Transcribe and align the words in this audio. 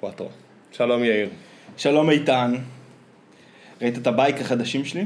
קוואטרו. 0.00 0.28
שלום 0.72 1.04
יאיר. 1.04 1.28
שלום 1.76 2.10
איתן. 2.10 2.54
ראית 3.82 3.98
את 3.98 4.06
ה 4.06 4.13
bike 4.13 4.40
החדשים 4.40 4.84
שלי? 4.84 5.04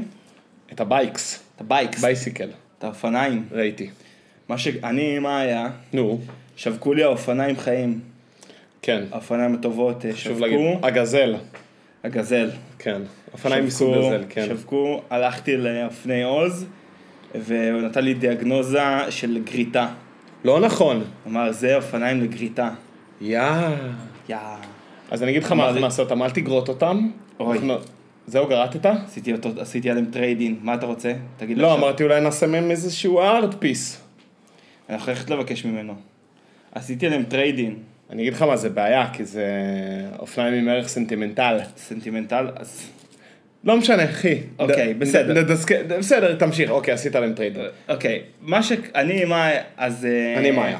את 0.73 0.79
ה 0.81 0.90
bikes. 0.90 1.43
את 1.55 1.61
ה 1.61 1.67
bikes. 1.67 2.01
Bicycle. 2.01 2.49
את 2.79 2.83
האופניים. 2.83 3.45
ראיתי. 3.51 3.89
מה 4.49 4.57
ש... 4.57 4.67
אני, 4.67 5.19
מה 5.19 5.39
היה? 5.39 5.69
נו, 5.93 6.19
שבקו 6.55 6.93
לי 6.93 7.03
האופניים 7.03 7.57
חיים. 7.57 7.99
כן. 8.81 9.03
האופניים 9.11 9.53
הטובות 9.55 10.05
אה, 10.05 10.13
חשוב 10.13 10.39
להגיד. 10.39 10.57
שבקו. 10.59 10.87
ה 10.87 10.92
Gazelle. 10.92 11.35
ה 12.03 12.08
Gazelle. 12.08 12.49
כן. 12.79 13.01
אופניים 13.33 13.65
מסוג 13.65 13.93
שבקו- 13.95 14.07
Gazelle, 14.07 14.23
כן. 14.29 14.45
שבקו, 14.47 15.01
הלכתי 15.09 15.57
לאופני 15.57 16.23
עוז, 16.23 16.65
והוא 17.35 17.81
נתן 17.81 18.03
לי 18.03 18.13
דיאגנוזה 18.13 18.79
של 19.09 19.41
גריטה. 19.43 19.87
לא 20.45 20.59
נכון. 20.59 21.03
אמר, 21.27 21.51
זה 21.51 21.75
אופניים 21.75 22.21
לגריטה. 22.21 22.69
יא. 23.21 23.41
יא. 24.29 24.37
אז 25.11 25.23
אני 25.23 25.31
אגיד 25.31 25.43
לך 25.43 25.51
מה 25.51 25.71
נעשה 25.81 26.01
אותם, 26.03 26.23
אל 26.23 26.29
תגרוט 26.29 26.67
אותם. 26.69 27.09
זהו, 28.27 28.47
גרטת? 28.47 28.85
עשיתי, 29.05 29.33
אותו, 29.33 29.49
עשיתי 29.59 29.89
עליהם 29.89 30.05
trade-in. 30.11 30.55
מה 30.61 30.73
אתה 30.73 30.85
רוצה? 30.85 31.13
תגיד 31.37 31.57
לא. 31.57 31.73
אמרתי 31.73 32.03
אולי 32.03 32.21
נעשה 32.21 32.47
מהם 32.47 32.71
איזשהו 32.71 33.19
art 33.19 33.55
piece. 33.59 34.01
אני 34.89 34.97
יכול 34.97 35.13
ללכת 35.13 35.29
לבקש 35.29 35.65
ממנו. 35.65 35.95
עשיתי 36.71 37.05
עליהם 37.05 37.23
trade-in. 37.23 37.75
אני 38.09 38.21
אגיד 38.21 38.33
לך 38.33 38.41
מה 38.41 38.57
זה 38.57 38.69
בעיה, 38.69 39.09
כי 39.13 39.25
זה 39.25 39.45
אופניים 40.19 40.53
עם 40.53 40.69
ערך 40.69 40.87
סנטימנטל. 40.87 41.57
סנטימנטל, 41.77 42.47
אז... 42.55 42.87
לא 43.63 43.77
משנה, 43.77 44.05
אחי. 44.05 44.37
אוקיי, 44.59 44.93
ד- 44.93 44.99
בסדר. 44.99 45.43
ד- 45.43 45.51
דסק- 45.51 45.85
בסדר, 45.99 46.35
תמשיך. 46.35 46.69
אוקיי, 46.71 46.93
עשית 46.93 47.15
עליהם 47.15 47.33
trade. 47.33 47.57
אוקיי, 47.89 48.21
מה 48.41 48.63
ש... 48.63 48.71
אני, 48.95 49.25
מה... 49.25 49.49
אז... 49.77 50.05
אה, 50.05 50.39
אני 50.39 50.51
מאיה. 50.51 50.77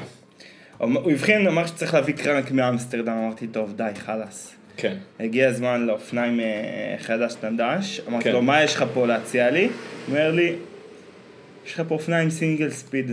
הוא 0.78 1.10
הבחין, 1.10 1.46
אמר 1.46 1.66
שצריך 1.66 1.94
להביא 1.94 2.14
קרנק 2.14 2.50
מאמסטרדם, 2.50 3.12
אמרתי, 3.12 3.46
טוב, 3.46 3.76
די, 3.76 3.90
חלאס. 3.94 4.54
כן. 4.76 4.96
הגיע 5.20 5.48
הזמן 5.48 5.86
לאופניים 5.86 6.40
אה, 6.40 6.94
חדש 6.98 7.34
נדש, 7.42 8.00
אמרתי 8.08 8.24
כן. 8.24 8.32
לו, 8.32 8.42
מה 8.42 8.62
יש 8.62 8.74
לך 8.74 8.84
פה 8.94 9.06
להציע 9.06 9.50
לי? 9.50 9.64
הוא 9.64 9.72
אומר 10.08 10.32
לי, 10.32 10.54
יש 11.66 11.74
לך 11.74 11.82
פה 11.88 11.94
אופניים 11.94 12.30
סינגל 12.30 12.70
ספיד. 12.70 13.10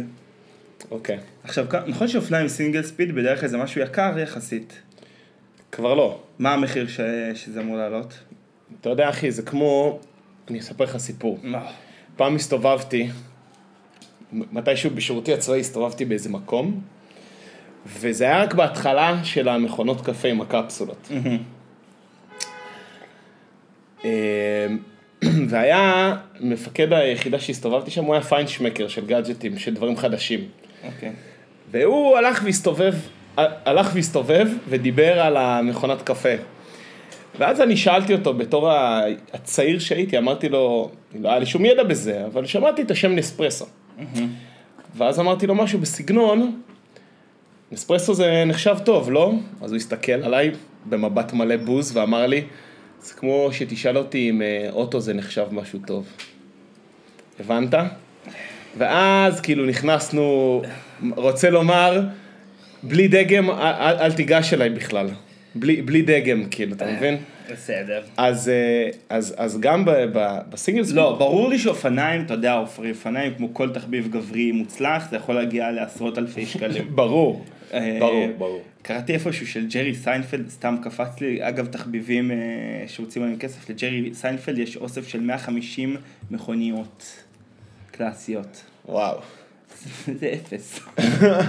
אוקיי. 0.92 1.17
עכשיו, 1.44 1.66
נכון 1.88 2.08
שאופניים 2.08 2.47
סינגל 2.47 2.83
ספיד 2.83 3.16
בדרך 3.16 3.39
כלל 3.39 3.50
זה 3.50 3.58
משהו 3.58 3.81
יקר 3.81 4.20
יחסית. 4.20 4.81
כבר 5.72 5.94
לא. 5.94 6.20
מה 6.39 6.53
המחיר 6.53 6.88
ש... 6.88 7.00
שזה 7.36 7.61
אמור 7.61 7.77
לעלות? 7.77 8.20
אתה 8.81 8.89
יודע, 8.89 9.09
אחי, 9.09 9.31
זה 9.31 9.42
כמו... 9.42 10.00
אני 10.50 10.59
אספר 10.59 10.83
לך 10.83 10.98
סיפור. 10.98 11.39
מה? 11.44 11.72
פעם 12.16 12.36
הסתובבתי, 12.36 13.09
מתישהו 14.31 14.89
בשירותי 14.89 15.33
הצבאי 15.33 15.59
הסתובבתי 15.59 16.05
באיזה 16.05 16.30
מקום, 16.30 16.81
וזה 17.86 18.23
היה 18.23 18.44
רק 18.44 18.53
בהתחלה 18.53 19.23
של 19.23 19.50
המכונות 19.50 20.02
קפה 20.02 20.28
עם 20.28 20.42
הקפסולות. 20.42 21.12
אה, 24.06 24.67
והיה 25.50 26.16
מפקד 26.39 26.94
היחידה 26.94 27.39
שהסתובבתי 27.39 27.92
שם, 27.92 28.04
הוא 28.04 28.14
היה 28.14 28.23
פיינשמקר 28.23 28.88
של 28.88 29.06
גאדג'טים, 29.06 29.58
של 29.58 29.73
דברים 29.73 29.98
חדשים. 29.98 30.39
אוקיי. 30.84 31.11
והוא 31.72 32.17
הלך 32.17 32.42
והסתובב, 32.44 32.94
הלך 33.38 33.92
והסתובב 33.94 34.48
ודיבר 34.70 35.22
על 35.22 35.38
המכונת 35.38 36.02
קפה. 36.02 36.30
ואז 37.39 37.61
אני 37.61 37.78
שאלתי 37.78 38.14
אותו 38.14 38.34
בתור 38.34 38.70
הצעיר 39.34 39.80
שהייתי, 39.80 40.17
אמרתי 40.17 40.50
לו, 40.50 40.92
לא 41.20 41.30
היה 41.30 41.39
לי 41.39 41.45
שום 41.45 41.66
ידע 41.66 41.84
בזה, 41.84 42.26
אבל 42.26 42.45
שמעתי 42.45 42.81
את 42.81 42.92
השם 42.92 43.16
נספרסו. 43.16 43.66
ואז 44.95 45.20
אמרתי 45.20 45.48
לו 45.48 45.56
משהו 45.56 45.80
בסגנון, 45.80 46.61
נספרסו 47.73 48.13
זה 48.13 48.43
נחשב 48.45 48.77
טוב, 48.85 49.11
לא? 49.11 49.33
אז 49.61 49.71
הוא 49.71 49.77
הסתכל 49.77 50.11
עליי 50.11 50.52
במבט 50.85 51.33
מלא 51.33 51.57
בוז 51.57 51.97
ואמר 51.97 52.27
לי, 52.27 52.43
זה 53.02 53.13
כמו 53.13 53.49
שתשאל 53.52 53.97
אותי 53.97 54.30
אם 54.30 54.41
אה, 54.41 54.69
אוטו 54.71 54.99
זה 54.99 55.13
נחשב 55.13 55.45
משהו 55.52 55.80
טוב. 55.88 56.05
הבנת? 57.39 57.73
ואז 58.77 59.42
כאילו 59.42 59.65
נכנסנו, 59.65 60.61
רוצה 61.15 61.49
לומר, 61.49 62.02
בלי 62.83 63.08
דגם, 63.08 63.49
אל, 63.49 63.95
אל, 63.99 64.11
תיגש 64.11 64.53
אליי 64.53 64.69
בכלל. 64.69 65.09
בלי, 65.55 65.81
בלי 65.81 66.02
דגם, 66.02 66.45
כאילו, 66.52 66.73
אתה 66.73 66.86
מבין? 66.92 67.17
בסדר. 67.52 68.02
אז, 68.17 68.49
אה, 68.49 68.89
אז, 69.09 69.36
אז 69.37 69.59
גם 69.59 69.86
ב, 69.86 69.92
ב, 70.14 70.37
בסינגל 70.49 70.83
לא, 70.93 71.15
ברור 71.19 71.49
לי 71.49 71.59
שאופניים, 71.59 72.25
אתה 72.25 72.33
יודע, 72.33 72.64
אופניים 72.89 73.33
כמו 73.37 73.53
כל 73.53 73.69
תחביב 73.69 74.08
גברי 74.11 74.52
מוצלח, 74.52 75.09
זה 75.09 75.15
יכול 75.15 75.36
להגיע 75.36 75.71
לעשרות 75.71 76.17
אלפי 76.17 76.45
שקלים. 76.45 76.83
ברור, 76.95 77.45
אה, 77.45 77.62
ברור, 78.00 78.28
ברור. 78.38 78.61
קראתי 78.82 79.14
איפשהו 79.14 79.48
של 79.48 79.67
ג'רי 79.67 79.95
סיינפלד, 79.95 80.50
סתם 80.50 80.76
קפץ 80.84 81.22
לי, 81.22 81.48
אגב 81.48 81.67
תחביבים 81.67 82.32
אה, 82.32 82.38
שמוציאים 82.87 83.23
עליהם 83.23 83.39
כסף, 83.39 83.70
לג'רי 83.70 84.14
סיינפלד 84.14 84.58
יש 84.58 84.78
אוסף 84.78 85.08
של 85.08 85.22
150 85.22 85.98
מכוניות 86.32 87.23
קלאסיות. 87.92 88.64
וואו. 88.86 89.17
זה 90.20 90.34
אפס. 90.34 90.80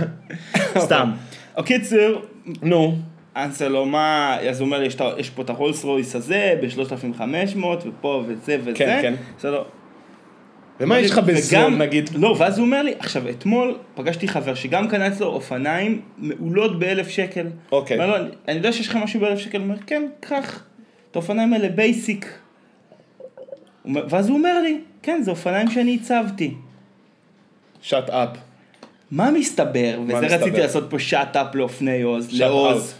סתם. 0.85 1.11
הקיצר, 1.57 2.21
נו, 2.63 2.99
אנסה 3.37 3.69
לו 3.69 3.87
מה, 3.87 4.37
אז 4.51 4.61
הוא 4.61 4.67
אומר 4.67 4.79
לי, 4.79 4.89
יש 5.19 5.31
פה 5.31 5.43
את 5.43 5.51
הרולס 5.51 5.85
רויס 5.85 6.17
הזה 6.17 6.55
ב-3500 6.63 7.65
ופה 7.87 8.25
וזה 8.27 8.59
וזה. 8.61 8.73
כן, 8.75 8.99
כן. 9.03 9.15
בסדר. 9.39 9.63
ומה 10.81 10.99
יש 11.01 11.11
לך 11.11 11.19
בזול 11.19 11.77
נגיד? 11.77 12.11
לא, 12.15 12.37
ואז 12.39 12.59
הוא 12.59 12.67
אומר 12.67 12.83
לי, 12.83 12.95
עכשיו 12.99 13.29
אתמול 13.31 13.79
פגשתי 13.95 14.29
חבר 14.29 14.55
שגם 14.55 14.89
קנה 14.89 15.09
אצלו 15.09 15.27
אופניים 15.27 16.01
מעולות 16.19 16.79
באלף 16.79 17.09
שקל. 17.09 17.47
אוקיי. 17.73 17.97
אומר 17.97 18.19
לו, 18.19 18.27
"אני- 18.49 18.57
יודע 18.57 18.73
שיש 18.73 18.89
לך 18.89 18.97
משהו 18.97 19.21
באלף 19.21 19.39
שקל, 19.39 19.59
הוא 19.59 19.65
אומר, 19.65 19.77
כן, 19.87 20.03
קח, 20.21 20.65
את 21.11 21.17
האופניים 21.17 21.53
האלה 21.53 21.69
basic. 21.69 22.39
ואז 24.09 24.29
הוא 24.29 24.39
אומר 24.39 24.63
לי, 24.63 24.79
כן, 25.03 25.21
זה 25.23 25.31
אופניים 25.31 25.71
שאני 25.71 25.99
הצבתי. 26.03 26.55
שאט 27.83 28.11
אפ. 28.11 28.29
מה 29.11 29.31
מסתבר, 29.31 30.01
וזה 30.05 30.21
מסתבר? 30.21 30.35
רציתי 30.43 30.61
לעשות 30.61 30.85
פה 30.91 30.99
שאט 30.99 31.37
אפ 31.37 31.55
לאופני 31.55 32.03
עוז, 32.03 32.29
לעוז. 32.41 32.95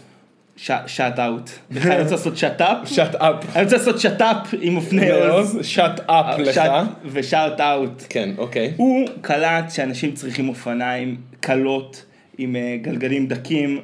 שאט 0.57 1.19
אאוט. 1.19 1.49
אני 1.71 1.99
רוצה 2.01 2.11
לעשות 2.11 2.37
שאט 2.37 2.61
אפ? 2.61 2.87
שאט 2.87 3.15
אפ. 3.15 3.55
אני 3.55 3.63
רוצה 3.63 3.77
לעשות 3.77 3.99
שאט 3.99 4.21
אפ 4.21 4.53
עם 4.61 4.77
אופני 4.77 5.11
עוז. 5.11 5.59
שאט 5.61 5.99
אפ 5.99 6.39
לך. 6.39 6.61
ושאט 7.05 7.61
אאוט. 7.61 8.03
כן, 8.09 8.29
אוקיי. 8.37 8.73
הוא 8.77 9.07
קלט 9.21 9.71
שאנשים 9.71 10.11
צריכים 10.11 10.49
אופניים 10.49 11.17
קלות 11.39 12.05
עם 12.37 12.55
אה, 12.55 12.77
גלגלים 12.81 13.27
דקים, 13.27 13.81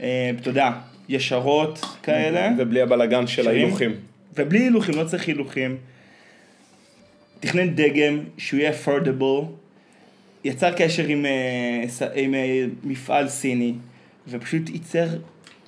אה, 0.00 0.30
אתה 0.40 0.48
יודע, 0.48 0.70
ישרות 1.08 1.84
כאלה, 2.02 2.50
ובלי 2.58 2.82
הבלגן 2.82 3.26
של. 3.26 3.48
ההילוכים. 3.48 3.94
ובלי 4.36 4.58
הילוכים, 4.58 4.94
לא 4.94 5.04
צריך 5.04 5.26
הילוכים. 5.26 5.76
תכנן 7.40 7.74
דגם 7.74 8.18
שהוא 8.38 8.60
יהיה 8.60 8.72
affordable, 8.72 9.44
יצר 10.44 10.72
קשר 10.72 11.06
עם, 11.06 11.26
אה, 11.26 12.08
עם 12.14 12.34
אה, 12.34 12.64
מפעל 12.84 13.28
סיני, 13.28 13.74
ופשוט 14.28 14.68
ייצר 14.68 15.06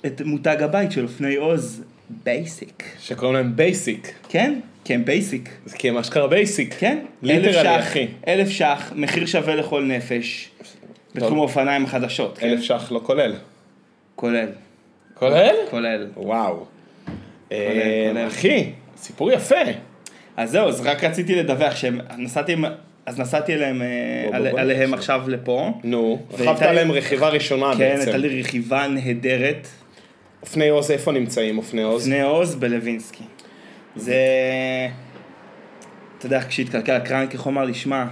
את 0.05 0.21
מותג 0.25 0.57
הבית 0.61 0.91
של 0.91 1.03
אופני 1.03 1.35
עוז, 1.35 1.83
basic. 2.23 2.83
שקוראים 2.99 3.35
להם 3.35 3.55
basic. 3.55 4.11
כן? 4.29 4.59
כן, 4.85 5.05
basic. 5.05 5.49
זה 5.65 5.77
כי 5.77 5.89
הם 5.89 5.97
אשכרה 5.97 6.27
basic. 6.27 6.75
כן? 6.79 6.97
literally, 7.23 7.79
אחי. 7.79 8.07
אלף 8.27 8.49
שח, 8.49 8.91
מחיר 8.95 9.25
שווה 9.25 9.55
לכל 9.55 9.83
נפש, 9.83 10.49
בתחום 11.15 11.37
האופניים 11.37 11.83
החדשות, 11.85 12.37
כן? 12.37 12.47
אלף 12.49 12.61
שח 12.61 12.91
לא 12.91 13.01
כולל. 13.03 13.35
כולל, 14.15 14.47
כולל? 15.13 15.55
כולל. 15.69 16.07
וואו. 16.17 16.65
אה, 17.51 18.07
כולל. 18.13 18.27
אחי, 18.27 18.69
סיפור 18.97 19.31
יפה. 19.31 19.55
אז 20.37 20.51
זהו, 20.51 20.67
אז 20.67 20.81
רק 20.81 21.03
רציתי 21.03 21.35
לדווח 21.35 21.75
שהם, 21.75 21.99
נסעתי, 22.17 22.53
עם- 22.53 22.65
אז 23.05 23.19
נסעתי 23.19 23.53
אליהם, 23.53 23.81
אה, 23.81 23.87
בוא, 24.27 24.35
על- 24.35 24.49
בוא, 24.51 24.59
עליהם 24.59 24.89
בוא. 24.89 24.97
עכשיו 24.97 25.21
לפה. 25.27 25.71
נו, 25.83 26.19
רכבת 26.33 26.61
לי- 26.61 26.67
עליהם 26.67 26.91
רכיבה 26.91 27.29
ראשונה 27.29 27.71
כן, 27.73 27.77
בעצם. 27.79 28.01
הייתה 28.01 28.17
לי 28.17 28.41
רכיבה 28.41 28.87
נהדרת, 28.87 29.67
אופני 30.45 30.69
עוז, 30.69 30.91
איפה 30.91 31.11
נמצאים 31.11 31.57
אופני 31.57 31.83
עוז? 31.83 32.07
בני 32.07 32.21
עוז 32.21 32.55
בלווינסקי. 32.55 33.23
זה, 33.95 34.15
אתה 36.17 36.25
יודע, 36.25 36.41
כשהתקלקל 36.47 36.91
הקרנק, 36.91 37.33
איך 37.33 37.41
הוא 37.41 37.51
אמר 37.51 37.65
לי, 37.65 37.73
שמע, 37.73 38.05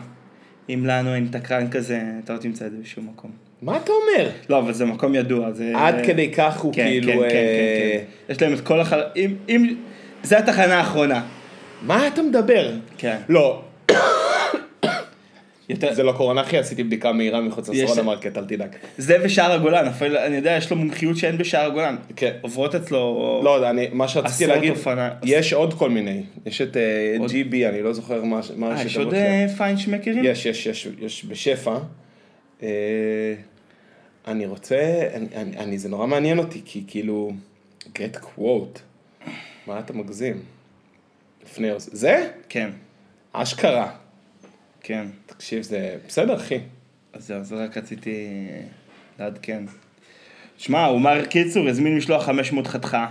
אם 0.69 0.85
לנו 0.85 1.15
אין 1.15 1.27
את 1.29 1.35
הקרנק 1.35 1.75
הזה, 1.75 2.01
אתה 2.23 2.33
לא 2.33 2.37
תמצא 2.37 2.65
את 2.65 2.71
זה 2.71 2.77
בשום 2.81 3.07
מקום. 3.13 3.31
מה 3.61 3.77
אתה 3.77 3.91
אומר? 3.91 4.29
לא, 4.49 4.59
אבל 4.59 4.73
זה 4.73 4.85
מקום 4.85 5.15
ידוע, 5.15 5.51
זה... 5.51 5.71
עד 5.75 5.95
כדי 6.05 6.31
כך 6.31 6.59
הוא 6.59 6.73
כן, 6.73 6.85
כאילו... 6.85 7.07
כן, 7.07 7.17
כן, 7.17 7.23
אה, 7.23 7.29
כן, 7.29 8.05
כן. 8.27 8.33
יש 8.33 8.41
להם 8.41 8.53
את 8.53 8.61
כל 8.61 8.79
החל... 8.79 9.01
אם, 9.15 9.35
אם... 9.49 9.75
זה 10.23 10.37
התחנה 10.37 10.77
האחרונה. 10.77 11.21
מה 11.81 12.07
אתה 12.07 12.21
מדבר? 12.21 12.71
כן. 12.97 13.17
לא, 13.29 13.61
יותר... 15.73 15.93
זה 15.93 16.03
לא 16.03 16.11
קורונה 16.11 16.41
אחי, 16.41 16.57
עשיתי 16.57 16.83
בדיקה 16.83 17.11
מהירה 17.11 17.41
מחוץ 17.41 17.69
לסרון 17.69 17.99
המרקט, 17.99 18.37
אל 18.37 18.45
תדאג. 18.45 18.69
זה 18.97 19.17
ושער 19.23 19.51
הגולן, 19.51 19.87
אפילו, 19.87 20.17
אני 20.19 20.35
יודע, 20.35 20.51
יש 20.57 20.71
לו 20.71 20.77
מומחיות 20.77 21.17
שאין 21.17 21.37
בשער 21.37 21.65
הגולן. 21.65 21.95
כן. 22.15 22.31
עוברות 22.41 22.75
אצלו... 22.75 23.41
לא, 23.43 23.69
אני, 23.69 23.87
מה 23.91 24.07
שרציתי 24.07 24.47
להגיד, 24.47 24.69
אופניים. 24.71 25.13
יש 25.23 25.53
עוד 25.53 25.73
כל 25.73 25.89
מיני, 25.89 26.23
יש 26.45 26.61
את 26.61 26.77
אה, 26.77 27.15
עוד- 27.19 27.31
GB, 27.31 27.55
אני 27.69 27.81
לא 27.81 27.93
זוכר 27.93 28.23
מה 28.23 28.39
מה 28.55 28.75
אה, 28.77 28.83
יש 28.83 28.97
עוד. 28.97 29.13
אה, 29.13 29.45
פיינשמקרים? 29.57 30.23
יש, 30.25 30.45
יש, 30.45 30.65
יש, 30.67 30.87
יש 30.99 31.25
בשפע. 31.25 31.77
אה, 32.63 32.69
אני 34.27 34.45
רוצה, 34.45 35.09
אני, 35.13 35.27
אני, 35.35 35.57
אני, 35.57 35.77
זה 35.77 35.89
נורא 35.89 36.07
מעניין 36.07 36.39
אותי, 36.39 36.61
כי 36.65 36.83
כאילו, 36.87 37.31
get 37.85 38.17
quote. 38.37 38.79
מה 39.67 39.79
אתה 39.79 39.93
מגזים? 39.93 40.41
לפני. 41.43 41.67
זה? 41.77 42.29
כן, 42.49 42.69
אשכרה. 43.33 43.91
כן. 44.83 45.05
תקשיב, 45.25 45.61
זה 45.61 45.95
בסדר, 46.07 46.35
אחי. 46.35 46.59
אז 47.13 47.27
זהו, 47.27 47.43
זה 47.43 47.55
רק 47.55 47.77
רציתי 47.77 48.27
לעדכן. 49.19 49.63
שמע, 50.57 50.85
הוא 50.85 50.95
אומר, 50.95 51.25
קיצור, 51.25 51.67
הזמין 51.69 51.97
משלוח 51.97 52.25
500 52.25 52.67
חתיכה. 52.67 53.07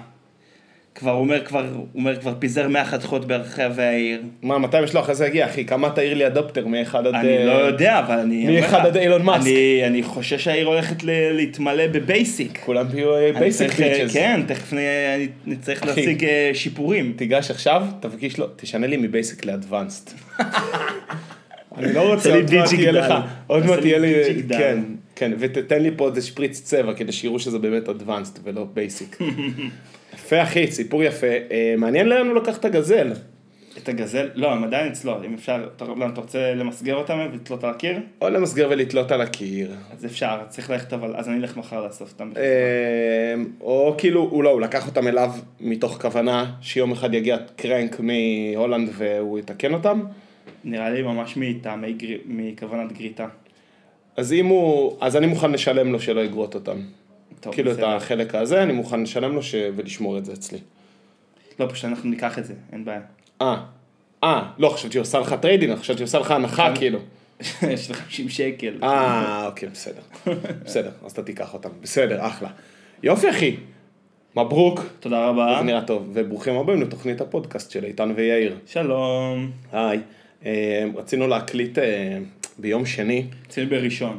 כבר 0.95 1.13
אומר, 1.13 1.45
כבר, 1.45 1.67
אומר, 1.95 2.21
כבר 2.21 2.35
פיזר 2.39 2.69
100 2.69 2.85
חתיכות 2.85 3.25
ברחבי 3.25 3.83
העיר. 3.83 4.23
מה, 4.43 4.59
מתי 4.59 4.77
המשלוח 4.77 5.09
הזה 5.09 5.27
יגיע, 5.27 5.47
אחי? 5.47 5.65
כמה 5.65 5.91
אתה 5.91 6.15
early 6.15 6.27
adopter 6.27 6.67
מאחד 6.67 7.07
עד... 7.07 7.15
אני 7.15 7.39
אה, 7.39 7.45
לא 7.45 7.53
יודע, 7.53 7.99
אבל 7.99 8.19
אני... 8.19 8.49
אומר 8.49 8.61
מאחד 8.61 8.79
לך, 8.79 8.85
עד 8.85 8.97
אילון 8.97 9.23
מאסק. 9.23 9.47
אני, 9.47 9.83
אני 9.87 10.03
חושש 10.03 10.45
שהעיר 10.45 10.67
הולכת 10.67 11.03
ל- 11.05 11.33
להתמלא 11.33 11.87
ב 11.87 11.97
basic. 11.97 12.59
כולם 12.65 12.87
יהיו 12.95 13.35
basic 13.39 13.71
אה, 13.71 13.77
bitches. 13.77 14.13
כן, 14.15 14.43
תכף 14.47 14.73
נצטרך. 15.47 15.85
להשיג 15.85 16.25
אה, 16.25 16.51
שיפורים. 16.55 17.13
תיגש 17.17 17.51
עכשיו, 17.51 17.87
תפגיש 18.01 18.39
לו, 18.39 18.47
תשנה 18.57 18.87
לי 18.87 18.97
מ 18.97 19.05
basic 19.05 19.45
ל 19.45 19.52
advanced. 19.52 20.15
אני 21.77 21.93
לא 21.93 22.15
רוצה, 22.15 22.35
עוד 22.35 22.55
מעט. 22.55 22.73
יהיה 22.73 22.93
לך, 22.93 23.15
עוד 23.47 23.67
מעט 23.67 23.85
יהיה 23.85 23.99
לי. 23.99 24.43
כן, 24.49 24.79
כן, 25.17 25.33
ותתן 25.39 25.83
לי 25.83 25.91
פה 25.97 26.09
איזה 26.09 26.23
שפריץ 26.23 26.61
צבע 26.61 26.95
כדי 26.95 27.13
שיראו 27.13 27.39
שזה 27.39 27.59
באמת 27.59 27.89
advanced 27.89 28.39
ולא 28.45 28.67
basic. 28.75 29.19
יפה 30.15 30.43
אחי, 30.43 30.73
סיפור 30.73 31.03
יפה. 31.03 31.27
אה, 31.27 31.75
מעניין 31.79 32.09
לאן 32.09 32.27
הוא 32.27 32.37
לקח 32.37 32.59
את 32.59 32.65
ה 32.65 32.70
Gazelle. 32.70 33.13
את 33.79 33.89
ה 33.89 33.93
Gazelle, 33.93 34.29
לא, 34.35 34.53
הם 34.53 34.65
עדיין 34.65 34.93
אצלו, 34.93 35.25
אם 35.25 35.35
אפשר, 35.35 35.69
אתה 35.77 35.85
לא, 35.85 36.07
רוצה 36.17 36.55
למסגר 36.55 36.95
אותם 36.95 37.19
ולתלות 37.33 37.65
על 37.65 37.71
הקיר? 37.71 37.99
או 38.21 38.29
למסגר 38.29 38.69
ולתלות 38.71 39.13
על 39.13 39.21
הקיר. 39.21 39.75
אז 39.93 40.07
אפשר, 40.07 40.39
צריך 40.49 40.71
ללכת 40.71 40.93
אבל, 40.93 41.17
אז 41.17 41.29
אני 41.29 41.37
אלך 41.37 41.57
מחר 41.57 41.87
לאסוף 41.87 42.13
אותם. 42.13 42.31
אה, 42.37 43.35
או 43.61 43.95
כאילו, 43.99 44.21
הוא 44.21 44.45
לא, 44.45 44.51
הוא 44.51 44.61
לקח 44.61 44.87
אותם 44.87 45.09
אליו 45.09 45.31
מתוך 45.61 46.03
כוונה 46.03 46.53
שיום 46.61 46.93
אחד 46.93 47.15
יגיע 47.15 47.37
crank 47.57 48.01
מהולנד 48.01 48.89
והוא 48.93 49.39
יתקן 49.39 49.75
אותם. 49.75 50.01
נראה 50.65 50.91
לי 50.91 51.03
ממש 51.03 51.37
מטעמי, 51.37 51.93
גר- 51.93 52.19
מכוונת 52.27 52.93
גריטה. 52.93 53.27
אז 54.17 54.33
אם 54.33 54.47
הוא, 54.47 54.97
אז 55.01 55.17
אני 55.17 55.27
מוכן 55.27 55.51
לשלם 55.53 55.93
לו 55.93 56.01
שלא 56.01 56.21
יגרוט 56.21 56.55
אותם. 56.55 56.77
טוב, 57.41 57.55
כאילו 57.55 57.71
את 57.71 57.77
בסדר. 57.77 57.89
החלק 57.89 58.35
הזה, 58.35 58.63
אני 58.63 58.73
מוכן 58.73 59.03
לשלם 59.03 59.35
לו 59.35 59.43
ש... 59.43 59.55
ולשמור 59.77 60.19
את 60.19 60.25
זה 60.25 60.33
אצלי. 60.33 60.59
לא, 61.61 61.67
פשוט 61.71 61.85
אנחנו 61.85 62.11
ניקח 62.11 62.39
את 62.39 62.45
זה, 62.45 62.55
אין 62.73 62.85
בעיה. 62.85 63.01
אה, 63.43 63.57
אה, 64.25 64.43
לא, 64.59 64.69
חשבתי 64.69 64.99
עושה 64.99 65.19
לך 65.19 65.33
trade-in, 65.33 65.75
חשבתי 65.75 66.03
עושה 66.03 66.19
לך 66.19 66.31
הנחה 66.31 66.73
כאילו. 66.77 66.99
יש 67.71 67.91
לך 67.91 67.97
50 67.99 68.29
שקל. 68.29 68.75
אה, 68.83 69.47
אוקיי, 69.47 69.69
בסדר. 69.69 70.01
בסדר, 70.65 70.91
אז 71.05 71.13
אתה 71.13 71.23
תיקח 71.23 71.55
אותם. 71.55 71.69
בסדר, 71.83 72.27
אחלה. 72.27 72.49
יופי, 73.03 73.31
אחי. 73.31 73.57
מברוק. 74.37 74.81
תודה 75.01 75.27
רבה. 75.27 75.55
זה 75.59 75.65
נראה 75.65 75.83
טוב. 75.83 76.11
וברוכים 76.13 76.55
הבאים 76.59 76.83
לתוכנית 76.83 77.21
הפודקאסט 77.21 77.71
של 77.71 77.85
איתן 77.85 78.13
ויאיר. 78.17 78.57
שלום. 78.67 79.51
היי. 79.73 80.01
אה, 80.47 80.85
רצינו 80.95 81.29
להקליט 81.29 81.79
אה, 81.79 82.19
ביום 82.59 82.87
שני. 82.87 83.25
אצלי 83.47 83.67
בראשון. 83.67 84.19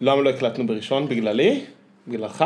למה 0.00 0.22
לא 0.22 0.30
הקלטנו 0.30 0.66
בראשון? 0.66 1.08
בגללי? 1.08 1.60
בגללך? 2.08 2.44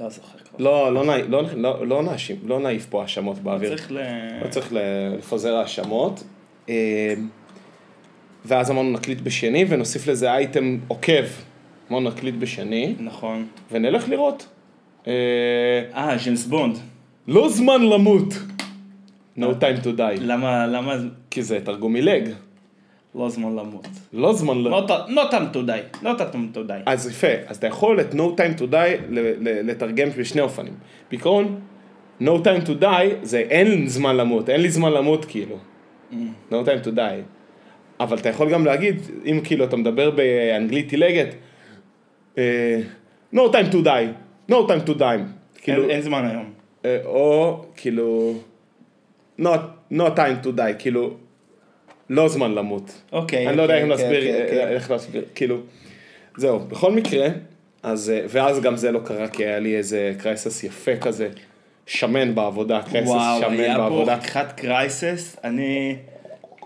לא 0.00 0.08
זוכר. 0.08 0.38
לא, 0.58 0.94
לא, 0.94 1.04
לא, 1.28 1.42
לא, 1.56 1.86
לא 1.86 2.02
נאשים, 2.02 2.36
לא 2.44 2.60
נעיף 2.60 2.86
פה 2.86 3.02
האשמות 3.02 3.38
באוויר. 3.38 3.68
צריך 3.68 3.92
ל... 3.92 3.98
לא 4.44 4.48
צריך 4.50 4.72
ל- 4.72 5.14
לפזר 5.18 5.54
האשמות. 5.54 6.24
אה, 6.68 7.14
ואז 8.44 8.70
אמרנו 8.70 8.90
נקליט 8.92 9.20
בשני 9.20 9.64
ונוסיף 9.68 10.06
לזה 10.08 10.32
אייטם 10.32 10.78
עוקב. 10.88 11.24
אמרנו 11.90 12.10
נקליט 12.10 12.34
בשני 12.34 12.94
נכון. 13.00 13.46
ונלך 13.72 14.08
לראות. 14.08 14.46
אה, 15.06 15.12
אה, 15.94 16.16
ג'יימס 16.24 16.44
בונד. 16.44 16.78
לא 17.28 17.48
זמן 17.48 17.82
למות. 17.82 18.34
No 19.38 19.42
time 19.60 19.84
to 19.84 19.98
die. 19.98 20.20
למה, 20.20 20.66
למה 20.66 20.96
כי 21.30 21.42
זה 21.42 21.60
תרגום 21.64 21.92
מלג. 21.92 22.28
לא 23.14 23.28
זמן 23.30 23.56
למות? 23.56 23.88
לא 24.12 24.32
זמן 24.32 24.58
למות. 24.58 24.90
לא 24.90 24.96
ת- 24.96 25.08
לא 25.10 25.30
time 25.30 25.54
to 25.54 25.68
die. 25.68 26.04
לא 26.04 26.10
time 26.18 26.56
to 26.56 26.68
die. 26.68 26.82
אז 26.86 27.10
יפה, 27.10 27.26
אז 27.46 27.56
אתה 27.56 27.66
יכול 27.66 28.00
את 28.00 28.12
no 28.14 28.16
time 28.36 28.58
to 28.60 28.72
die 28.72 29.12
לתרגם 29.42 30.08
בשני 30.18 30.40
אופנים. 30.40 30.72
בעיקרון, 31.10 31.60
no 32.22 32.30
time 32.44 32.66
to 32.66 32.82
die 32.82 32.86
זה 33.22 33.38
אין 33.38 33.88
זמן 33.88 34.16
למות, 34.16 34.48
אין 34.48 34.60
לי 34.60 34.70
זמן 34.70 34.92
למות 34.92 35.24
כאילו. 35.24 35.56
no 36.50 36.54
time 36.54 36.86
to 36.86 36.96
die. 36.96 37.22
אבל 38.00 38.18
אתה 38.18 38.28
יכול 38.28 38.50
גם 38.52 38.64
להגיד, 38.64 38.96
אם 39.26 39.40
כאילו 39.44 39.64
אתה 39.64 39.76
מדבר 39.76 40.10
באנגלית 40.10 40.90
עילגת, 40.92 41.34
אה, 42.38 42.80
no 43.34 43.38
time 43.38 43.72
to 43.72 43.84
die, 43.84 44.08
no 44.50 44.54
time 44.54 44.88
to 44.88 44.98
die. 44.98 45.02
כאילו, 45.62 45.82
אין 45.82 45.90
אין 45.90 46.00
זמן 46.02 46.24
היום. 46.30 46.52
אה, 46.84 46.98
או 47.04 47.64
כאילו, 47.76 48.34
not, 49.40 49.92
no 49.92 50.02
time 50.16 50.44
to 50.44 50.48
die, 50.56 50.74
כאילו, 50.78 51.16
לא 52.10 52.28
זמן 52.28 52.52
למות. 52.52 53.02
אוקיי. 53.12 53.48
אני 53.48 53.56
לא 53.56 53.62
יודע 53.62 53.74
איך 53.74 53.90
אוקיי, 53.90 53.96
להסביר, 53.96 54.18
אוקיי, 54.18 54.42
אוקיי. 54.44 54.74
איך 54.74 54.90
להסביר, 54.90 55.24
כאילו, 55.34 55.56
זהו, 56.36 56.58
בכל 56.58 56.92
מקרה, 56.92 57.28
אז, 57.82 58.10
אה, 58.10 58.24
ואז 58.28 58.60
גם 58.60 58.76
זה 58.76 58.92
לא 58.92 59.00
קרה, 59.04 59.28
כי 59.28 59.46
היה 59.46 59.58
לי 59.58 59.76
איזה 59.76 60.12
קרייסס 60.18 60.64
יפה 60.64 60.96
כזה, 60.96 61.28
שמן 61.86 62.34
בעבודה, 62.34 62.80
קרייסס 62.90 63.10
וואו, 63.10 63.40
שמן 63.40 63.60
היה 63.60 63.76
פה 63.76 63.82
בעבודה. 63.82 64.16
חתיכת 64.16 64.52
קרייסס, 64.56 65.36
אני... 65.44 65.96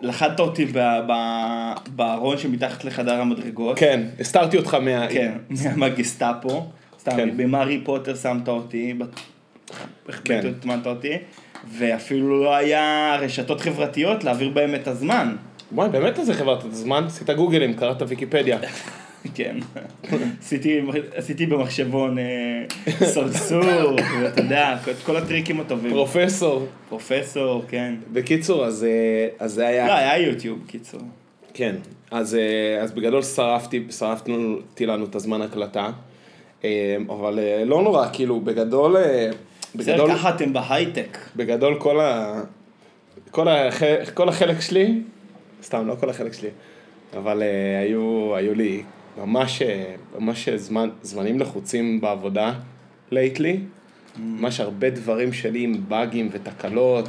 לחדת 0.02 0.40
אותי 0.40 0.66
בארון 1.88 2.38
שמתחת 2.38 2.84
לחדר 2.84 3.20
המדרגות. 3.20 3.78
כן, 3.78 4.02
הסתרתי 4.20 4.56
אותך 4.56 4.74
מה... 4.74 5.06
כן, 5.08 5.32
מהגסטאפו. 5.76 6.66
סתם, 7.00 7.16
כן. 7.16 7.36
במארי 7.36 7.80
פוטר 7.84 8.14
שמת 8.14 8.48
אותי. 8.48 8.94
כן. 10.24 10.40
הטמנת 10.58 10.86
אותי, 10.86 11.12
ואפילו 11.78 12.44
לא 12.44 12.54
היה 12.54 13.16
רשתות 13.20 13.60
חברתיות 13.60 14.24
להעביר 14.24 14.48
בהם 14.48 14.74
את 14.74 14.88
הזמן. 14.88 15.36
וואי, 15.72 15.88
באמת 15.88 16.18
איזה 16.18 16.34
חברת 16.34 16.64
הזמן? 16.64 17.04
עשית 17.06 17.30
גוגלים, 17.30 17.74
קראת 17.74 18.02
ויקיפדיה. 18.08 18.58
כן. 19.34 19.56
עשיתי, 21.16 21.46
במחשבון 21.46 22.18
אה, 22.18 22.24
סרסור, 23.06 23.96
ואתה 24.22 24.40
יודע, 24.40 24.76
את 24.90 24.96
כל 25.06 25.16
הטריקים 25.16 25.60
הטובים. 25.60 25.90
פרופסור. 25.90 26.66
פרופסור, 26.88 27.64
כן. 27.68 27.94
בקיצור, 28.12 28.64
אז, 28.64 28.86
אה, 29.40 29.48
זה 29.48 29.66
היה... 29.66 29.86
לא, 29.86 29.92
היה 29.92 30.18
יוטיוב, 30.18 30.58
קיצור. 30.66 31.00
כן, 31.54 31.76
אז, 32.10 32.34
אה, 32.34 32.82
אז 32.82 32.92
בגדול 32.92 33.22
שרפתי, 33.22 33.86
שרפתי 33.98 34.86
לנו 34.86 35.04
את 35.04 35.14
הזמן 35.14 35.42
הקלטה, 35.42 35.90
אבל 37.08 37.38
לא 37.64 37.82
נורא, 37.82 38.06
כאילו, 38.12 38.40
בגדול... 38.40 38.96
בגדול... 39.76 40.10
ככה 40.10 40.30
אתם 40.30 40.52
בהייטק. 40.52 41.18
בגדול 41.36 41.80
כל, 41.80 42.00
ה... 42.00 42.40
כל, 43.30 43.48
הח... 43.48 43.82
כל 44.14 44.28
החלק 44.28 44.60
שלי, 44.60 45.00
סתם, 45.62 45.86
לא 45.86 45.94
כל 46.00 46.10
החלק 46.10 46.32
שלי, 46.32 46.48
אבל 47.16 47.42
uh, 47.42 47.84
היו, 47.84 48.34
היו 48.36 48.54
לי 48.54 48.82
ממש, 49.18 49.62
אה, 49.62 49.94
ממש 50.18 50.48
זמן, 50.48 50.88
זמנים 51.02 51.40
לחוצים 51.40 52.00
בעבודה 52.00 52.52
לייטלי, 53.10 53.60
ממש 54.18 54.60
הרבה 54.60 54.90
דברים 54.90 55.32
שלי 55.32 55.60
עם 55.64 55.74
באגים 55.88 56.28
ותקלות, 56.32 57.08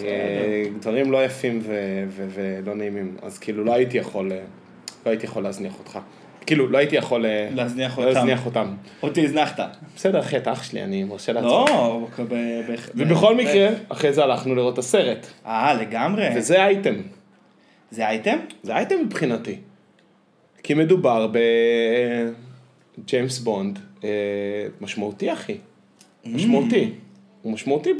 אה, 0.00 0.64
דברים 0.80 1.12
לא 1.12 1.24
יפים 1.24 1.60
ו- 1.62 2.04
ו- 2.08 2.28
ולא 2.34 2.74
נעימים, 2.74 3.16
אז 3.22 3.38
כאילו 3.38 3.64
לא 3.64 3.74
הייתי 3.74 3.98
יכול, 3.98 4.32
לא 5.06 5.10
הייתי 5.10 5.26
יכול 5.26 5.42
להזניח 5.42 5.78
אותך. 5.78 5.98
כאילו, 6.46 6.66
לא 6.70 6.78
הייתי 6.78 6.96
יכול 6.96 7.26
אה, 7.26 7.48
להזניח 7.54 7.98
לא 7.98 8.04
אותם. 8.04 8.14
להזניח 8.16 8.46
אותם. 8.46 8.74
אותי 9.02 9.24
הזנחת. 9.24 9.60
בסדר, 9.96 10.20
אחי, 10.20 10.36
אתה 10.36 10.52
אח 10.52 10.62
שלי, 10.62 10.82
אני 10.82 11.04
מרשה 11.04 11.32
לעצמי. 11.32 11.50
לא, 11.50 12.06
ב- 12.18 12.22
ב- 12.22 12.34
ב- 12.72 12.74
ובכל 12.94 13.36
מקרה, 13.36 13.68
אחרי 13.88 14.12
זה 14.12 14.22
הלכנו 14.24 14.54
לראות 14.54 14.74
את 14.74 14.78
הסרט. 14.78 15.26
אה, 15.46 15.74
לגמרי. 15.74 16.28
וזה 16.36 16.64
אייטם. 16.64 16.94
זה 17.90 18.08
אייטם? 18.08 18.38
זה 18.62 18.76
אייטם 18.76 18.96
מבחינתי. 19.04 19.56
כי 20.62 20.74
מדובר 20.74 21.28
בג'יימס 22.98 23.38
בונד 23.38 23.78
אה, 24.04 24.08
משמעותי, 24.80 25.32
אחי. 25.32 25.56
משמעותי. 26.26 26.90
הוא 27.42 27.52
משמעותי 27.52 27.90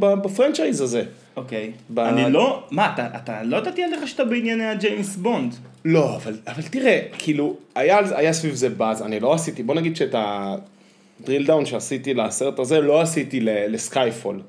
ב 0.00 0.08
franchise 0.08 0.80
הזה. 0.80 1.02
אוקיי. 1.38 1.70
ב- 1.90 1.98
אני 1.98 2.32
לא, 2.32 2.62
מה, 2.70 2.92
אתה- 2.94 3.08
אתה 3.16 3.42
לא 3.42 3.56
ידעתי 3.56 3.84
עליך 3.84 4.08
שאתה 4.08 4.24
בענייני 4.24 4.64
הג'יימס 4.66 5.16
בונד. 5.16 5.54
לא, 5.84 6.16
אבל, 6.16 6.36
אבל 6.46 6.62
תראה, 6.62 7.00
כאילו, 7.18 7.56
היה, 7.74 7.98
היה 8.16 8.32
סביב 8.32 8.54
זה 8.54 8.68
באז, 8.68 9.02
אני 9.02 9.20
לא 9.20 9.34
עשיתי, 9.34 9.62
בוא 9.62 9.74
נגיד 9.74 9.96
שאת 9.96 10.14
ה 10.18 10.39
drill 10.39 11.46
down 11.46 11.66
שעשיתי 11.66 12.14
לסרט 12.14 12.58
הזה, 12.58 12.80
לא 12.80 13.00
עשיתי 13.00 13.40
לסקייפול, 13.42 14.40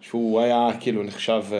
שהוא 0.00 0.40
היה 0.40 0.68
כאילו 0.80 1.02
נחשב 1.02 1.42
אה, 1.52 1.58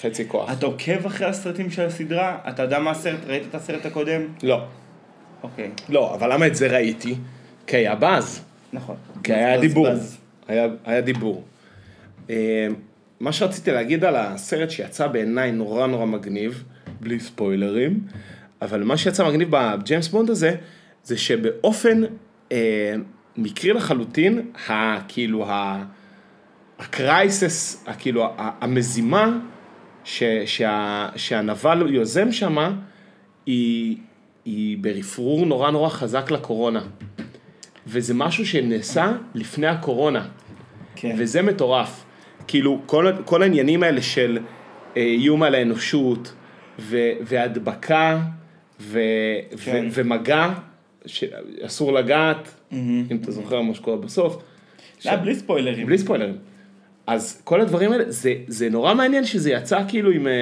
חצי 0.00 0.28
כוח. 0.28 0.52
אתה 0.52 0.66
עוקב 0.66 1.06
אחרי 1.06 1.26
הסרטים 1.26 1.70
של 1.70 1.82
הסדרה? 1.86 2.38
אתה 2.48 2.62
יודע 2.62 2.78
מה 2.78 2.90
הסרט? 2.90 3.20
ראית 3.26 3.42
את 3.50 3.54
הסרט 3.54 3.86
הקודם? 3.86 4.22
לא, 4.42 4.60
אוקיי, 5.42 5.70
לא, 5.88 6.14
אבל 6.14 6.32
למה 6.32 6.46
את 6.46 6.54
זה 6.54 6.66
ראיתי? 6.66 7.14
כי 7.66 7.76
היה 7.76 7.94
באז. 7.94 8.42
נכון. 8.72 8.96
כי 9.24 9.32
היה 9.34 9.60
דיבור, 9.60 9.86
היה, 10.48 10.66
היה 10.84 11.00
דיבור. 11.00 11.42
מה 13.20 13.32
שרציתי 13.32 13.70
להגיד 13.70 14.04
על 14.04 14.16
הסרט 14.16 14.70
שיצא 14.70 15.06
בעיניי 15.06 15.52
נורא 15.52 15.86
נורא 15.86 16.06
מגניב, 16.06 16.64
בלי 17.00 17.20
ספוילרים, 17.20 18.00
אבל 18.62 18.82
מה 18.82 18.96
שיצא 18.96 19.28
מגניב 19.28 19.48
בג'יימס 19.50 20.08
בונד 20.08 20.30
הזה, 20.30 20.54
זה 21.04 21.18
שבאופן 21.18 22.02
אה, 22.52 22.94
מקרי 23.36 23.72
לחלוטין, 23.72 24.50
ה, 24.68 25.00
כאילו, 25.08 25.50
ה, 25.50 25.84
הקרייסס, 26.78 27.84
כאילו, 27.98 28.26
המזימה 28.36 29.38
ש, 30.04 30.22
שה, 30.46 31.08
שהנבל 31.16 31.94
יוזם 31.94 32.32
שמה, 32.32 32.72
היא, 33.46 33.96
היא 34.44 34.78
ברפרור 34.80 35.46
נורא 35.46 35.70
נורא 35.70 35.88
חזק 35.88 36.30
לקורונה. 36.30 36.82
וזה 37.86 38.14
משהו 38.14 38.46
שנעשה 38.46 39.12
לפני 39.34 39.66
הקורונה. 39.66 40.28
כן. 40.96 41.14
וזה 41.18 41.42
מטורף. 41.42 42.04
כאילו, 42.50 42.80
כל, 42.86 43.12
כל 43.24 43.42
העניינים 43.42 43.82
האלה 43.82 44.02
של 44.02 44.38
אה, 44.96 45.02
איום 45.02 45.42
על 45.42 45.54
האנושות, 45.54 46.32
ו, 46.78 46.98
והדבקה, 47.20 48.20
ו, 48.80 49.00
כן. 49.64 49.84
ו, 49.90 49.94
ומגע, 49.94 50.48
שאסור 51.06 51.92
לגעת, 51.92 52.54
אם 52.72 53.18
אתה 53.22 53.30
זוכר 53.30 53.60
מה 53.62 53.74
שקורה 53.74 53.96
בסוף. 53.96 54.42
ש- 55.00 55.06
לא, 55.06 55.16
בלי 55.16 55.34
ספוילרים. 55.34 55.86
בלי 55.86 55.98
ספוילרים. 55.98 56.36
אז 57.06 57.40
כל 57.44 57.60
הדברים 57.60 57.92
האלה, 57.92 58.04
זה, 58.08 58.34
זה 58.46 58.70
נורא 58.70 58.94
מעניין 58.94 59.24
שזה 59.24 59.50
יצא 59.50 59.80
כאילו 59.88 60.10
עם... 60.10 60.26
אה, 60.26 60.32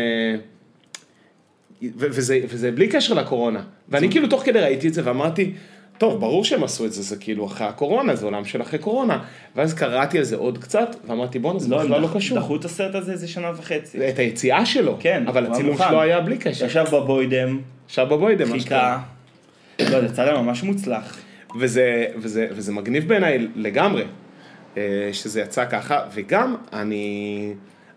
ו- 1.82 1.88
וזה, 2.10 2.40
וזה 2.48 2.72
בלי 2.72 2.88
קשר 2.88 3.14
לקורונה. 3.14 3.62
ואני 3.88 4.10
כאילו 4.10 4.28
תוך 4.28 4.42
כדי 4.44 4.60
ראיתי 4.60 4.88
את 4.88 4.94
זה 4.94 5.02
ואמרתי, 5.04 5.52
טוב, 5.98 6.20
ברור 6.20 6.44
שהם 6.44 6.64
עשו 6.64 6.84
את 6.84 6.92
זה, 6.92 7.02
זה 7.02 7.16
כאילו 7.16 7.46
אחרי 7.46 7.66
הקורונה, 7.66 8.16
זה 8.16 8.24
עולם 8.24 8.44
של 8.44 8.62
אחרי 8.62 8.78
קורונה. 8.78 9.24
ואז 9.56 9.74
קראתי 9.74 10.18
על 10.18 10.24
זה 10.24 10.36
עוד 10.36 10.58
קצת, 10.58 10.96
ואמרתי, 11.06 11.38
בואנה, 11.38 11.58
זה 11.58 11.76
בכלל 11.76 12.00
לא 12.00 12.08
קשור. 12.14 12.38
דחו 12.38 12.56
את 12.56 12.64
הסרט 12.64 12.94
הזה 12.94 13.12
איזה 13.12 13.28
שנה 13.28 13.52
וחצי. 13.56 14.08
את 14.08 14.18
היציאה 14.18 14.66
שלו, 14.66 14.96
כן, 15.00 15.24
אבל 15.26 15.46
הצילום 15.46 15.76
שלו. 15.76 16.00
היה 16.00 16.20
בלי 16.20 16.38
קשר. 16.38 16.66
ישב 16.66 16.84
בבוידם, 16.92 17.60
עכשיו 17.86 18.06
בבוידם, 18.06 18.52
חיכה. 18.52 18.98
לא, 19.80 20.00
זה 20.00 20.06
יצא 20.06 20.24
להם 20.24 20.46
ממש 20.46 20.62
מוצלח. 20.62 21.18
וזה, 21.60 22.06
וזה, 22.16 22.46
וזה 22.50 22.72
מגניב 22.72 23.08
בעיניי 23.08 23.48
לגמרי, 23.54 24.04
אה, 24.76 24.82
שזה 25.12 25.40
יצא 25.40 25.64
ככה, 25.64 26.00
וגם 26.14 26.56
אני, 26.72 27.52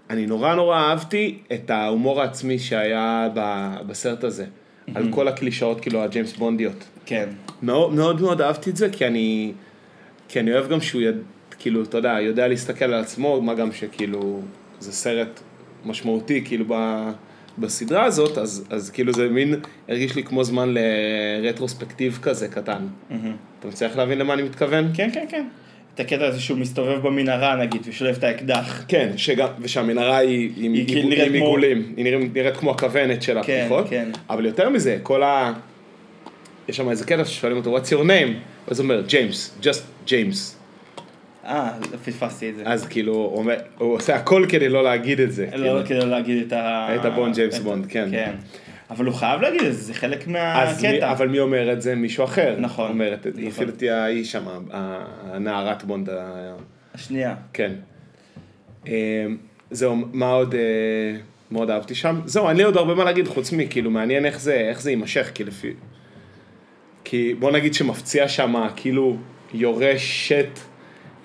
אני 0.10 0.26
נורא 0.26 0.56
נורא 0.56 0.78
אהבתי 0.78 1.40
את 1.54 1.70
ההומור 1.70 2.22
העצמי 2.22 2.60
שהיה 2.60 3.28
בסרט 3.88 4.24
הזה, 4.24 4.46
על 4.96 5.08
כל 5.12 5.28
הקלישאות 5.28 5.82
כאילו 5.82 6.04
הג'יימס 6.04 6.38
בונדיות. 6.38 6.86
כן. 7.06 7.30
מאוד 7.64 7.94
מאוד 7.94 8.22
מאוד 8.22 8.42
אהבתי 8.42 8.70
את 8.70 8.76
זה, 8.78 8.90
כי 8.90 9.08
אני, 9.08 9.52
כי 10.28 10.40
אני 10.40 10.54
אוהב 10.54 10.70
גם 10.70 10.82
שהוא, 10.82 11.02
יד, 11.02 11.16
כאילו, 11.60 11.84
אתה 11.84 11.98
יודע, 11.98 12.18
יודע 12.22 12.48
להסתכל 12.48 12.86
על 12.86 12.94
עצמו, 12.94 13.42
מה 13.42 13.54
גם 13.54 13.72
שכאילו, 13.72 14.42
זה 14.80 14.92
סרט 14.92 15.40
משמעותי, 15.86 16.42
כאילו, 16.46 16.66
ב, 16.68 16.74
בסדרה 17.58 18.04
הזאת, 18.04 18.38
אז, 18.38 18.66
אז 18.70 18.90
כאילו 18.90 19.14
זה 19.14 19.30
מין, 19.30 19.56
הרגיש 19.90 20.16
לי 20.16 20.24
כמו 20.24 20.44
זמן 20.44 20.74
לרטרוספקטיב 21.42 22.20
כזה 22.22 22.48
קטן. 22.48 22.88
אתה 23.60 23.68
מצליח 23.68 23.96
להבין 23.96 24.18
למה 24.18 24.34
אני 24.34 24.44
מתכוון? 24.44 24.92
כן, 24.94 25.10
כן, 25.14 25.26
כן. 25.30 25.48
את 25.96 26.00
הקטע 26.00 26.26
הזה 26.26 26.42
שהוא 26.42 26.58
מסתובב 26.58 27.08
במנהרה 27.08 27.56
נגיד, 27.56 27.82
ושולף 27.86 28.18
את 28.18 28.24
האקדח. 28.24 28.86
כן, 28.88 29.10
שגם, 29.18 29.48
ושהמנהרה 29.60 30.18
היא 30.18 30.52
עם 30.58 30.74
היא 30.74 30.86
כאילו 30.88 31.02
עיגול- 31.02 31.10
נראית 31.14 31.28
עם 31.32 31.38
כמו- 31.38 31.46
עיגולים, 31.46 31.94
היא 31.98 32.06
נראית, 32.06 32.36
נראית 32.36 32.58
כמו 32.58 32.72
הכוונת 32.72 33.22
של 33.22 33.34
כן, 33.44 33.58
הפתיחות, 33.60 33.90
כן. 33.90 34.10
אבל 34.30 34.46
יותר 34.46 34.70
מזה, 34.70 34.98
כל 35.04 35.24
ה... 35.24 35.54
יש 36.70 36.78
שם 36.78 36.90
איזה 36.90 37.06
קטע 37.06 37.26
ששואלים 37.26 37.58
אותו, 37.58 37.78
what's 37.78 37.90
your 37.90 38.04
name? 38.08 38.32
אז 38.68 38.80
הוא 38.80 38.84
אומר, 38.84 39.02
ג'יימס, 39.08 39.58
just 39.64 39.80
ג'יימס. 40.08 40.58
אה, 41.46 41.70
פספסתי 42.06 42.50
את 42.50 42.56
זה. 42.56 42.64
אז 42.66 42.86
כאילו, 42.88 43.14
הוא, 43.14 43.38
אומר, 43.38 43.56
הוא 43.78 43.94
עושה 43.96 44.16
הכל 44.16 44.46
כדי 44.50 44.70
לא 44.70 44.84
להגיד 44.84 45.20
את 45.20 45.32
זה. 45.32 45.46
לא 45.46 45.52
כאילו. 45.58 45.80
כדי 45.86 45.98
לא 46.00 46.06
להגיד 46.10 46.44
את 46.48 46.54
ה... 46.54 46.88
את 46.96 47.06
הבונד 47.06 47.36
ג'יימס 47.36 47.60
בונד, 47.60 47.86
כן. 47.90 48.08
כן. 48.12 48.32
אבל 48.92 49.06
הוא 49.06 49.16
חייב 49.16 49.42
להגיד 49.42 49.62
את 49.62 49.74
זה, 49.74 49.82
זה 49.82 49.94
חלק 49.94 50.28
מהקטע. 50.28 51.12
אבל 51.12 51.28
מי 51.28 51.40
אומר 51.40 51.74
את 51.74 51.82
זה? 51.82 51.96
מישהו 51.96 52.24
אחר. 52.24 52.56
נכון. 52.60 52.90
אומרת, 52.92 53.28
נכון. 53.28 53.44
לפי 53.44 53.66
דעתי 53.66 53.90
ההיא 53.90 54.24
שם, 54.24 54.44
הנערת 55.24 55.84
בונד, 55.84 56.10
השנייה. 56.94 57.36
כן. 57.54 57.72
אה, 58.88 59.26
זהו, 59.72 59.96
מה 60.14 60.32
עוד 60.32 60.56
אה, 60.56 61.20
מאוד 61.52 61.70
אהבתי 61.70 61.96
שם? 61.96 62.22
זהו, 62.26 62.50
אין 62.50 62.58
לי 62.58 62.64
עוד 62.64 62.78
הרבה 62.78 62.96
מה 62.96 63.04
להגיד 63.04 63.28
חוץ 63.28 63.52
מכאילו 63.52 63.92
מעניין 63.92 64.26
איך 64.26 64.40
זה, 64.40 64.54
איך 64.54 64.82
זה 64.82 64.90
יימשך, 64.90 65.32
כי 65.34 65.44
לפי... 65.44 65.74
כי 67.04 67.34
בוא 67.40 67.52
נגיד 67.52 67.74
שמפציע 67.74 68.28
שם 68.28 68.68
כאילו 68.76 69.18
יורשת 69.54 69.94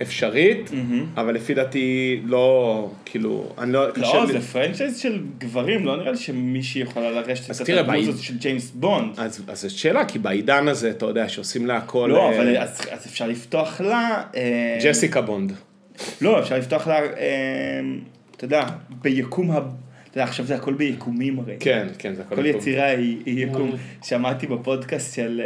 אפשרית, 0.03 0.71
אבל 1.17 1.35
לפי 1.35 1.55
דעתי 1.55 2.21
לא, 2.25 2.91
כאילו, 3.05 3.53
אני 3.59 3.73
לא, 3.73 3.87
לא, 3.97 4.25
לי- 4.27 4.33
זה 4.33 4.41
franchise 4.41 4.99
של 4.99 5.19
גברים, 5.39 5.87
לא 5.87 5.97
נראה 5.97 6.11
לי 6.13 6.17
שמישהי 6.19 6.81
יכולה 6.83 7.11
לרשת 7.11 7.51
את 7.51 7.61
התרבות 7.61 7.87
בעיד- 7.87 8.09
הזאת 8.09 8.21
של 8.23 8.39
ג'יימס 8.39 8.71
בונד. 8.71 9.15
אז, 9.19 9.43
אז 9.49 9.61
זאת 9.63 9.71
שאלה, 9.71 10.05
כי 10.05 10.19
בעידן 10.19 10.69
הזה, 10.69 10.91
אתה 10.91 11.07
יודע, 11.07 11.29
שעושים 11.29 11.67
לה 11.67 11.77
הכל... 11.77 12.09
לא, 12.13 12.31
אה, 12.31 12.37
אבל 12.37 12.57
אז 12.57 12.81
אז 12.91 13.07
אפשר 13.07 13.27
לפתוח 13.29 13.81
לה... 13.81 14.23
אה, 14.37 14.79
ג'סיקה 14.85 15.21
בונד. 15.21 15.53
לא, 16.21 16.41
אפשר 16.41 16.59
לפתוח 16.59 16.87
לה, 16.89 16.95
אה, 16.99 17.81
אתה 18.37 18.45
יודע, 18.45 18.67
ביקום 19.03 19.51
ה... 19.51 19.59
אתה 19.59 19.65
יודע, 20.21 20.29
עכשיו 20.29 20.47
זה 20.47 20.55
הכל 20.55 20.75
ביקומים 20.75 21.39
הרי. 21.39 21.57
כן, 21.61 21.87
כן, 21.99 22.15
זה 22.15 22.23
הכל... 22.23 22.37
כל 22.37 22.53
טוב. 22.53 22.61
יצירה 22.61 22.87
היא, 22.87 23.17
היא 23.27 23.47
יקום. 23.47 23.71
שמעתי 24.05 24.47
בפודקאסט 24.47 25.15
של... 25.17 25.41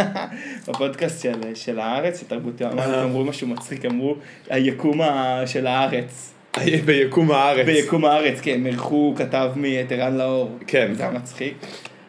אה, 0.00 0.26
בפודקאסט 0.68 1.22
של, 1.22 1.54
של 1.54 1.80
הארץ, 1.80 2.20
של 2.20 2.26
תרבות 2.26 2.60
יום, 2.60 2.78
אמרו 2.78 3.24
משהו 3.24 3.48
מצחיק, 3.48 3.84
אמרו 3.84 4.16
היקום 4.50 5.00
של 5.46 5.66
הארץ. 5.66 6.34
ביקום 6.84 7.30
הארץ. 7.30 7.66
ביקום 7.66 8.04
הארץ, 8.04 8.40
כן, 8.40 8.66
ערכו 8.66 9.14
כתב 9.16 9.50
מאת 9.56 9.92
ערן 9.92 10.16
לאור. 10.16 10.58
כן. 10.66 10.94
זה 10.94 11.02
היה 11.02 11.12
מצחיק. 11.12 11.54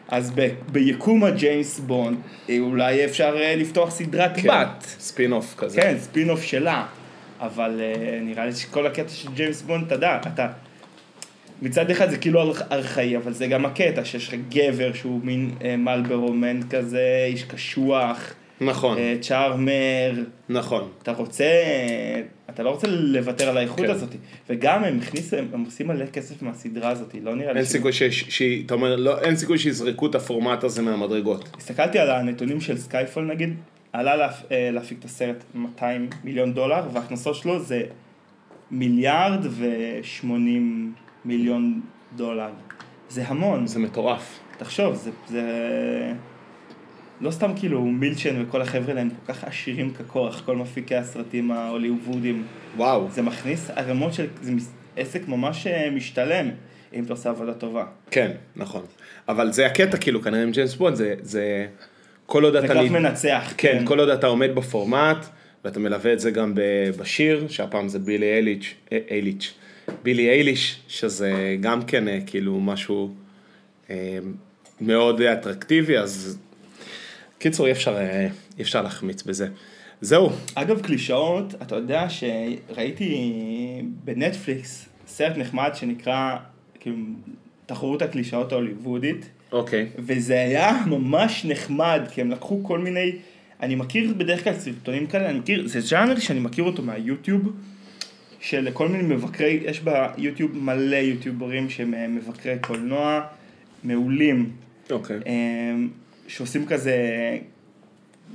אז 0.08 0.32
ב, 0.34 0.48
ביקום 0.72 1.24
הג'יימס 1.24 1.78
בונד, 1.80 2.18
אה, 2.48 2.58
אולי 2.58 3.04
אפשר 3.04 3.36
אה, 3.36 3.56
לפתוח 3.56 3.90
סדרת 3.90 4.36
כן, 4.36 4.48
בת. 4.48 4.82
ספין 4.82 5.32
אוף 5.32 5.54
כזה. 5.58 5.80
כן, 5.80 5.96
ספין 5.98 6.30
אוף 6.30 6.42
שלה. 6.42 6.86
אבל 7.40 7.80
אה, 7.80 8.18
נראה 8.22 8.46
לי 8.46 8.52
שכל 8.52 8.86
הקטע 8.86 9.08
של 9.08 9.28
ג'יימס 9.34 9.62
בונד, 9.62 9.86
אתה 9.86 9.94
יודע, 9.94 10.20
אתה... 10.26 10.46
מצד 11.62 11.90
אחד 11.90 12.10
זה 12.10 12.18
כאילו 12.18 12.42
ארכ- 12.42 12.72
ארכאי, 12.72 13.16
אבל 13.16 13.32
זה 13.32 13.46
גם 13.46 13.66
הקטע 13.66 14.04
שיש 14.04 14.28
לך 14.28 14.34
גבר 14.48 14.92
שהוא 14.92 15.20
מין 15.24 15.50
אה, 15.64 15.76
Marlboro 15.76 16.37
Man 16.37 16.60
כזה, 16.70 17.24
איש 17.28 17.44
קשוח, 17.44 18.34
נכון, 18.60 18.98
אה, 18.98 19.14
charmer, 19.20 20.12
נכון. 20.48 20.88
אתה 21.02 21.12
רוצה, 21.12 21.44
אתה 22.50 22.62
לא 22.62 22.70
רוצה 22.70 22.86
לוותר 22.88 23.48
על 23.48 23.56
האיכות 23.56 23.86
כן. 23.86 23.90
הזאת. 23.90 24.08
וגם 24.50 24.84
הם 24.84 24.98
הכניסו, 25.02 25.36
הם, 25.36 25.46
הם 25.52 25.64
עושים 25.64 25.86
מלא 25.86 26.06
כסף 26.06 26.42
מהסדרה 26.42 26.90
הזאת, 26.90 27.14
לא 27.22 27.34
נראה 27.34 27.52
לי 27.52 27.58
אין 27.58 27.66
סיכוי 27.66 27.92
ש... 27.92 28.02
ש... 28.02 28.42
אתה 28.66 28.74
אומר, 28.74 28.96
לא, 28.96 29.20
אין 29.20 29.36
סיכוי 29.36 29.58
שיזרקו 29.58 30.06
את 30.06 30.14
הפורמט 30.14 30.64
הזה 30.64 30.82
מהמדרגות. 30.82 31.48
הסתכלתי 31.58 31.98
על 31.98 32.10
הנתונים 32.10 32.60
של 32.60 32.78
סקייפול 32.78 33.24
נגיד, 33.24 33.54
עלה 33.92 34.16
להפ... 34.16 34.42
אה, 34.52 34.70
להפיק 34.72 34.98
את 34.98 35.04
הסרט 35.04 35.44
200 35.54 36.08
מיליון 36.24 36.52
דולר, 36.54 36.82
וההכנסות 36.92 37.34
שלו 37.34 37.60
זה 37.60 37.82
מיליארד 38.70 39.46
ו-80 39.50 40.26
מיליון 41.26 41.80
דולר. 42.16 42.50
זה 43.08 43.22
המון, 43.26 43.66
זה 43.66 43.78
מטורף. 43.78 44.38
תחשוב, 44.58 44.94
זה, 44.94 45.10
זה... 45.28 45.42
לא 47.20 47.30
סתם 47.30 47.50
כאילו 47.56 47.82
מילצ'ן 47.84 48.42
וכל 48.42 48.62
החבר'ה 48.62 48.88
האלה 48.88 49.00
הם 49.00 49.10
כל 49.10 49.32
כך 49.32 49.44
עשירים 49.44 49.92
כקורח, 49.94 50.42
כל 50.46 50.56
מפיקי 50.56 50.94
הסרטים 50.96 51.50
ההוליוודים. 51.50 52.42
וואו. 52.76 53.08
זה 53.10 53.22
מכניס 53.22 53.70
ערימות 53.70 54.14
של... 54.14 54.26
זה 54.42 54.52
מס- 54.52 54.72
עסק 54.96 55.28
ממש 55.28 55.66
אה, 55.66 55.90
משתלם, 55.90 56.50
אם 56.94 57.04
אתה 57.04 57.12
עושה 57.12 57.30
עבודה 57.30 57.54
טובה. 57.54 57.84
כן, 58.10 58.30
נכון. 58.56 58.82
אבל 59.28 59.52
זה 59.52 59.66
הקטע, 59.66 59.96
כאילו, 59.96 60.22
כנראה 60.22 60.42
עם 60.42 60.50
ג'יימס 60.50 60.74
בונד, 60.74 60.94
זה... 60.96 61.14
זה... 61.22 61.66
כל 62.26 62.44
עוד 62.44 62.52
זה 62.52 62.58
אתה... 62.58 62.68
קרב 62.74 62.84
נ- 62.86 62.92
מנצח. 62.92 63.54
כן, 63.56 63.82
כל 63.84 64.00
עוד 64.00 64.08
אתה 64.08 64.26
עומד 64.26 64.54
בפורמט, 64.54 65.26
ואתה 65.64 65.80
מלווה 65.80 66.12
את 66.12 66.20
זה 66.20 66.30
גם 66.30 66.52
בשיר, 66.98 67.48
שהפעם 67.48 67.88
זה 67.88 67.98
בילי 67.98 68.26
אייליץ', 68.26 68.74
אה, 68.92 68.98
אייליץ', 69.10 69.54
בילי 70.02 70.30
אייליש, 70.30 70.80
שזה 70.88 71.56
גם 71.60 71.82
כן 71.82 72.08
אה, 72.08 72.18
כאילו 72.26 72.60
משהו 72.60 73.14
אה, 73.90 74.18
מאוד 74.80 75.20
אטרקטיבי, 75.20 75.98
אז 75.98 76.38
קיצור, 77.38 77.66
אי 77.66 77.72
אפשר, 77.72 77.96
אה, 77.96 78.28
אי 78.58 78.62
אפשר 78.62 78.82
להחמיץ 78.82 79.22
בזה. 79.22 79.48
זהו, 80.00 80.30
אגב, 80.54 80.80
קלישאות, 80.80 81.54
אתה 81.62 81.76
יודע 81.76 82.06
שראיתי 82.08 83.32
בנטפליקס 84.04 84.88
סרט 85.06 85.36
נחמד 85.36 85.70
שנקרא, 85.74 86.36
כאילו, 86.80 86.96
תחרות 87.66 88.02
הקלישאות 88.02 88.52
ההוליוודית, 88.52 89.28
אוקיי. 89.52 89.86
וזה 89.98 90.34
היה 90.34 90.82
ממש 90.86 91.44
נחמד, 91.44 92.00
כי 92.12 92.20
הם 92.20 92.30
לקחו 92.30 92.64
כל 92.64 92.78
מיני, 92.78 93.12
אני 93.62 93.74
מכיר 93.74 94.14
בדרך 94.16 94.44
כלל 94.44 94.54
סרטונים 94.54 95.06
כאלה, 95.06 95.30
אני 95.30 95.38
מכיר, 95.38 95.68
זה 95.68 95.80
ז'אנר 95.80 96.18
שאני 96.18 96.40
מכיר 96.40 96.64
אותו 96.64 96.82
מהיוטיוב, 96.82 97.52
של 98.46 98.68
כל 98.72 98.88
מיני 98.88 99.14
מבקרי, 99.14 99.60
יש 99.64 99.80
ביוטיוב 99.80 100.58
מלא 100.58 100.96
יוטיוברים 100.96 101.70
שהם 101.70 101.94
אה, 101.94 102.08
מבקרי 102.08 102.58
קולנוע 102.60 103.20
מעולים. 103.84 104.50
אוקיי. 104.90 105.16
אמ, 105.26 105.88
שעושים 106.28 106.66
כזה 106.66 106.96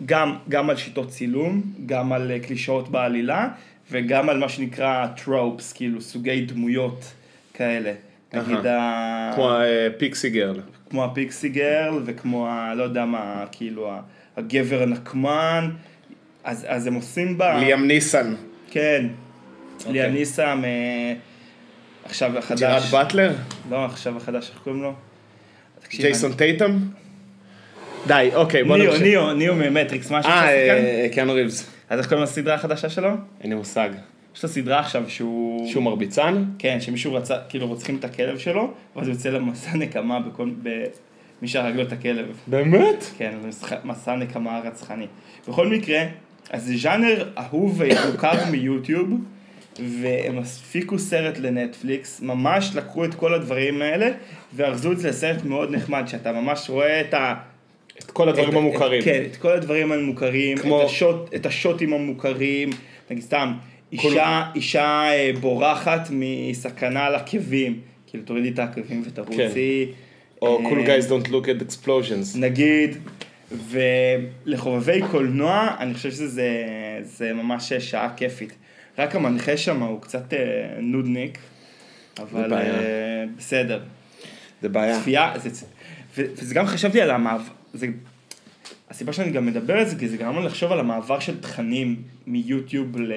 גם, 0.05 0.35
גם 0.49 0.69
על 0.69 0.75
שיטות 0.75 1.09
צילום, 1.09 1.61
גם 1.85 2.13
על 2.13 2.31
אה, 2.31 2.39
קלישאות 2.39 2.89
בעלילה, 2.91 3.49
וגם 3.91 4.29
על 4.29 4.37
מה 4.37 4.49
שנקרא 4.49 5.07
טרופס, 5.07 5.73
כאילו 5.73 6.01
סוגי 6.01 6.41
דמויות 6.41 7.13
כאלה. 7.53 7.93
נגיד 8.33 8.65
ה... 8.65 9.31
כמו 9.35 9.49
פיקסי 9.97 10.29
גרל. 10.29 10.59
כמו 10.89 11.05
ה 11.05 11.12
pixie 11.12 11.49
girl, 11.49 12.01
וכמו 12.05 12.47
ה... 12.47 12.73
לא 12.75 12.83
יודע 12.83 13.05
מה, 13.05 13.45
כאילו 13.51 13.91
הגבר 14.37 14.83
הנקמן. 14.83 15.69
אז, 16.43 16.65
אז 16.69 16.87
הם 16.87 16.93
עושים 16.93 17.37
ב... 17.37 17.41
ליאם 17.41 17.87
ניסן. 17.87 18.35
כן. 18.71 19.07
אוקיי. 19.85 20.01
ליאם 20.01 20.13
ניסן, 20.13 20.61
אה, 20.63 21.13
עכשיו 22.05 22.37
החדש. 22.37 22.61
ג'רארד 22.61 22.83
באטלר? 22.91 23.33
לא, 23.69 23.85
עכשיו 23.85 24.17
החדש, 24.17 24.49
איך 24.49 24.59
קוראים 24.63 24.81
לו? 24.81 24.93
ג'ייסון 25.89 26.33
סטיית'ם? 26.33 26.79
די, 28.07 28.29
אוקיי, 28.35 28.63
בוא 28.63 28.77
נמשיך. 28.77 29.01
ניאו, 29.01 29.33
ניאו 29.33 29.55
ממטריקס, 29.55 30.11
משהו 30.11 30.31
אה, 30.31 30.41
שעשית 30.41 30.67
כאן? 30.67 30.85
אה, 30.85 31.07
קיאנו 31.11 31.33
ריבס. 31.33 31.69
אז 31.89 31.99
איך 31.99 32.07
קוראים 32.09 32.23
לסדרה 32.23 32.55
החדשה 32.55 32.89
שלו? 32.89 33.09
אין 33.41 33.49
לי 33.49 33.55
מושג. 33.55 33.89
יש 34.35 34.43
לו 34.43 34.49
סדרה 34.49 34.79
עכשיו 34.79 35.03
שהוא... 35.07 35.67
שהוא 35.71 35.83
מרביצן? 35.83 36.43
כן, 36.59 36.77
שמישהו 36.81 37.13
רצה, 37.13 37.35
כאילו 37.49 37.67
רוצחים 37.67 37.95
את 37.95 38.05
הכלב 38.05 38.37
שלו, 38.37 38.73
ואז 38.95 39.07
הוא 39.07 39.13
יוצא 39.13 39.29
למסע 39.29 39.73
נקמה 39.73 40.19
בכל... 40.19 40.49
במי 40.63 41.47
שהרג 41.47 41.75
לו 41.75 41.81
את 41.81 41.91
הכלב. 41.91 42.25
באמת? 42.47 43.05
כן, 43.17 43.33
מסע 43.83 44.15
נקמה 44.15 44.59
רצחני. 44.59 45.07
בכל 45.47 45.67
מקרה, 45.67 46.03
אז 46.49 46.63
זה 46.65 46.77
ז'אנר 46.77 47.29
אהוב 47.37 47.81
ומוכר 47.81 48.45
מיוטיוב, 48.51 49.09
והם 49.79 50.37
הפיקו 50.37 50.99
סרט 50.99 51.37
לנטפליקס, 51.37 52.21
ממש 52.21 52.71
לקחו 52.75 53.05
את 53.05 53.13
כל 53.15 53.33
הדברים 53.33 53.81
האלה, 53.81 54.09
וארזו 54.55 54.91
את 54.91 54.99
זה 54.99 55.09
לסרט 55.09 55.43
מאוד 55.43 55.71
נחמד, 55.75 56.03
שאתה 56.07 56.31
ממש 56.31 56.69
רואה 56.69 57.01
את 57.01 57.13
ה... 57.13 57.33
את 57.99 58.11
כל 58.11 58.29
הדברים 58.29 58.49
את- 58.49 58.55
המוכרים. 58.55 59.01
כן, 59.01 59.23
את 59.31 59.35
כל 59.37 59.51
הדברים 59.51 59.91
המוכרים, 59.91 60.57
כמו- 60.57 60.81
את, 60.81 60.85
השוט, 60.85 61.35
את 61.35 61.45
השוטים 61.45 61.93
המוכרים, 61.93 62.69
נגיד 63.11 63.23
סתם, 63.23 63.53
אישה, 63.91 64.43
אישה 64.55 64.83
אה, 65.09 65.31
בורחת 65.41 66.07
מסכנה 66.11 67.05
על 67.05 67.15
עקבים, 67.15 67.79
כאילו 68.07 68.23
תורידי 68.23 68.49
את 68.49 68.59
העקבים 68.59 69.03
ותרוצי. 69.05 69.85
או 70.41 70.59
אה, 70.59 70.71
cool 70.71 70.85
guys 70.87 71.09
don't 71.09 71.27
look 71.29 71.45
at 71.45 71.61
explosions. 71.71 72.37
נגיד, 72.39 72.97
ולחובבי 74.45 75.01
קולנוע, 75.11 75.75
אני 75.79 75.93
חושב 75.93 76.11
שזה 76.11 76.49
זה 77.03 77.33
ממש 77.33 77.73
שעה 77.73 78.13
כיפית. 78.17 78.53
רק 79.01 79.15
המנחה 79.15 79.57
שם 79.57 79.81
הוא 79.81 80.01
קצת 80.01 80.33
אה, 80.33 80.39
נודניק, 80.79 81.37
אבל. 82.19 82.53
אה, 82.53 83.25
בסדר. 83.37 83.79
זה 84.61 84.69
בעיה. 84.69 84.99
צפייה, 84.99 85.33
זה, 85.35 85.65
וזה 86.15 86.55
גם 86.55 86.65
חשבתי 86.65 87.01
על 87.01 87.11
המעבר, 87.11 87.43
זה, 87.73 87.87
הסיבה 88.89 89.13
שאני 89.13 89.31
גם 89.31 89.45
מדבר 89.45 89.77
על 89.77 89.85
זה, 89.85 89.99
כי 89.99 90.07
זה 90.07 90.17
גרם 90.17 90.39
לי 90.39 90.45
לחשוב 90.45 90.71
על 90.71 90.79
המעבר 90.79 91.19
של 91.19 91.41
תכנים 91.41 92.01
מיוטיוב 92.27 92.97
ל... 92.97 93.13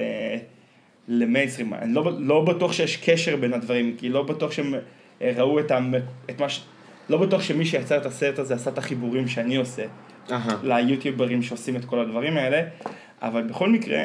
למיינסטרים. 1.09 1.75
אני 1.75 1.95
לא, 1.95 2.13
לא 2.19 2.45
בטוח 2.45 2.73
שיש 2.73 2.97
קשר 2.97 3.37
בין 3.37 3.53
הדברים, 3.53 3.97
כי 3.99 4.09
לא 4.09 4.23
בטוח 4.23 4.53
שהם 4.53 4.75
אה, 5.23 5.33
ראו 5.37 5.61
את, 5.61 5.71
המ, 5.71 5.95
את 6.31 6.41
מה 6.41 6.49
ש... 6.49 6.65
לא 7.09 7.19
בטוח 7.19 7.43
שמי 7.43 7.67
שיצר 7.67 7.97
את 7.97 8.07
הסרט 8.07 8.39
הזה 8.39 8.55
עשה 8.55 8.71
את 8.71 8.79
החיבורים 8.79 9.29
שאני 9.29 9.57
עושה 9.57 9.83
אהה. 10.31 10.57
ליוטיוברים 10.63 11.43
שעושים 11.43 11.77
את 11.77 11.85
כל 11.85 11.99
הדברים 11.99 12.37
האלה, 12.37 12.63
אבל 13.23 13.43
בכל 13.43 13.69
מקרה, 13.69 14.05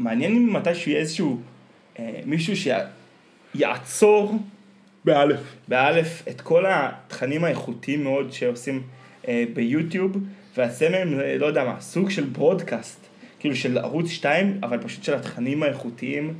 מעניין 0.00 0.36
אם 0.36 0.52
מתישהו 0.52 0.90
יהיה 0.90 1.00
איזשהו 1.00 1.40
אה, 1.98 2.20
מישהו 2.26 2.72
שיעצור 3.54 4.38
באלף. 5.04 5.40
באלף 5.68 6.22
את 6.28 6.40
כל 6.40 6.64
התכנים 6.68 7.44
האיכותיים 7.44 8.04
מאוד 8.04 8.32
שעושים 8.32 8.82
אה, 9.28 9.44
ביוטיוב, 9.54 10.16
ויעשה 10.56 10.88
מהם, 10.88 11.20
אה, 11.20 11.38
לא 11.38 11.46
יודע 11.46 11.64
מה, 11.64 11.80
סוג 11.80 12.10
של 12.10 12.24
ברודקאסט, 12.24 13.06
כאילו 13.38 13.56
של 13.56 13.78
ערוץ 13.78 14.08
2, 14.08 14.58
אבל 14.62 14.78
פשוט 14.78 15.04
של 15.04 15.14
התכנים 15.14 15.62
האיכותיים 15.62 16.34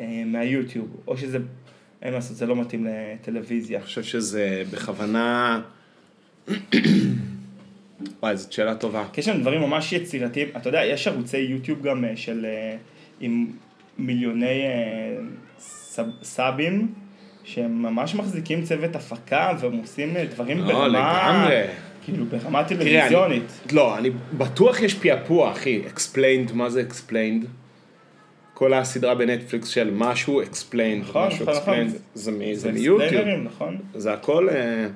אה, 0.00 0.22
מהיוטיוב, 0.26 0.96
או 1.06 1.16
שזה, 1.16 1.38
אין 2.02 2.10
מה 2.10 2.16
לעשות, 2.16 2.36
זה 2.36 2.46
לא 2.46 2.56
מתאים 2.56 2.86
לטלוויזיה. 2.86 3.78
אני 3.78 3.86
חושב 3.86 4.02
שזה 4.02 4.62
בכוונה... 4.70 5.60
וואי, 8.22 8.36
זאת 8.36 8.52
שאלה 8.52 8.74
טובה. 8.74 9.04
כי 9.12 9.20
יש 9.20 9.28
לנו 9.28 9.40
דברים 9.40 9.60
ממש 9.60 9.92
יצירתיים, 9.92 10.48
אתה 10.56 10.68
יודע, 10.68 10.84
יש 10.84 11.08
ערוצי 11.08 11.38
יוטיוב 11.38 11.82
גם 11.82 12.04
אה, 12.04 12.16
של, 12.16 12.46
אה, 12.46 12.76
עם 13.20 13.46
מיליוני 13.98 14.62
אה, 14.66 15.16
סאב, 15.58 16.06
סאבים, 16.22 16.88
שהם 17.44 17.82
ממש 17.82 18.14
מחזיקים 18.14 18.62
צוות 18.62 18.96
הפקה, 18.96 19.52
והם 19.60 19.72
עושים 19.76 20.16
אה, 20.16 20.24
דברים 20.24 20.58
לא, 20.58 20.66
ברמה, 20.66 20.88
לגמרי. 20.88 21.62
כאילו 22.04 22.24
ברמה 22.24 22.64
טלוויזיונית. 22.64 23.60
אני, 23.66 23.76
לא, 23.76 23.98
אני 23.98 24.10
בטוח 24.32 24.82
יש 24.82 24.94
פעפוע, 24.94 25.52
אחי. 25.52 25.82
explained, 25.94 26.52
מה 26.52 26.70
זה 26.70 26.84
explained? 26.90 27.46
כל 28.54 28.74
הסדרה 28.74 29.14
בנטפליקס 29.14 29.68
של 29.68 29.90
משהו 29.94 30.42
explained, 30.42 31.00
נכון, 31.00 31.26
משהו 31.28 31.46
נכון, 31.46 31.56
נכון. 31.56 31.74
explained, 31.74 31.90
זה, 32.14 32.32
זה 32.32 32.54
זה 32.54 32.72
מיוטיוב. 32.72 33.28
נכון? 33.44 33.76
זה 33.94 34.12
הכל, 34.12 34.48
אה, 34.48 34.86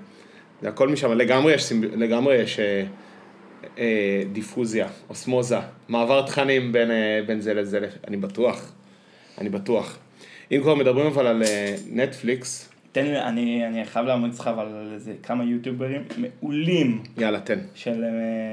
זה 0.62 0.68
הכל 0.68 0.88
משם, 0.88 1.12
לגמרי 1.12 1.54
יש, 1.54 1.72
לגמרי 1.96 2.36
יש 2.36 2.60
אה, 3.78 3.84
דיפוזיה, 4.32 4.88
אוסמוזה, 5.10 5.58
מעבר 5.88 6.26
תכנים 6.26 6.72
בין, 6.72 6.90
אה, 6.90 7.20
בין 7.26 7.40
זה 7.40 7.54
לזה, 7.54 7.80
אני 8.08 8.16
בטוח, 8.16 8.72
אני 9.38 9.48
בטוח. 9.48 9.98
אם 10.52 10.60
כבר 10.62 10.74
מדברים 10.74 11.06
אבל 11.06 11.26
על 11.26 11.42
אה, 11.42 11.76
נטפליקס, 11.92 12.68
תן 12.92 13.04
לי, 13.06 13.20
אני, 13.20 13.66
אני 13.66 13.84
חייב 13.84 14.06
להמליץ 14.06 14.40
לך 14.40 14.46
אבל 14.48 14.66
על 14.66 14.90
איזה 14.94 15.12
כמה 15.22 15.44
יוטיוברים 15.44 16.02
מעולים 16.16 17.02
יאללה 17.18 17.40
תן. 17.40 17.58
של 17.74 18.04
אה, 18.04 18.08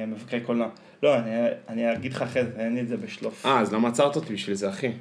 מבקרי 0.07 0.39
קולנוע. 0.41 0.67
לא, 1.03 1.15
אני, 1.19 1.31
אני 1.69 1.93
אגיד 1.93 2.13
לך 2.13 2.21
אחרי 2.21 2.43
זה, 2.45 2.51
אין 2.57 2.75
לי 2.75 2.81
את 2.81 2.87
זה 2.87 2.97
בשלוף. 2.97 3.45
אה, 3.45 3.59
אז 3.59 3.73
למה 3.73 3.87
עצרת 3.87 4.15
אותי 4.15 4.33
בשביל 4.33 4.55
זה, 4.55 4.69
אחי? 4.69 4.91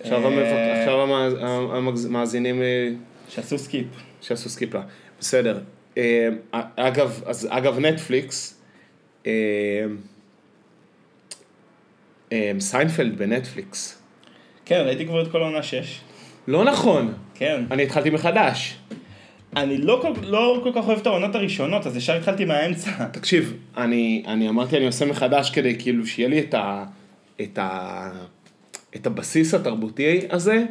עכשיו, 0.00 0.20
אה, 0.22 0.26
המבק... 0.26 0.46
עכשיו 0.80 1.02
המאז- 1.02 1.34
המגז- 1.72 2.06
המאזינים 2.06 2.62
אה, 2.62 2.88
שעשו 3.28 3.58
skip. 3.58 3.86
שעשו 4.20 4.48
skip 4.48 4.74
לה. 4.74 4.82
בסדר. 5.20 5.58
אה, 5.98 6.28
אגב, 6.76 7.22
אז 7.26 7.48
אגב 7.50 7.78
נטפליקס, 7.78 8.59
סיינפלד 12.60 13.18
בנטפליקס. 13.18 14.02
כן, 14.64 14.82
ראיתי 14.86 15.06
כבר 15.06 15.22
את 15.22 15.30
כל 15.30 15.42
העונה 15.42 15.62
6. 15.62 16.00
לא 16.48 16.64
נכון, 16.64 17.12
כן. 17.34 17.64
אני 17.70 17.82
התחלתי 17.82 18.10
מחדש. 18.10 18.76
אני 19.56 19.78
לא 19.78 19.98
כל, 20.02 20.12
לא 20.22 20.60
כל 20.62 20.70
כך 20.74 20.88
אוהב 20.88 20.98
את 20.98 21.06
העונות 21.06 21.34
הראשונות, 21.34 21.86
אז 21.86 21.96
ישר 21.96 22.16
התחלתי 22.16 22.44
מהאמצע. 22.44 22.90
תקשיב, 23.12 23.56
אני, 23.76 24.22
אני 24.26 24.48
אמרתי 24.48 24.76
אני 24.76 24.86
עושה 24.86 25.06
מחדש 25.06 25.50
כדי 25.50 25.78
כאילו 25.78 26.06
שיהיה 26.06 26.28
לי 26.28 26.40
את, 26.40 26.54
ה, 26.54 26.84
את, 27.40 27.58
ה, 27.58 28.10
את 28.96 29.06
הבסיס 29.06 29.54
התרבותי 29.54 30.20
הזה, 30.30 30.64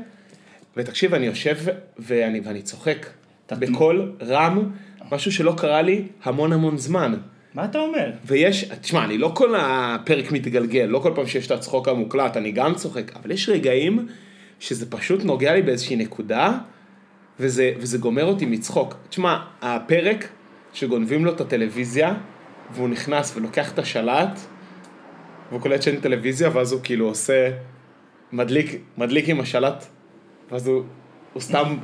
ותקשיב, 0.77 1.13
אני 1.13 1.25
יושב 1.25 1.57
ואני, 1.97 2.39
ואני 2.43 2.61
צוחק 2.61 3.07
בקול 3.51 4.11
רם, 4.21 4.71
משהו 5.11 5.31
שלא 5.31 5.53
קרה 5.57 5.81
לי 5.81 6.03
המון 6.23 6.53
המון 6.53 6.77
זמן. 6.77 7.13
מה 7.59 7.65
אתה 7.65 7.79
אומר? 7.79 8.11
ויש, 8.25 8.63
תשמע, 8.63 9.05
אני 9.05 9.17
לא 9.17 9.31
כל 9.35 9.55
הפרק 9.55 10.31
מתגלגל, 10.31 10.85
לא 10.85 10.99
כל 10.99 11.11
פעם 11.15 11.27
שיש 11.27 11.45
את 11.45 11.51
הצחוק 11.51 11.87
המוקלט, 11.87 12.37
אני 12.37 12.51
גם 12.51 12.75
צוחק, 12.75 13.15
אבל 13.15 13.31
יש 13.31 13.49
רגעים 13.49 14.07
שזה 14.59 14.91
פשוט 14.91 15.23
נוגע 15.23 15.53
לי 15.53 15.61
באיזושהי 15.61 15.95
נקודה, 15.95 16.57
וזה, 17.39 17.71
וזה 17.77 17.97
גומר 17.97 18.25
אותי 18.25 18.45
מצחוק. 18.45 18.95
תשמע, 19.09 19.39
הפרק 19.61 20.27
שגונבים 20.73 21.25
לו 21.25 21.31
את 21.31 21.41
הטלוויזיה, 21.41 22.13
והוא 22.71 22.89
נכנס 22.89 23.37
ולוקח 23.37 23.73
את 23.73 23.79
השלט, 23.79 24.39
והוא 25.49 25.61
קולט 25.61 25.81
שאין 25.81 25.99
טלוויזיה, 25.99 26.49
ואז 26.53 26.71
הוא 26.71 26.81
כאילו 26.83 27.07
עושה, 27.07 27.49
מדליק, 28.31 28.81
מדליק 28.97 29.29
עם 29.29 29.39
השלט, 29.39 29.85
ואז 30.51 30.67
הוא, 30.67 30.83
הוא 31.33 31.41
סתם 31.41 31.77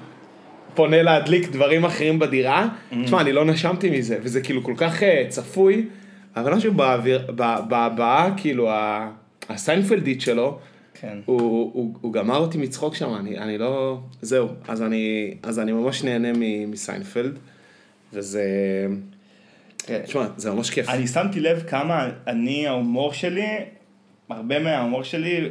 פונה 0.76 1.02
להדליק 1.04 1.50
דברים 1.50 1.86
אחרים 1.86 2.20
בדירה. 2.20 2.68
תשמע, 3.04 3.22
אני 3.22 3.32
לא 3.34 3.46
נשמתי 3.46 3.90
מזה, 3.90 4.18
וזה 4.22 4.42
כאילו 4.42 4.64
כל 4.64 4.74
כך 4.78 5.04
אה, 5.04 5.26
צפוי, 5.30 5.86
אבל 6.36 6.54
משהו 6.54 6.74
באוויר, 6.74 7.32
ב- 7.36 7.60
בהבעה, 7.70 8.34
כאילו, 8.38 8.70
הסיינפלדית 9.50 10.22
שלו, 10.22 10.60
כן. 11.02 11.18
הוא, 11.26 11.42
הוא, 11.74 11.94
הוא 12.02 12.14
גמר 12.14 12.38
אותי 12.38 12.58
מצחוק 12.58 12.96
שם, 12.96 13.14
אני, 13.16 13.38
אני 13.38 13.58
לא... 13.58 14.00
זהו, 14.22 14.48
אז 14.68 14.82
אני, 14.82 15.34
אז 15.44 15.60
אני 15.60 15.72
ממש 15.72 16.04
נהנה 16.04 16.32
מ- 16.34 16.72
מסיינפלד, 16.72 17.40
וזה... 18.14 18.44
כן. 19.78 20.02
תשמע, 20.06 20.26
זה 20.38 20.52
ממש 20.52 20.70
כיף. 20.70 20.90
אני 20.90 21.08
שמתי 21.08 21.40
לב 21.40 21.64
כמה 21.68 22.10
אני, 22.28 22.68
ההומור 22.68 23.14
שלי, 23.14 23.48
הרבה 24.30 24.60
מההומור 24.60 25.04
שלי 25.04 25.48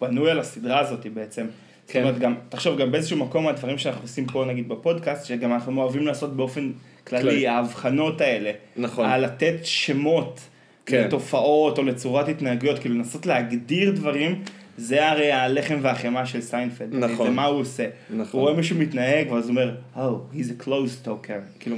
בנוי 0.00 0.30
על 0.30 0.38
הסדרה 0.38 0.80
הזאת 0.80 1.06
בעצם. 1.14 1.46
זאת 1.86 1.90
כן. 1.92 2.02
אומרת, 2.02 2.18
גם, 2.18 2.34
תחשוב, 2.48 2.78
גם 2.78 2.92
באיזשהו 2.92 3.16
מקום 3.16 3.44
מהדברים 3.44 3.78
שאנחנו 3.78 4.02
עושים 4.02 4.26
פה, 4.26 4.44
נגיד 4.44 4.68
בפודקאסט, 4.68 5.26
שגם 5.26 5.52
אנחנו 5.52 5.82
אוהבים 5.82 6.06
לעשות 6.06 6.36
באופן 6.36 6.70
כללי, 7.06 7.22
כללי. 7.22 7.48
ההבחנות 7.48 8.20
האלה. 8.20 8.50
נכון. 8.76 9.06
על 9.06 9.24
לתת 9.24 9.54
שמות 9.62 10.40
כן. 10.86 11.04
לתופעות 11.06 11.78
או 11.78 11.82
לצורת 11.82 12.28
התנהגויות, 12.28 12.78
כאילו 12.78 12.94
לנסות 12.94 13.26
להגדיר 13.26 13.90
דברים, 13.90 14.42
זה 14.76 15.08
הרי 15.08 15.32
הלחם 15.32 15.78
והחמאה 15.82 16.26
של 16.26 16.40
סיינפלד. 16.40 16.94
נכון. 16.94 17.26
זה 17.26 17.32
מה 17.32 17.44
הוא 17.44 17.60
עושה. 17.60 17.86
נכון. 18.10 18.40
הוא 18.40 18.48
רואה 18.48 18.54
מישהו 18.56 18.78
מתנהג, 18.78 19.32
ואז 19.32 19.48
הוא 19.48 19.56
אומר, 19.60 19.74
Oh, 19.96 20.36
he's 20.36 20.62
a 20.62 20.64
close 20.66 21.06
talker. 21.06 21.58
כאילו, 21.60 21.76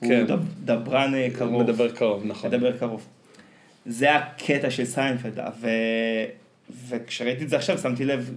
כן. 0.00 0.20
הוא 0.20 0.36
דב- 0.36 0.42
דברן 0.64 1.14
אה, 1.14 1.28
קרוב. 1.38 1.62
מדבר 1.62 1.90
קרוב, 1.90 2.22
נכון. 2.26 2.50
מדבר 2.50 2.76
קרוב. 2.76 3.06
זה 3.86 4.14
הקטע 4.14 4.70
של 4.70 4.84
סיינפלד, 4.84 5.38
ו... 5.60 5.68
וכשראיתי 6.88 7.44
את 7.44 7.48
זה 7.48 7.56
עכשיו 7.56 7.78
שמתי 7.78 8.04
לב, 8.04 8.30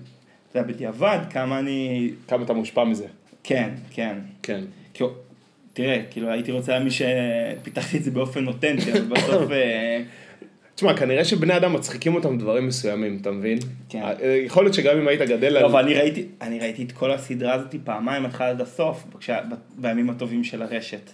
אתה 0.52 0.60
יודע, 0.60 0.74
בדיעבד, 0.74 1.20
כמה 1.30 1.60
אני... 1.60 2.12
כמה 2.28 2.44
אתה 2.44 2.54
מושפע 2.54 2.84
מזה. 2.84 3.08
כן, 3.44 3.70
כן. 3.92 4.18
כן. 4.42 4.62
כאילו, 4.94 5.14
תראה, 5.74 6.02
כאילו 6.12 6.30
הייתי 6.30 6.52
רוצה 6.52 6.72
להאמין 6.72 6.92
שפיתחתי 6.92 7.98
את 7.98 8.04
זה 8.04 8.12
באופן 8.12 8.48
אותנטי, 8.48 8.92
אבל 8.92 9.02
בסוף... 9.02 9.52
אה, 9.52 10.02
תשמע, 10.76 10.98
כנראה 10.98 11.26
שבני 11.26 11.58
אדם 11.58 11.74
מצחיקים 11.74 12.16
אותם 12.16 12.38
דברים 12.38 12.68
מסוימים, 12.68 13.18
אתה 13.22 13.32
מבין? 13.32 13.60
כן. 13.90 14.02
אה, 14.02 14.42
יכול 14.46 14.64
להיות 14.64 14.74
שגם 14.74 14.98
אם 14.98 15.08
היית 15.08 15.22
גדל 15.22 15.54
לא. 15.54 15.66
אבל 15.66 15.84
אני 15.84 15.94
ראיתי, 15.94 16.26
אני 16.42 16.60
ראיתי 16.60 16.84
את 16.84 16.92
כל 16.92 17.12
הסדרה 17.12 17.54
הזאת 17.54 17.76
פעמיים, 17.84 18.26
התחלה 18.26 18.50
עד 18.50 18.62
הסוף, 18.62 19.04
בימים 19.78 20.10
הטובים 20.10 20.44
של 20.44 20.62
הרשת. 20.62 21.12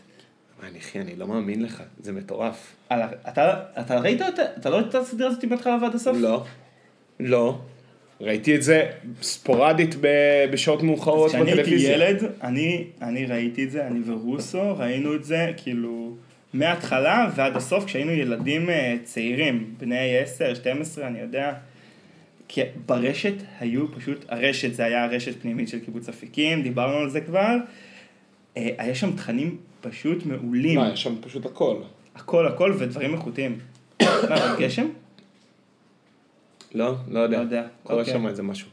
אני 0.64 0.80
אחי, 0.80 1.00
אני 1.00 1.16
לא 1.16 1.28
מאמין 1.28 1.64
לך, 1.64 1.84
זה 2.00 2.12
מטורף. 2.12 2.76
אתה, 2.88 3.64
אתה 3.80 4.00
ראית 4.00 4.22
אותה? 4.22 4.42
אתה 4.58 4.70
לא 4.70 4.76
ראית 4.76 4.88
את 4.88 4.96
הסדרה 4.96 5.28
הזאת 5.28 5.46
מההתחלה 5.46 5.78
ועד 5.82 5.96
הסוף? 5.96 6.18
לא. 6.20 6.44
לא. 7.20 7.60
ראיתי 8.22 8.56
את 8.56 8.64
זה 8.64 8.92
ספורדית 9.22 9.96
בשעות 10.52 10.84
מאוחרות 10.84 11.30
כשאני 11.30 11.52
הייתי 11.52 11.62
בטלוויזיה. 11.62 11.94
ילד, 11.94 12.24
אני, 12.44 12.84
אני 13.02 13.26
ראיתי 13.26 13.64
את 13.64 13.72
זה, 13.72 13.88
אני 13.88 14.00
ורוסו, 14.06 14.78
ראינו 14.78 15.16
את 15.16 15.24
זה 15.24 15.52
כאילו 15.58 16.16
מההתחלה 16.54 17.30
ועד 17.36 17.56
הסוף 17.56 17.86
כשהיינו 17.86 18.12
ילדים 18.12 18.70
אה, 18.70 18.96
צעירים, 19.04 19.74
בני 19.80 20.18
10, 20.18 20.54
12, 20.54 21.08
אני 21.08 21.20
יודע. 21.20 21.54
כי 22.48 22.62
ברשת 22.86 23.34
היו 23.60 23.92
פשוט, 23.92 24.26
הרשת 24.30 24.74
זה 24.74 24.86
היה 24.86 25.06
רשת 25.06 25.42
פנימית 25.42 25.70
של 25.70 25.80
קיבוץ 25.80 26.10
אפיקים, 26.10 26.62
דיברנו 26.62 26.98
על 26.98 27.10
זה 27.10 27.22
כבר. 27.22 27.56
אה, 28.58 28.70
היה 28.78 28.96
שם 28.96 29.16
תכנים 29.16 29.58
פשוט 29.82 30.26
מעולים. 30.26 30.80
מה, 30.80 30.90
יש 30.94 31.04
שם 31.04 31.16
פשוט 31.22 31.46
הכל. 31.46 31.76
הכל 32.16 32.48
הכל 32.48 32.74
ודברים 32.80 33.14
איכותיים. 33.14 33.60
מה, 34.30 34.56
גשם? 34.60 34.88
לא? 36.76 36.96
לא 37.08 37.20
יודע. 37.20 37.38
לא 37.38 37.42
יודע. 37.42 37.64
קורה 37.84 38.00
אוקיי. 38.00 38.14
שם 38.14 38.28
איזה 38.28 38.44
משהו. 38.44 38.68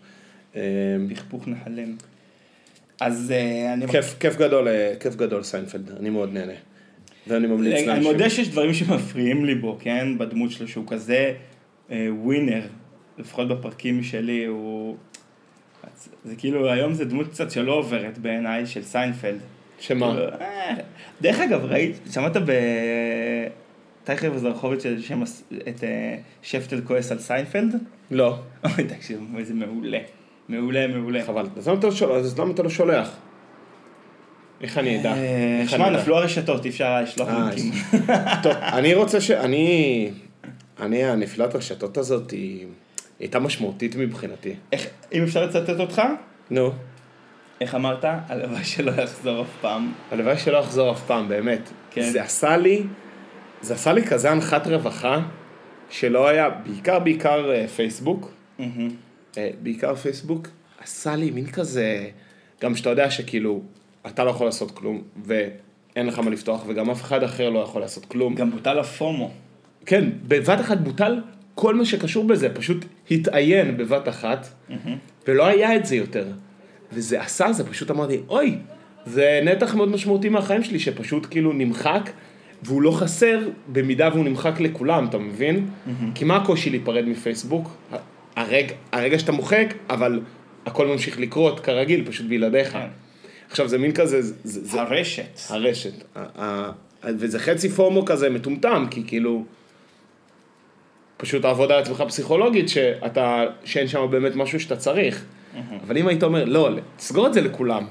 אה, 0.57 0.61
פכפוך 1.11 1.49
נחלים. 1.49 1.97
אז 3.01 3.33
אה, 3.33 3.73
אני... 3.73 3.89
כיף, 3.89 4.17
כיף 4.21 4.37
גדול, 4.37 4.69
אה, 4.69 4.93
כיף 5.01 5.17
גדול 5.17 5.43
סיינפלד, 5.43 5.91
אני 6.01 6.11
מאוד 6.11 6.33
נהנה. 6.33 6.53
ואני 7.27 7.47
ממליץ 7.47 7.75
אני 7.79 7.87
לאנשים. 7.87 8.13
מודה 8.13 8.31
שיש 8.31 8.49
דברים 8.49 8.75
שמפריעים 8.75 9.45
לי 9.45 9.55
בו, 9.55 9.79
כן? 9.81 10.19
בדמות 10.19 10.51
שלו, 10.51 10.69
שהוא 10.69 10.85
כזה 10.89 11.33
אה, 11.91 12.09
winner, 12.11 12.63
לפחות 13.19 13.49
בפרקים 13.49 14.03
שלי, 14.03 14.45
הוא... 14.45 14.97
זה 16.25 16.37
כאילו, 16.37 16.71
היום 16.73 16.95
זה 16.95 17.05
דמות 17.05 17.29
קצת 17.29 17.51
שלא 17.51 17.73
עוברת 17.73 18.19
בעיניי, 18.19 18.67
של 18.67 18.83
סיינפלד. 18.83 19.39
שמה? 19.81 20.17
דרך 21.21 21.41
אגב, 21.41 21.65
ראית, 21.65 21.97
שמעת 22.11 22.37
ב... 22.37 22.51
טייכר 24.05 24.31
וזרחוביץ' 24.35 24.83
שם 25.01 25.23
את 25.69 25.85
אה, 25.85 26.17
שפטל 26.43 26.81
כועס 26.85 27.13
על 27.13 27.19
סיינפלד? 27.19 27.75
לא. 28.11 28.39
אוי, 28.65 28.85
תקשיב, 28.85 29.21
זה 29.43 29.55
מעולה. 29.55 29.99
מעולה, 30.49 30.87
מעולה. 30.87 31.25
חבל. 31.25 31.47
אז 31.57 32.39
למה 32.39 32.53
אתה 32.53 32.63
לא 32.63 32.71
שולח? 32.71 33.09
לא? 33.09 33.15
איך 34.63 34.79
אני 34.79 35.01
אדע? 35.01 35.13
אה, 35.13 35.65
שמע? 35.67 35.91
נפלו 35.91 36.17
הרשתות, 36.17 36.65
אי 36.65 36.71
אפשר 36.71 37.03
לשלוח 37.03 37.29
אה, 37.29 37.35
לינקים. 37.45 37.73
טוב, 38.43 38.53
אני 38.53 38.95
רוצה 38.95 39.21
ש... 39.21 39.31
אני... 39.31 40.11
אני, 40.81 41.05
הנפילת 41.05 41.55
רשתות 41.55 41.97
הזאת 41.97 42.31
היא... 42.31 42.67
הייתה 43.21 43.39
משמעותית 43.39 43.97
מבחינתי. 43.97 44.55
איך, 44.73 44.87
אם 45.13 45.23
אפשר 45.23 45.47
לצטט 45.47 45.81
אותך, 45.81 46.03
נו. 46.51 46.71
איך 47.61 47.75
אמרת? 47.75 48.05
הלוואי 48.05 48.65
שלא 48.65 49.03
יחזור 49.03 49.43
אף 49.43 49.49
פעם. 49.61 49.93
הלוואי 50.11 50.39
שלא 50.39 50.61
אחזור 50.61 50.93
אף 50.93 51.03
פעם, 51.07 51.29
באמת. 51.29 51.71
כן. 51.91 52.11
זה 52.11 52.23
עשה 52.23 52.57
לי, 52.57 52.83
זה 53.63 53.75
עשה 53.75 53.93
לי 53.93 54.03
כזה 54.07 54.31
הנחת 54.31 54.67
רווחה, 54.67 55.21
שלא 55.91 56.29
היה, 56.29 56.51
בעיקר 56.51 56.99
בעיקר 56.99 57.51
אה, 57.51 57.69
פייסבוק. 57.69 58.31
אה, 59.39 59.51
בעיקר 59.63 59.95
פייסבוק, 59.95 60.49
עשה 60.83 61.17
לי 61.17 61.31
מין 61.31 61.47
כזה, 61.47 62.09
גם 62.63 62.77
שאתה 62.77 62.91
יודע 62.91 63.11
שכאילו, 63.11 63.63
אתה 64.07 64.25
לא 64.25 64.31
יכול 64.31 64.47
לעשות 64.47 64.71
כלום, 64.71 65.03
ואין 65.25 66.07
לך 66.07 66.19
מה 66.19 66.31
לפתוח, 66.31 66.65
וגם 66.67 66.91
אף 66.91 67.03
אחד 67.03 67.23
אחר 67.23 67.51
לא 67.51 67.59
יכול 67.59 67.81
לעשות 67.81 68.05
כלום. 68.05 68.35
גם 68.35 68.51
בוטל 68.51 68.79
הפומו. 68.79 69.31
כן, 69.87 70.11
בבת 70.29 70.61
אחת 70.61 70.79
בוטל 70.79 71.21
כל 71.55 71.75
מה 71.75 71.85
שקשור 71.85 72.25
בזה, 72.25 72.55
פשוט 72.55 72.85
התאיין 73.11 73.77
בבת 73.77 74.09
אחת, 74.09 74.49
ולא 75.29 75.47
היה 75.47 75.77
את 75.77 75.87
זה 75.87 75.97
יותר. 75.97 76.27
וזה 76.93 77.21
עשה, 77.21 77.53
זה 77.53 77.67
פשוט 77.67 77.91
אמרתי, 77.91 78.21
אוי, 78.29 78.59
זה 79.07 79.41
נתח 79.45 79.75
מאוד 79.75 79.89
משמעותי 79.89 80.29
מהחיים 80.29 80.63
שלי, 80.63 80.79
שפשוט 80.79 81.27
כאילו 81.31 81.53
נמחק, 81.53 82.11
והוא 82.63 82.83
לא 82.83 82.91
חסר 82.91 83.39
במידה 83.73 84.09
והוא 84.13 84.25
נמחק 84.25 84.61
לכולם, 84.61 85.07
אתה 85.09 85.19
מבין? 85.19 85.69
כי 86.15 86.25
מה 86.25 86.37
הקושי 86.37 86.71
להיפרד 86.71 87.05
מפייסבוק? 87.05 87.71
הרגע, 88.37 88.75
הרגע 88.93 89.19
שאתה 89.19 89.33
מוחק, 89.33 89.75
אבל 89.91 90.21
הכל 90.67 90.87
ממשיך 90.87 91.21
לקרות 91.21 91.61
כרגיל, 91.61 92.05
פשוט 92.07 92.27
בלעדיך. 92.27 92.73
כן. 92.73 92.87
עכשיו 93.51 93.69
זה 93.69 93.79
מין 93.79 93.93
כזה, 93.93 94.23
זה, 94.23 94.33
זה, 94.45 94.81
הרשת. 94.81 95.41
הרשת. 95.49 95.93
וזה 97.05 97.39
חצי 97.39 97.69
פומו 97.69 98.05
כזה 98.05 98.31
מטומטם, 98.31 98.87
כי 98.91 99.03
כאילו... 99.07 99.45
פשוט 101.17 101.45
העבודה 101.45 101.75
על 101.75 101.83
עצמך 101.83 102.01
פסיכולוגית, 102.01 102.69
שאתה, 102.69 103.45
שאין 103.65 103.89
שם 103.89 104.07
באמת 104.11 104.37
משהו 104.37 104.61
שאתה 104.61 104.77
צריך. 104.77 105.25
אבל 105.87 105.99
אם 105.99 106.09
היית 106.09 106.23
אומר, 106.23 106.45
לא, 106.45 106.71
תסגור 106.97 107.27
את 107.27 107.35
זה 107.35 107.41
לכולם. 107.41 107.85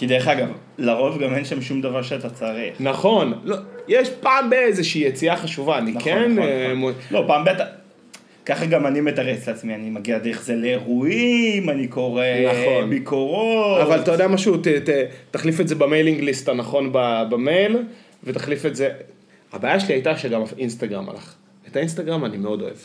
כי 0.00 0.06
דרך 0.06 0.28
אגב, 0.28 0.48
לרוב 0.78 1.18
גם 1.18 1.34
אין 1.34 1.44
שם 1.44 1.62
שום 1.62 1.80
דבר 1.80 2.02
שאתה 2.02 2.30
צריך. 2.30 2.80
נכון, 2.80 3.32
לא, 3.44 3.56
יש 3.88 4.10
פעם 4.20 4.50
באיזושהי 4.50 5.00
יציאה 5.00 5.36
חשובה, 5.36 5.78
אני 5.78 5.90
נכון, 5.90 6.12
כן... 6.12 6.32
נכון, 6.32 6.48
אה, 6.48 6.64
נכון. 6.64 6.76
מו- 6.76 6.90
לא, 7.10 7.24
פעם 7.26 7.44
בטח. 7.44 7.64
ככה 8.46 8.66
גם 8.66 8.86
אני 8.86 9.00
מתרץ 9.00 9.48
לעצמי, 9.48 9.74
אני 9.74 9.90
מגיע 9.90 10.18
דרך 10.18 10.42
זה 10.42 10.54
לאירועים, 10.56 11.70
אני 11.70 11.88
קורא 11.88 12.24
נכון. 12.50 12.90
ביקורות. 12.90 13.80
אבל 13.82 14.00
אתה 14.00 14.12
יודע 14.12 14.28
משהו, 14.28 14.56
ת, 14.56 14.66
ת, 14.68 14.88
תחליף 15.30 15.60
את 15.60 15.68
זה 15.68 15.74
במיילינג 15.74 16.20
ליסט 16.20 16.48
הנכון 16.48 16.90
במייל, 17.30 17.76
ותחליף 18.24 18.66
את 18.66 18.76
זה... 18.76 18.90
הבעיה 19.52 19.80
שלי 19.80 19.94
הייתה 19.94 20.16
שגם 20.16 20.42
אינסטגרם 20.58 21.08
הלך. 21.08 21.34
את 21.70 21.76
האינסטגרם 21.76 22.24
אני 22.24 22.36
מאוד 22.36 22.62
אוהב. 22.62 22.76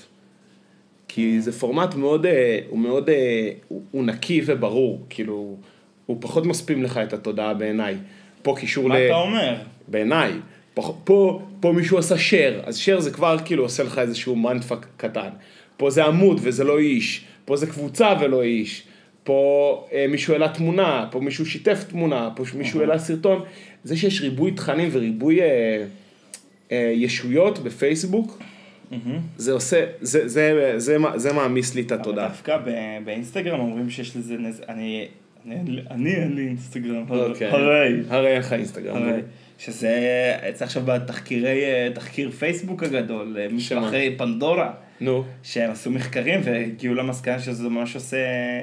כי 1.08 1.42
זה 1.42 1.52
פורמט 1.52 1.96
מאוד, 1.96 2.26
אה, 2.26 2.60
הוא 2.70 2.80
מאוד, 2.80 3.10
אה, 3.10 3.50
הוא, 3.68 3.82
הוא 3.92 4.04
נקי 4.04 4.42
וברור, 4.46 5.06
כאילו, 5.10 5.58
הוא 6.06 6.18
פחות 6.20 6.46
מספים 6.46 6.84
לך 6.84 6.98
את 6.98 7.14
התודעה 7.14 7.54
בעיניי. 7.54 7.96
פה 8.42 8.56
קישור 8.60 8.90
מה 8.90 9.00
ל... 9.00 9.06
אתה 9.06 9.16
אומר? 9.16 9.56
בעיניי. 9.88 10.32
פה, 10.74 10.98
פה, 11.04 11.42
פה 11.60 11.72
מישהו 11.72 11.98
עשה 11.98 12.16
share, 12.16 12.68
אז 12.68 12.80
share 12.80 13.00
זה 13.00 13.12
כבר 13.12 13.38
כאילו 13.46 13.64
עושה 13.64 13.84
לך 13.84 14.00
איזשהו 14.00 14.36
מנדפק 14.36 14.86
קטן. 14.98 15.30
פה 15.78 15.90
זה 15.90 16.06
עמוד 16.06 16.40
וזה 16.44 16.64
לא 16.64 16.80
איש, 16.80 17.26
פה 17.46 17.58
זה 17.58 17.68
קבוצה 17.68 18.14
ולא 18.22 18.44
איש, 18.44 18.84
פה 19.24 19.88
אה, 19.94 20.06
מישהו 20.10 20.34
העלה 20.34 20.50
תמונה, 20.50 21.08
פה 21.12 21.20
מישהו 21.20 21.46
שיתף 21.46 21.84
תמונה, 21.84 22.30
פה 22.36 22.44
מישהו 22.58 22.80
העלה 22.80 23.00
סרטון. 23.00 23.44
זה 23.84 23.98
שיש 23.98 24.22
ריבוי 24.22 24.52
תכנים 24.52 24.90
וריבוי 24.92 25.42
אה, 25.42 25.86
אה, 26.72 26.92
ישויות 26.96 27.60
בפייסבוק, 27.60 28.40
זה 29.38 29.52
עושה, 29.52 29.86
זה, 30.02 30.28
זה, 30.28 30.74
זה, 30.78 30.80
זה, 30.80 30.98
זה 31.16 31.34
מעמיס 31.34 31.76
לי 31.76 31.82
את 31.82 31.92
אבל 31.92 32.02
התודעה. 32.02 32.28
דווקא 32.28 32.58
באינסטגרם 33.06 33.60
אומרים 33.60 33.90
שיש 33.90 34.18
לזה 34.18 34.36
אני, 34.70 35.08
אני, 35.92 36.16
אין 36.16 36.36
לי- 36.36 36.48
אינסטגרם, 36.48 37.06
אוקיי. 37.10 37.48
הרי, 37.50 38.02
הרי 38.10 38.28
אין 38.28 38.40
לך 38.40 38.54
אינסטגרם. 38.54 38.96
הרי, 38.96 39.22
שזה, 39.58 39.90
יצא 40.50 40.66
עכשיו 40.66 40.84
בתחקירי, 40.86 41.64
אה, 41.64 41.90
תחקיר 41.94 42.32
פייסבוק 42.32 42.84
הגדול, 42.84 43.38
אה? 43.40 43.80
אחרי 43.80 44.16
פנדורה, 44.18 44.72
נו, 45.02 45.24
שהם 45.44 45.72
עשו 45.72 45.92
מחקרים 45.92 46.40
והגיעו 46.44 46.96
למסקנה 46.96 47.40
שזה 47.40 47.70
ממש 47.70 47.96
עושה 47.96 48.18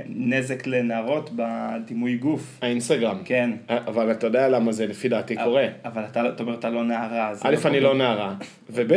נזק 0.09 0.67
לנערות 0.67 1.31
בדימוי 1.37 2.17
גוף. 2.17 2.59
האינסטגרם. 2.63 3.19
כן. 3.25 3.51
אבל 3.69 4.11
אתה 4.11 4.27
יודע 4.27 4.49
למה 4.49 4.73
זה 4.73 4.87
לפי 4.87 5.09
דעתי 5.09 5.37
קורה. 5.37 5.67
אבל 5.85 6.03
אתה, 6.05 6.29
אתה 6.29 6.43
אומר, 6.43 6.55
אתה 6.55 6.71
לא 6.71 6.85
נערה. 6.85 7.31
א', 7.43 7.57
זה 7.57 7.69
אני. 7.69 7.81
לא 7.81 7.95
נערה, 7.95 8.35
וב', 8.71 8.93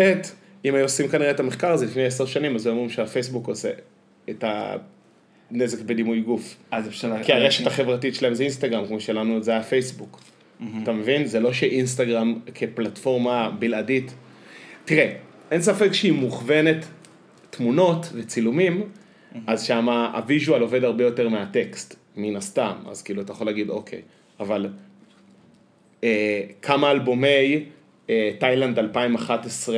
אם 0.65 0.75
היו 0.75 0.83
עושים 0.83 1.07
כנראה 1.07 1.31
את 1.31 1.39
המחקר 1.39 1.71
הזה 1.71 1.85
לפני 1.85 2.05
עשר 2.05 2.25
שנים, 2.25 2.55
אז 2.55 2.65
היו 2.65 2.73
אומרים 2.73 2.89
שהפייסבוק 2.89 3.47
עושה 3.47 3.69
את 4.29 4.43
הנזק 5.55 5.81
בדימוי 5.81 6.21
גוף. 6.21 6.55
אז 6.71 6.87
אפשר... 6.87 7.23
כי 7.23 7.33
הרשת 7.33 7.67
החברתית 7.67 8.15
שלהם 8.15 8.33
זה 8.33 8.43
אינסטגרם, 8.43 8.87
כמו 8.87 8.99
שלנו 8.99 9.43
זה 9.43 9.51
היה 9.51 9.63
פייסבוק. 9.63 10.21
אתה 10.83 10.91
מבין? 10.91 11.25
זה 11.25 11.39
לא 11.39 11.53
שאינסטגרם 11.53 12.39
כפלטפורמה 12.55 13.49
בלעדית. 13.59 14.13
תראה, 14.85 15.11
אין 15.51 15.61
ספק 15.61 15.91
שהיא 15.93 16.11
מוכוונת 16.11 16.85
תמונות 17.49 18.09
וצילומים, 18.13 18.89
אז 19.47 19.63
שם 19.63 19.89
ה 19.89 20.00
visual 20.00 20.61
עובד 20.61 20.83
הרבה 20.83 21.03
יותר 21.03 21.29
מהטקסט, 21.29 21.95
מן 22.15 22.35
הסתם. 22.35 22.73
אז 22.89 23.01
כאילו 23.01 23.21
אתה 23.21 23.31
יכול 23.31 23.47
להגיד, 23.47 23.69
אוקיי, 23.69 24.01
אבל 24.39 24.69
אה, 26.03 26.41
כמה 26.61 26.91
אלבומי 26.91 27.63
אה, 28.09 28.31
תאילנד 28.39 28.79
2011, 28.79 29.75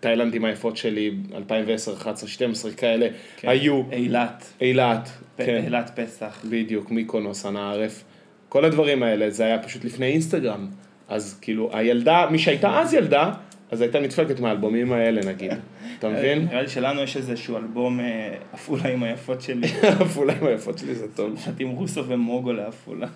תאילנד 0.00 0.34
עם 0.34 0.44
היפות 0.44 0.76
שלי, 0.76 1.10
2010, 1.34 1.92
11, 1.94 2.28
12 2.28 2.72
כאלה, 2.72 3.08
כן. 3.36 3.48
היו 3.48 3.82
אילת, 3.92 4.52
אילת, 4.60 5.08
כן, 5.36 5.62
אילת 5.64 6.00
פסח. 6.00 6.44
בדיוק, 6.50 6.90
מיקונוס, 6.90 7.46
אנא 7.46 7.58
ערף, 7.58 8.04
כל 8.48 8.64
הדברים 8.64 9.02
האלה, 9.02 9.30
זה 9.30 9.44
היה 9.44 9.62
פשוט 9.62 9.84
לפני 9.84 10.06
אינסטגרם, 10.06 10.68
אז 11.08 11.38
כאילו 11.40 11.70
הילדה, 11.72 12.26
מי 12.30 12.38
שהייתה 12.38 12.80
אז 12.80 12.94
ילדה, 12.94 13.32
אז 13.70 13.80
הייתה 13.80 14.00
נדפקת 14.00 14.40
מהאלבומים 14.40 14.92
האלה 14.92 15.20
נגיד, 15.24 15.52
אתה 15.98 16.08
מבין? 16.08 16.44
נראה 16.44 16.62
לי 16.62 16.68
שלנו 16.68 17.02
יש 17.02 17.16
איזשהו 17.16 17.56
אלבום 17.56 18.00
אה, 18.00 18.34
עפולה 18.52 18.88
עם 18.88 19.02
היפות 19.02 19.42
שלי. 19.42 19.66
עפולה 20.00 20.34
עם 20.40 20.46
היפות 20.46 20.78
שלי 20.78 20.94
זה 20.94 21.06
טוב. 21.14 21.46
עם 21.58 21.68
רוסו 21.68 22.08
ומוגו 22.08 22.52
לעפולה. 22.52 23.08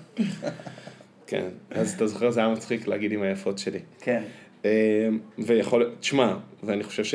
כן, 1.27 1.45
אז 1.71 1.93
אתה 1.93 2.07
זוכר, 2.07 2.31
זה 2.31 2.40
היה 2.40 2.49
מצחיק 2.49 2.88
להגיד 2.88 3.12
עם 3.12 3.23
היפות 3.23 3.59
שלי. 3.59 3.79
כן. 4.01 4.23
אה, 4.64 4.70
ויכול, 5.38 5.90
תשמע, 6.01 6.35
ואני 6.62 6.83
חושב 6.85 7.05
ש... 7.05 7.14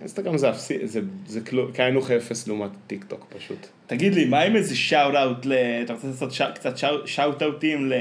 אינסטגרם 0.00 0.36
זה 0.38 0.50
אפסי, 0.50 0.86
זה, 0.86 1.00
זה 1.26 1.40
כלום, 1.40 1.70
כאין 1.74 2.10
וכאפס 2.10 2.48
לעומת 2.48 2.70
טיק 2.86 3.04
טוק 3.04 3.26
פשוט. 3.36 3.66
תגיד 3.86 4.14
לי, 4.14 4.24
מה 4.24 4.40
עם 4.40 4.56
איזה 4.56 4.76
shout 4.76 5.14
out, 5.14 5.46
אתה 5.84 5.92
רוצה 5.92 6.06
לעשות 6.06 6.32
שא, 6.32 6.50
קצת 6.54 6.74
shout 7.06 7.42
out 7.42 7.70
ים 7.70 7.88
ל... 7.90 7.94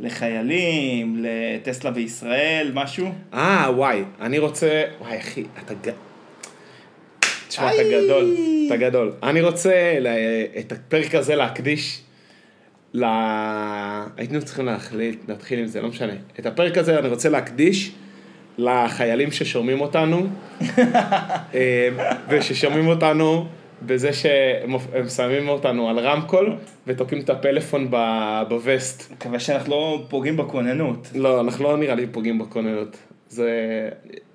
לחיילים, 0.00 1.16
לטסלה 1.26 1.90
בישראל, 1.90 2.70
משהו? 2.74 3.06
אה, 3.34 3.66
וואי, 3.76 4.02
אני 4.20 4.38
רוצה, 4.38 4.84
וואי 5.00 5.18
אחי, 5.18 5.44
אתה 5.64 5.74
ג... 5.74 5.90
תשמע, 7.48 7.74
אתה. 7.74 7.82
גדול, 7.82 8.36
אתה 8.66 8.76
גדול. 8.76 9.12
אני 9.22 9.40
רוצה 9.40 9.94
לה- 10.00 10.10
את 10.58 10.72
הפרק 10.72 11.14
הזה 11.14 11.34
להקדיש 11.36 12.00
ל... 12.94 13.04
היינו 14.16 14.42
צריכים 14.42 14.66
להחליט, 14.66 15.28
להתחיל 15.28 15.58
עם 15.58 15.66
זה, 15.66 15.80
לא 15.80 15.88
משנה. 15.88 16.12
את 16.38 16.46
הפרק 16.46 16.78
הזה 16.78 16.98
אני 16.98 17.08
רוצה 17.08 17.28
להקדיש 17.28 17.92
לחיילים 18.58 19.30
ששומעים 19.30 19.80
אותנו, 19.80 20.26
אה, 21.54 21.88
וששומעים 22.28 22.86
אותנו 22.86 23.46
בזה 23.86 24.12
שהם 24.12 24.74
הם 24.94 25.08
שמים 25.08 25.48
אותנו 25.48 25.88
על 25.88 25.98
רמקול 25.98 26.56
ותוקעים 26.86 27.22
את 27.22 27.30
הפלאפון 27.30 27.86
ב- 27.90 28.42
בווסט. 28.48 29.12
מקווה 29.12 29.38
שאנחנו 29.38 29.70
לא 29.70 30.02
פוגעים 30.08 30.36
בכוננות. 30.36 31.10
לא, 31.14 31.40
אנחנו 31.40 31.64
לא 31.64 31.76
נראה 31.76 31.94
לי 31.94 32.06
פוגעים 32.06 32.38
בכוננות. 32.38 32.96
זה... 33.28 33.88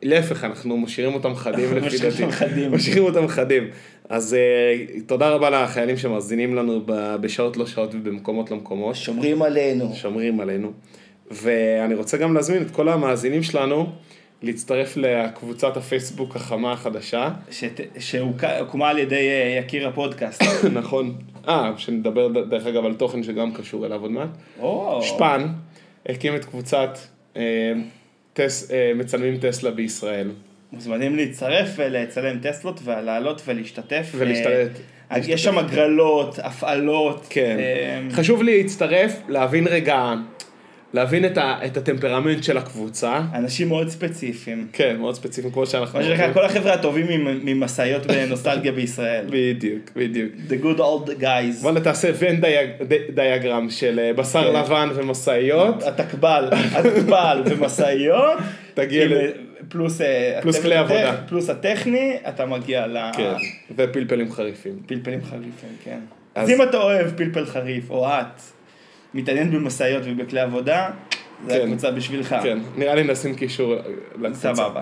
להפך, 0.03 0.43
אנחנו 0.43 0.77
משאירים 0.77 1.13
אותם 1.13 1.35
חדים 1.35 1.77
לפי 1.77 1.87
משאירים 1.87 2.09
דעתי. 2.09 2.23
אותם 2.23 2.31
חדים. 2.35 2.71
משאירים 2.71 3.03
אותם 3.03 3.27
חדים. 3.27 3.67
אז 4.09 4.35
uh, 4.35 5.01
תודה 5.07 5.29
רבה 5.29 5.49
לחיילים 5.49 5.97
שמאזינים 5.97 6.55
לנו 6.55 6.81
ב- 6.85 7.15
בשעות 7.15 7.57
לא 7.57 7.65
שעות 7.65 7.89
ובמקומות 7.95 8.51
לא 8.51 8.57
מקומות. 8.57 8.95
שומרים 8.95 9.41
עלינו. 9.41 9.91
שומרים 9.95 10.39
עלינו. 10.39 10.71
ואני 11.31 11.95
רוצה 11.95 12.17
גם 12.17 12.33
להזמין 12.33 12.61
את 12.61 12.71
כל 12.71 12.89
המאזינים 12.89 13.43
שלנו 13.43 13.85
להצטרף 14.41 14.97
לקבוצת 14.97 15.77
הפייסבוק 15.77 16.35
החמה 16.35 16.71
החדשה. 16.71 17.29
שת- 17.51 17.79
שהוקמה 17.99 18.89
על 18.89 18.97
ידי 18.99 19.15
אה, 19.29 19.59
יקיר 19.63 19.87
הפודקאסט. 19.87 20.43
נכון. 20.79 21.15
אה, 21.47 21.71
שנדבר 21.77 22.27
דרך 22.27 22.65
אגב 22.67 22.85
על 22.85 22.93
תוכן 22.93 23.23
שגם 23.23 23.53
קשור 23.53 23.85
אליו 23.85 24.01
עוד 24.01 24.11
מעט. 24.11 24.29
או, 24.59 24.99
שפן 25.03 25.47
הקים 26.09 26.35
את 26.35 26.45
קבוצת 26.45 26.97
אה, 27.37 27.41
טס, 28.33 28.71
אה, 28.71 28.91
מצלמים 28.95 29.37
טסלה 29.37 29.71
בישראל. 29.71 30.29
מוזמנים 30.73 31.15
להצטרף 31.15 31.69
ולצלם 31.77 32.37
טסלות 32.41 32.79
ולעלות 32.83 33.41
ולהשתתף. 33.47 34.07
ולהשתלט. 34.15 34.71
אה, 35.11 35.17
יש 35.27 35.43
שם 35.43 35.57
הגרלות, 35.57 36.39
הפעלות. 36.43 37.25
כן. 37.29 37.57
אה, 37.59 38.01
חשוב 38.15 38.43
לי 38.43 38.57
להצטרף, 38.63 39.13
להבין 39.29 39.67
רגע, 39.67 40.13
להבין 40.93 41.25
את, 41.25 41.37
ה, 41.37 41.57
את 41.65 41.77
הטמפרמנט 41.77 42.43
של 42.43 42.57
הקבוצה. 42.57 43.21
אנשים 43.33 43.67
מאוד 43.67 43.89
ספציפיים. 43.89 44.67
כן, 44.73 44.95
מאוד 44.99 45.15
ספציפי, 45.15 45.47
כמו 45.53 45.65
שאנחנו... 45.65 45.99
מה 45.99 46.05
שנקרא, 46.05 46.33
כל 46.33 46.45
החבר'ה 46.45 46.73
הטובים 46.73 47.07
ממ- 47.07 47.39
ממשאיות 47.45 48.05
בנוסטלגיה 48.05 48.71
בישראל. 48.71 49.25
בדיוק, 49.33 49.81
בדיוק. 49.95 50.31
The 50.49 50.63
good 50.65 50.79
old 50.79 51.21
guys. 51.21 51.61
וואלה, 51.61 51.79
תעשה 51.81 52.09
ון 52.19 52.35
דיאגרם 53.15 53.69
של 53.69 53.99
אה, 53.99 54.13
בשר 54.13 54.51
כן. 54.53 54.59
לבן 54.59 54.89
ומשאיות. 54.95 55.83
התקבל, 55.83 56.49
התקבל 56.75 57.43
ומשאיות. 57.45 58.37
תגיע 58.73 59.05
ל- 59.05 59.46
פלוס, 59.69 60.01
אה, 60.01 60.39
פלוס 60.41 60.61
כלי 60.61 60.75
עבודה. 60.75 61.17
פלוס 61.27 61.49
הטכני, 61.49 62.17
אתה 62.29 62.45
מגיע 62.45 62.85
כן, 63.17 63.33
ופלפלים 63.75 64.31
חריפים. 64.31 64.73
לפלפלים 64.85 65.23
חריפים, 65.23 65.69
כן. 65.83 65.99
אז- 66.35 66.49
אז 66.49 66.55
אם 66.55 66.63
אתה 66.63 66.77
אוהב 66.77 67.11
פלפל 67.17 67.45
חריף, 67.45 67.89
או 67.89 68.07
את, 68.07 68.41
מתעניין 69.13 69.51
במשאיות 69.51 70.03
ובכלי 70.05 70.39
עבודה, 70.39 70.89
זה 71.47 71.53
כן. 71.53 71.61
הקבוצה 71.63 71.91
בשבילך. 71.91 72.35
כן, 72.43 72.57
נראה 72.77 72.95
לי 72.95 73.03
נשים 73.03 73.35
קישור 73.35 73.75
לקבוצה. 74.21 74.55
סבבה. 74.55 74.81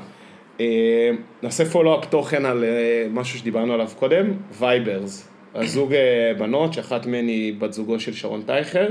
אה, 0.60 1.12
נעשה 1.43 1.65
follow-up 1.65 2.06
תוכן 2.06 2.45
על 2.45 2.63
אה, 2.63 3.08
משהו 3.10 3.39
שדיברנו 3.39 3.74
עליו 3.74 3.88
קודם, 4.00 4.32
וייברס. 4.60 5.28
הזוג 5.56 5.93
אה, 5.93 6.32
בנות, 6.38 6.74
שאחת 6.74 7.06
מהן 7.06 7.28
היא 7.28 7.54
בת 7.60 7.74
זוגו 7.74 8.00
של 8.00 8.13
שרון 8.13 8.41
טייכר, 8.45 8.88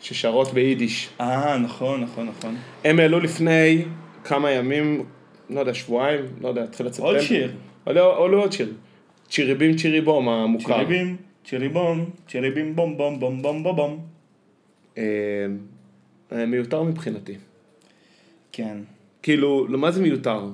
ששרות 0.00 0.54
ביידיש. 0.54 1.08
אה, 1.20 1.56
נכון, 1.58 2.00
נכון, 2.00 2.26
נכון. 2.38 2.56
הם 2.84 3.00
העלו 3.00 3.20
לפני 3.20 3.82
כמה 4.24 4.50
ימים, 4.50 5.04
לא 5.50 5.60
יודע, 5.60 5.74
שבועיים, 5.74 6.24
לא 6.40 6.48
יודע, 6.48 6.66
תחילת 6.66 6.92
ספטמבר. 6.92 7.10
עוד 7.10 7.20
שיר. 7.20 7.52
עלו 7.86 8.24
עלו 8.24 8.40
עוד 8.40 8.52
שיר. 8.52 8.72
צ'יריבים 9.30 9.76
צ'יריבום 9.76 10.28
המוכר. 10.28 10.74
צ'יריבים, 10.74 11.16
צ'יריבום, 11.44 12.10
צ'יריבים 12.28 12.76
בום 12.76 12.96
בום 12.96 13.20
בום 13.20 13.42
בום 13.42 13.62
בום 13.62 13.76
בום. 13.76 13.98
אה, 14.98 15.02
אה, 16.32 16.46
מיותר 16.46 16.82
מבחינתי. 16.82 17.34
כן. 18.52 18.78
כאילו, 19.22 19.66
מה 19.68 19.90
זה 19.90 20.02
מיותר? 20.02 20.48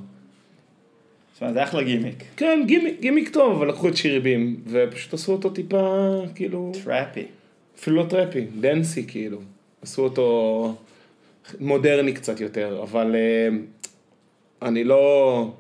תשמע, 1.35 1.53
זה 1.53 1.63
אחלה 1.63 1.83
גימיק. 1.83 2.25
כן, 2.37 2.63
גימיק, 2.67 3.01
גימיק 3.01 3.29
טוב, 3.29 3.53
אבל 3.57 3.69
לקחו 3.69 3.89
את 3.89 3.97
צ'יריבים, 3.97 4.61
ופשוט 4.67 5.15
עשו 5.15 5.33
אותו 5.33 5.51
טיפה, 5.51 6.21
כאילו, 6.35 6.73
trappy. 6.85 7.27
אפילו 7.79 7.97
לא 7.97 8.07
trappy, 8.09 8.45
dancey 8.61 9.07
כאילו. 9.07 9.39
עשו 9.83 10.03
אותו 10.03 10.77
מודרני 11.61 12.13
קצת 12.13 12.41
יותר, 12.41 12.83
אבל 12.83 13.15
אה, 13.15 13.49
אני 14.65 14.85
לא, 14.85 15.51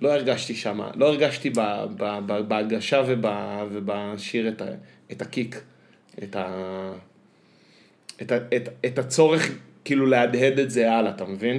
לא 0.00 0.12
הרגשתי 0.12 0.54
שם, 0.54 0.80
לא 0.94 1.06
הרגשתי 1.06 1.50
ב, 1.50 1.60
ב, 1.96 2.18
ב, 2.26 2.40
בהגשה 2.48 3.02
וב, 3.06 3.24
ובשיר 3.70 4.48
את, 4.48 4.62
ה, 4.62 4.64
את 5.12 5.22
הקיק, 5.22 5.60
את, 6.22 6.36
ה, 6.36 6.46
את, 8.22 8.32
ה, 8.32 8.36
את, 8.36 8.68
את 8.86 8.98
הצורך 8.98 9.50
כאילו 9.84 10.06
להדהד 10.06 10.58
את 10.58 10.70
זה 10.70 10.92
הלאה, 10.92 11.10
אתה 11.10 11.24
מבין? 11.24 11.58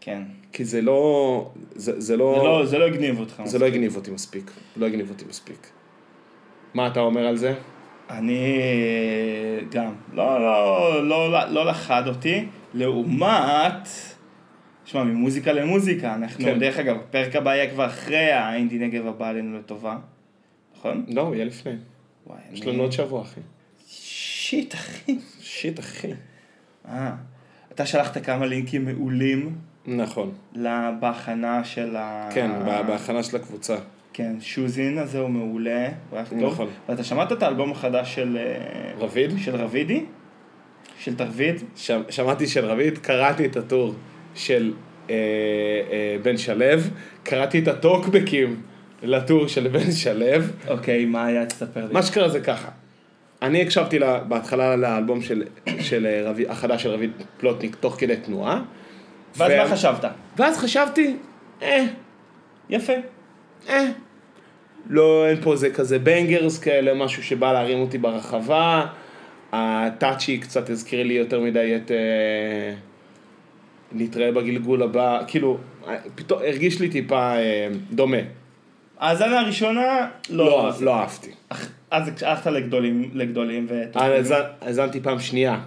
כן. 0.00 0.22
כי 0.52 0.64
זה 0.64 0.80
לא, 0.82 1.50
זה, 1.74 2.00
זה 2.00 2.16
לא, 2.16 2.34
זה 2.38 2.44
לא- 2.44 2.66
זה 2.66 2.78
לא 2.78 2.84
הגניב 2.84 3.20
אותך. 3.20 3.42
זה 3.44 3.58
לא 3.58 3.66
הגניב 3.66 3.96
אותי 3.96 4.10
מספיק, 4.10 4.50
לא 4.76 4.86
הגניב 4.86 5.10
אותי 5.10 5.24
מספיק. 5.28 5.66
מה 6.74 6.86
אתה 6.86 7.00
אומר 7.00 7.26
על 7.26 7.36
זה? 7.36 7.54
אני 8.10 8.60
גם, 9.70 9.94
לא, 10.12 10.40
לא, 10.40 11.08
לא, 11.08 11.32
לא, 11.32 11.44
לא 11.50 11.66
לחד 11.66 12.08
אותי, 12.08 12.46
לעומת, 12.74 13.88
שמע, 14.84 15.04
ממוזיקה 15.04 15.52
למוזיקה, 15.52 16.14
אנחנו, 16.14 16.44
כן. 16.44 16.58
דרך 16.58 16.78
אגב, 16.78 16.96
הפרק 16.96 17.36
הבא 17.36 17.50
יהיה 17.54 17.70
כבר 17.70 17.86
אחרי 17.86 18.32
האינדי 18.32 18.78
נגב 18.78 19.06
הבא 19.06 19.28
עלינו 19.28 19.58
לטובה, 19.58 19.96
נכון? 20.76 21.04
לא, 21.08 21.30
יהיה 21.34 21.44
לפני. 21.44 21.72
וואי, 22.26 22.38
יש 22.52 22.66
לנו 22.66 22.82
עוד 22.82 22.92
שבוע, 22.92 23.22
אחי. 23.22 23.40
שיט, 23.88 24.74
אחי. 24.74 25.18
שיט, 25.40 25.80
אחי. 25.80 26.10
אה, 26.88 27.12
אתה 27.72 27.86
שלחת 27.86 28.24
כמה 28.24 28.46
לינקים 28.46 28.84
מעולים 28.84 29.56
נכון. 29.86 30.32
בהכנה 31.00 31.64
של 31.64 31.96
ה... 31.96 32.28
כן, 32.34 32.50
בה- 32.66 32.82
בהכנה 32.82 33.22
של 33.22 33.36
הקבוצה. 33.36 33.76
כן, 34.12 34.36
שוזין 34.40 34.98
הזה 34.98 35.18
הוא 35.18 35.28
מעולה, 35.30 35.88
הוא 36.10 36.16
היה 36.18 36.26
טוב. 36.26 36.38
נכון. 36.52 36.68
ואתה 36.88 37.04
שמעת 37.04 37.32
את 37.32 37.42
האלבום 37.42 37.72
החדש 37.72 38.14
של... 38.14 38.36
אה, 38.40 38.92
רביד? 38.98 39.30
של 39.38 39.56
רבידי? 39.56 40.04
של 40.98 41.14
תרביד? 41.16 41.54
ש- 41.76 41.90
שמעתי 42.10 42.46
של 42.46 42.64
רביד, 42.64 42.98
קראתי 42.98 43.46
את 43.46 43.56
הטור 43.56 43.94
של 44.34 44.72
אה, 45.10 45.14
אה, 45.90 46.16
בן 46.22 46.36
שלו, 46.36 46.66
קראתי 47.22 47.58
את 47.58 47.68
הטוקבקים 47.68 48.62
לטור 49.02 49.48
של 49.48 49.68
בן 49.68 49.92
שלו. 49.92 50.26
אוקיי, 50.68 51.04
מה 51.04 51.26
היה? 51.26 51.46
תספר 51.46 51.86
לי. 51.86 51.92
מה 51.92 52.02
שקרה 52.02 52.28
זה 52.28 52.40
ככה, 52.40 52.68
אני 53.42 53.62
הקשבתי 53.62 53.98
לה, 53.98 54.18
בהתחלה 54.18 54.76
לאלבום 54.76 55.22
של, 55.22 55.42
של 55.80 56.06
אה, 56.06 56.30
רביד, 56.30 56.50
החדש 56.50 56.82
של 56.82 56.90
רביד 56.90 57.10
פלוטניק 57.38 57.76
תוך 57.80 57.96
כדי 57.98 58.16
תנועה. 58.16 58.62
ואז 59.36 59.50
ו- 59.50 59.56
מה 59.56 59.68
חשבת? 59.68 60.04
ואז 60.36 60.58
חשבתי, 60.58 61.16
אה, 61.62 61.84
יפה. 62.70 62.92
אה. 63.68 63.84
לא, 64.90 65.26
אין 65.28 65.36
פה 65.42 65.52
איזה 65.52 65.70
כזה 65.70 65.98
בנגרס 65.98 66.58
כאלה, 66.58 66.94
משהו 66.94 67.22
שבא 67.22 67.52
להרים 67.52 67.78
אותי 67.78 67.98
ברחבה. 67.98 68.86
הטאצ'י 69.52 70.38
קצת 70.38 70.70
הזכיר 70.70 71.02
לי 71.02 71.14
יותר 71.14 71.40
מדי 71.40 71.76
את... 71.76 71.90
אה, 71.90 72.74
נתראה 73.94 74.32
בגלגול 74.32 74.82
הבא, 74.82 75.20
כאילו, 75.26 75.58
אה, 75.88 75.96
פתאום 76.14 76.40
הרגיש 76.42 76.80
לי 76.80 76.88
טיפה 76.88 77.36
אה, 77.36 77.68
דומה. 77.92 78.16
האזנה 78.98 79.40
הראשונה, 79.40 80.08
לא. 80.30 80.44
לא, 80.46 80.68
אז- 80.68 80.82
לא 80.82 80.94
אהבתי. 80.94 81.30
אך- 81.48 81.68
אז 81.90 82.10
הלכת 82.22 82.46
לגדולים, 82.46 83.10
לגדולים 83.14 83.66
ו... 83.68 83.82
האזנ- 83.94 84.34
האזנתי 84.60 85.00
פעם 85.00 85.20
שנייה. 85.20 85.60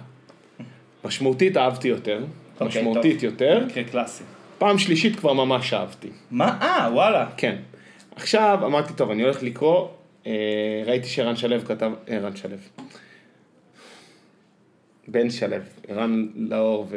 משמעותית 1.04 1.56
אהבתי 1.56 1.88
יותר, 1.88 2.24
אוקיי, 2.60 2.66
משמעותית 2.82 3.14
טוב. 3.14 3.24
יותר. 3.24 3.64
מקרה 3.66 3.84
קלאסי. 3.84 4.24
פעם 4.58 4.78
שלישית 4.78 5.16
כבר 5.16 5.32
ממש 5.32 5.72
אהבתי. 5.74 6.08
מה? 6.30 6.58
אה, 6.62 6.88
וואלה. 6.92 7.26
כן. 7.36 7.56
עכשיו 8.16 8.58
אמרתי, 8.66 8.92
טוב, 8.92 9.10
אני 9.10 9.22
הולך 9.22 9.42
לקרוא, 9.42 9.88
אה, 10.26 10.32
ראיתי 10.86 11.08
שערן 11.08 11.36
שלו 11.36 11.60
כתב, 11.64 11.92
אה, 12.08 12.16
ערן 12.16 12.36
שלו. 12.36 12.56
בן 15.08 15.30
שלו, 15.30 15.56
ערן 15.88 16.26
לאור 16.36 16.88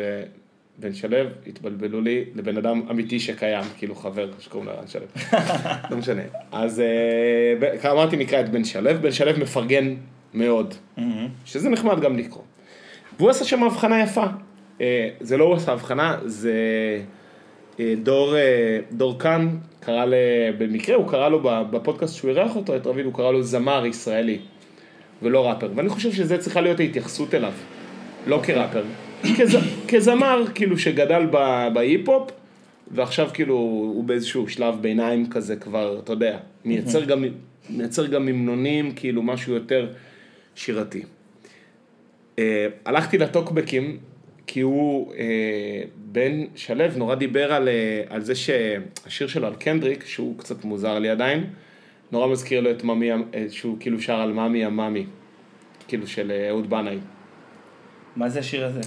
ובן 0.79 0.93
שלו 0.93 1.17
התבלבלו 1.47 2.01
לי 2.01 2.25
לבן 2.35 2.57
אדם 2.57 2.81
אמיתי 2.91 3.19
שקיים, 3.19 3.63
כאילו 3.77 3.95
חבר 3.95 4.29
שקוראים 4.39 4.69
לו 4.69 4.75
ערן 4.75 4.87
שלו. 4.87 5.05
לא 5.91 5.97
משנה. 5.97 6.21
אז 6.51 6.79
אה, 7.83 7.91
אמרתי 7.91 8.17
נקרא 8.17 8.39
את 8.39 8.49
בן 8.49 8.63
שלו, 8.63 8.91
בן 9.01 9.11
שלו 9.11 9.31
מפרגן 9.39 9.95
מאוד, 10.33 10.73
שזה 11.45 11.69
נחמד 11.69 11.99
גם 11.99 12.17
לקרוא. 12.17 12.43
והוא 13.17 13.29
עשה 13.29 13.45
שם 13.45 13.63
הבחנה 13.63 14.03
יפה. 14.03 14.25
אה, 14.81 15.09
זה 15.19 15.37
לא 15.37 15.43
הוא 15.43 15.55
עשה 15.55 15.71
הבחנה, 15.71 16.17
זה 16.25 16.53
אה, 17.79 17.93
דור, 18.03 18.35
דור 18.91 19.19
כאן 19.19 19.49
קרא, 19.79 20.05
ל... 20.05 20.13
במקרה 20.57 20.95
הוא 20.95 21.07
קרא 21.07 21.29
לו 21.29 21.41
בפודקאסט 21.71 22.15
שהוא 22.15 22.29
אירח 22.29 22.55
אותו, 22.55 22.75
את 22.75 22.87
רביד, 22.87 23.05
הוא 23.05 23.13
קרא 23.13 23.31
לו 23.31 23.43
זמר 23.43 23.85
ישראלי, 23.85 24.39
ולא 25.21 25.47
ראפר, 25.47 25.69
ואני 25.75 25.89
חושב 25.89 26.11
שזה 26.11 26.37
צריכה 26.37 26.61
להיות 26.61 26.79
ההתייחסות 26.79 27.33
אליו, 27.33 27.53
לא 28.27 28.39
כראפר, 28.43 28.83
כז... 29.37 29.57
כזמר 29.87 30.43
כאילו 30.55 30.77
שגדל 30.77 31.25
בהיפ-הופ, 31.73 32.31
ועכשיו 32.91 33.29
כאילו 33.33 33.55
הוא 33.55 34.03
באיזשהו 34.03 34.47
שלב 34.47 34.75
ביניים 34.81 35.29
כזה 35.29 35.55
כבר, 35.55 35.99
אתה 36.03 36.13
יודע, 36.13 36.37
מייצר 36.65 37.03
גם, 37.03 37.25
מייצר 37.69 38.05
גם 38.05 38.27
המנונים, 38.27 38.91
כאילו 38.95 39.23
משהו 39.23 39.53
יותר 39.53 39.87
שירתי. 40.55 41.03
אה, 42.39 42.67
הלכתי 42.85 43.17
לטוקבקים, 43.17 43.97
כי 44.47 44.61
הוא, 44.61 45.13
אה, 45.13 45.83
בן 45.95 46.43
שלו, 46.55 46.85
נורא 46.95 47.15
דיבר 47.15 47.53
על, 47.53 47.67
אה, 47.67 48.03
על 48.09 48.21
זה 48.21 48.35
שהשיר 48.35 49.27
שלו 49.27 49.47
על 49.47 49.55
קנדריק, 49.55 50.05
שהוא 50.05 50.37
קצת 50.37 50.65
מוזר 50.65 50.99
לי 50.99 51.09
עדיין, 51.09 51.45
נורא 52.11 52.27
מזכיר 52.27 52.61
לו 52.61 52.71
את 52.71 52.83
ממי, 52.83 53.09
שהוא 53.49 53.77
כאילו 53.79 54.01
שר 54.01 54.15
על 54.15 54.33
ממי 54.33 54.65
הממי, 54.65 55.05
כאילו 55.87 56.07
של 56.07 56.31
אה, 56.31 56.49
אהוד 56.49 56.69
בנאי. 56.69 56.97
מה 58.15 58.29
זה 58.29 58.39
השיר 58.39 58.65
הזה? 58.65 58.81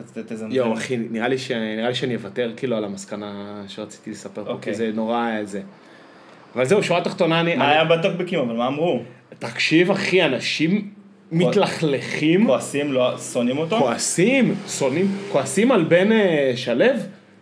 ת- 0.00 0.18
ת- 0.18 0.32
תזמזם. 0.32 0.52
יואו 0.52 0.74
אחי, 0.74 0.96
נראה 0.96 1.28
לי, 1.28 1.38
ש... 1.38 1.50
נראה 1.50 1.88
לי 1.88 1.94
שאני 1.94 2.16
אוותר 2.16 2.52
כאילו 2.56 2.76
על 2.76 2.84
המסקנה 2.84 3.62
שרציתי 3.68 4.10
לספר 4.10 4.44
פה, 4.44 4.50
אוקיי. 4.50 4.72
כי 4.72 4.78
זה 4.78 4.90
נורא 4.94 5.30
אה, 5.30 5.44
זה. 5.44 5.60
אבל 6.54 6.64
זהו, 6.64 6.82
שורה 6.82 7.00
תחתונה, 7.04 7.40
אני... 7.40 7.56
מה. 7.56 7.70
היה 7.70 7.84
בטוקבקים, 7.84 8.38
אבל 8.38 8.56
מה 8.56 8.66
אמרו? 8.66 9.02
תקשיב 9.38 9.90
אחי, 9.90 10.24
אנשים 10.24 10.90
מתלכלכים, 11.32 12.46
כועסים, 12.46 12.92
לא 12.92 13.18
שונאים 13.18 13.58
אותו? 13.58 13.78
כועסים, 13.78 14.54
שונאים, 14.68 15.16
כועסים 15.32 15.72
על 15.72 15.84
בן 15.84 16.12
אה, 16.12 16.52
שלו, 16.56 16.84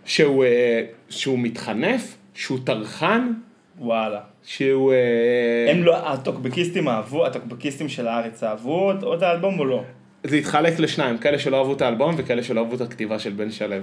שהוא, 0.05 0.45
אה, 0.45 0.83
שהוא 1.09 1.39
מתחנף, 1.39 2.17
שהוא 2.35 2.59
טרחן, 2.65 3.33
וואלה. 3.79 4.21
שהוא... 4.43 4.93
אה, 4.93 5.71
הם 5.71 5.83
לא, 5.83 6.13
הטוקבקיסטים 6.13 6.89
אהבו, 6.89 7.27
הטוקבקיסטים 7.27 7.89
של 7.89 8.09
הארץ 8.09 8.43
אהבו 8.43 8.93
את 9.15 9.23
האלבום 9.23 9.59
או 9.59 9.65
לא? 9.65 9.83
זה 10.29 10.37
התחלק 10.37 10.79
לשניים, 10.79 11.19
כאלה 11.19 11.39
שלא 11.39 11.59
אהבו 11.59 11.73
את 11.73 11.83
האלבום 11.83 12.15
וכאלה 12.19 12.43
שלא 12.43 12.61
אהבו 12.61 12.77
את 12.77 12.81
הכתיבה 12.81 13.19
של 13.19 13.31
בן 13.31 13.51
שלו. 13.51 13.77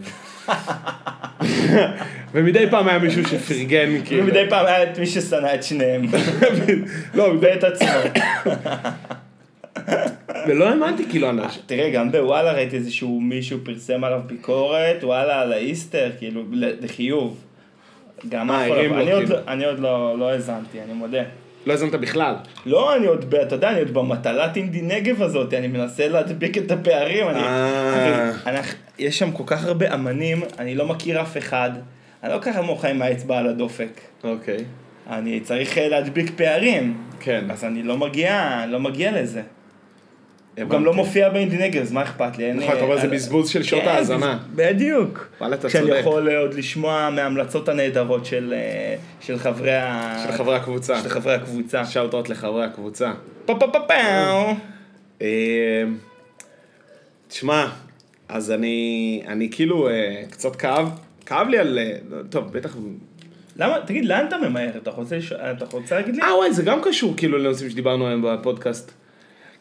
ומדי 2.33 2.65
פעם 2.71 2.87
היה 2.87 2.99
מישהו 2.99 3.25
שפרגן, 3.25 4.05
כאילו. 4.05 4.23
ומדי 4.23 4.45
פעם 4.49 4.65
היה 4.65 4.83
את 4.83 4.99
מי 4.99 5.05
ששנא 5.05 5.55
את 5.55 5.63
שניהם. 5.63 6.05
לא, 7.15 7.33
ואת 7.41 7.63
עצמו. 7.63 7.87
ולא 10.47 10.69
האמנתי, 10.69 11.03
כאילו, 11.09 11.29
אנשים. 11.29 11.61
תראה, 11.65 11.89
גם 11.89 12.11
בוואלה 12.11 12.51
ראיתי 12.51 12.75
איזשהו 12.75 13.21
מישהו 13.21 13.59
פרסם 13.63 14.03
עליו 14.03 14.21
ביקורת, 14.25 15.03
וואלה, 15.03 15.41
על 15.41 15.53
האיסטר, 15.53 16.11
כאילו, 16.19 16.43
לחיוב. 16.51 17.37
גם 18.29 18.51
אה, 18.51 18.67
לו, 18.67 18.97
אני 18.97 19.11
עוד 19.11 19.25
כאילו. 19.25 19.37
לא- 19.77 19.79
לא 19.79 20.19
לא 20.19 20.29
האזנתי, 20.29 20.81
אני 20.81 20.93
מודה. 20.93 21.23
לא 21.65 21.71
האזנת 21.71 21.95
בכלל. 21.95 22.35
לא, 22.65 22.95
אני 22.95 23.05
עוד, 23.05 23.35
אתה 23.35 23.55
יודע, 23.55 23.69
אני 23.69 23.79
עוד 23.79 23.93
במטלת 23.93 24.57
אינדי 24.57 24.81
נגב 24.81 25.21
הזאת, 25.23 25.53
אני 25.53 25.67
מנסה 25.67 26.07
להדביק 26.07 26.57
את 26.57 26.71
הפערים. 26.71 27.29
אני, 27.29 27.39
אה. 27.39 28.31
אני, 28.45 28.57
יש 28.99 29.19
שם 29.19 29.31
כל 29.31 29.43
כך 29.45 29.65
הרבה 29.65 29.93
אמנים, 29.93 30.43
אני 30.59 30.75
לא 30.75 30.85
מכיר 30.85 31.21
אף 31.21 31.37
אחד, 31.37 31.71
אני 32.23 32.33
לא 32.33 32.39
ככה 32.39 32.61
מוחה 32.61 32.89
עם 32.89 33.01
האצבע 33.01 33.37
על 33.37 33.47
הדופק. 33.47 34.01
אוקיי. 34.23 34.57
אני 35.09 35.39
צריך 35.39 35.77
אה, 35.77 35.87
להדביק 35.87 36.31
פערים, 36.35 36.97
כן. 37.19 37.45
אז 37.51 37.63
אני 37.63 37.83
לא 37.83 37.97
מגיע, 37.97 38.63
לא 38.67 38.79
מגיע 38.79 39.21
לזה. 39.21 39.41
הוא. 40.61 40.69
גם 40.69 40.85
לא 40.85 40.93
מופיע 40.93 41.29
באינדי 41.29 41.57
נגב, 41.57 41.81
אז 41.81 41.91
מה 41.91 42.03
אכפת 42.03 42.37
לי? 42.37 42.53
נכון, 42.53 42.73
אתה 42.75 42.81
אומר, 42.83 42.95
זה 42.95 43.01
אני- 43.01 43.11
בזבוז 43.15 43.49
של 43.49 43.63
שעות 43.63 43.81
כן, 43.83 43.87
ההאזנה. 43.89 44.39
בדיוק. 44.55 45.27
וואלה, 45.39 45.55
אתה 45.55 45.69
צודק. 45.69 45.93
יכול 45.99 46.29
אה, 46.29 46.37
עוד 46.37 46.53
לשמוע 46.53 47.09
מההמלצות 47.09 47.69
הנהדרות 47.69 48.25
של, 48.25 48.53
אה, 48.57 48.95
של 49.21 49.37
חברי 49.39 49.75
ה... 49.75 50.23
של 50.27 50.31
חברי 50.37 50.55
הקבוצה. 50.55 51.01
של 51.03 51.09
חברי 51.09 51.33
הקבוצה. 51.33 51.85
שאוטות 51.85 52.29
לחברי 52.29 52.65
הקבוצה. 52.65 53.11
פה 53.45 53.55
פה 53.59 53.67
פה 53.73 53.79
פאו. 53.87 54.53
אה, 55.21 55.83
תשמע, 57.27 57.67
אז 58.29 58.51
אני, 58.51 59.21
אני 59.27 59.49
כאילו 59.51 59.89
אה, 59.89 59.93
קצת 60.29 60.55
כאב, 60.55 60.89
כאב 61.25 61.47
לי 61.47 61.57
על, 61.57 61.79
אה, 61.79 61.93
טוב, 62.29 62.51
בטח, 62.53 62.75
למה, 63.55 63.77
תגיד, 63.85 64.05
לאן 64.05 64.25
אתה 64.27 64.37
ממהר? 64.37 64.69
אתה 64.77 64.91
רוצה, 64.91 65.17
אתה 65.51 65.65
רוצה 65.71 65.95
להגיד 65.95 66.15
לי? 66.15 66.21
אה 66.21 66.35
וואי, 66.37 66.53
זה 66.53 66.63
גם 66.63 66.79
קשור 66.83 67.13
כאילו 67.17 67.37
לנושאים 67.37 67.69
שדיברנו 67.69 68.05
עליהם 68.05 68.21
בפודקאסט. 68.27 68.91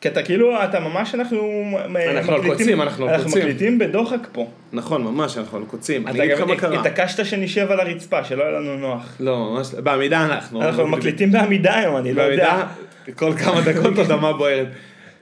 כי 0.03 0.09
אתה 0.09 0.23
כאילו, 0.23 0.65
אתה 0.65 0.81
ממש, 0.81 1.15
אנחנו 1.15 1.43
מ- 1.65 1.97
אנחנו 1.97 2.33
על 2.33 2.41
מקליטים- 2.41 2.59
קוצים, 2.59 2.83
אנחנו 2.83 3.09
על 3.09 3.17
קוצים. 3.17 3.25
אנחנו 3.27 3.41
מקליטים 3.41 3.79
בדוחק 3.79 4.19
פה. 4.33 4.51
נכון, 4.73 5.03
ממש, 5.05 5.39
אנחנו 5.39 5.59
על 5.59 5.65
קוצים. 5.65 6.07
אני 6.09 6.19
אגיד 6.25 6.33
לך 6.33 6.41
מה 6.41 6.57
קרה. 6.57 6.81
התעקשת 6.81 7.25
שנשב 7.25 7.67
על 7.71 7.81
הרצפה, 7.81 8.25
שלא 8.25 8.43
יהיה 8.43 8.53
לנו 8.61 8.77
נוח. 8.77 9.17
לא, 9.21 9.39
ממש. 9.55 9.75
בעמידה 9.75 10.25
אנחנו. 10.25 10.63
אנחנו 10.63 10.87
מקליטים 10.87 11.33
בעמידה 11.33 11.75
היום, 11.77 11.97
אני 11.97 12.13
לא 12.15 12.23
יודע. 12.23 12.67
כל 13.15 13.33
כמה 13.35 13.61
דקות 13.61 13.99
אדמה 13.99 14.33
בוערת. 14.33 14.67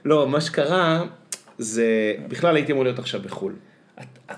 לא, 0.05 0.27
מה 0.27 0.41
שקרה, 0.41 1.03
זה, 1.57 1.85
בכלל 2.27 2.55
הייתי 2.55 2.71
אמור 2.71 2.83
להיות 2.83 2.99
עכשיו 2.99 3.21
בחו"ל. 3.21 3.53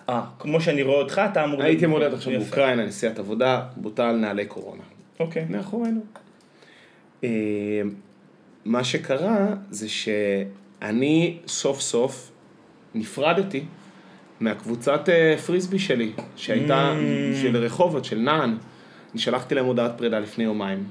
אה, 0.09 0.21
כמו 0.39 0.61
שאני 0.61 0.81
רואה 0.81 0.97
אותך, 0.97 1.21
אתה 1.31 1.43
אמור... 1.43 1.63
הייתי 1.63 1.85
אמור 1.85 1.99
להיות 1.99 2.13
עכשיו. 2.13 2.33
באוקראינה, 2.33 2.85
נסיעת 2.85 3.19
עבודה, 3.19 3.61
בוטל 3.75 4.11
נעלי 4.11 4.45
קורונה. 4.45 4.81
אוקיי. 5.19 5.45
מאחורינו. 5.49 6.01
מה 8.65 8.83
שקרה 8.83 9.47
זה 9.69 9.89
שאני 9.89 11.37
סוף 11.47 11.81
סוף 11.81 12.31
נפרדתי 12.95 13.63
מהקבוצת 14.39 15.09
אה, 15.09 15.37
פריסבי 15.37 15.79
שלי, 15.79 16.11
שהייתה 16.35 16.93
Mm. 16.93 17.41
של 17.41 17.57
רחובות, 17.57 18.05
של 18.05 18.19
נען. 18.19 18.57
אני 19.13 19.21
שלחתי 19.21 19.55
להם 19.55 19.65
הודעת 19.65 19.97
פרידה 19.97 20.19
לפני 20.19 20.43
יומיים. 20.43 20.83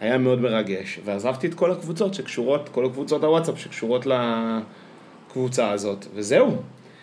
היה 0.00 0.18
מאוד 0.18 0.40
מרגש, 0.40 1.00
ועזבתי 1.04 1.46
את 1.46 1.54
כל 1.54 1.70
הקבוצות 1.72 2.14
שקשורות, 2.14 2.68
כל 2.68 2.84
הקבוצות 2.86 3.24
הוואטסאפ 3.24 3.58
שקשורות 3.58 4.06
לקבוצה 4.06 5.70
הזאת, 5.70 6.06
וזהו. 6.14 6.56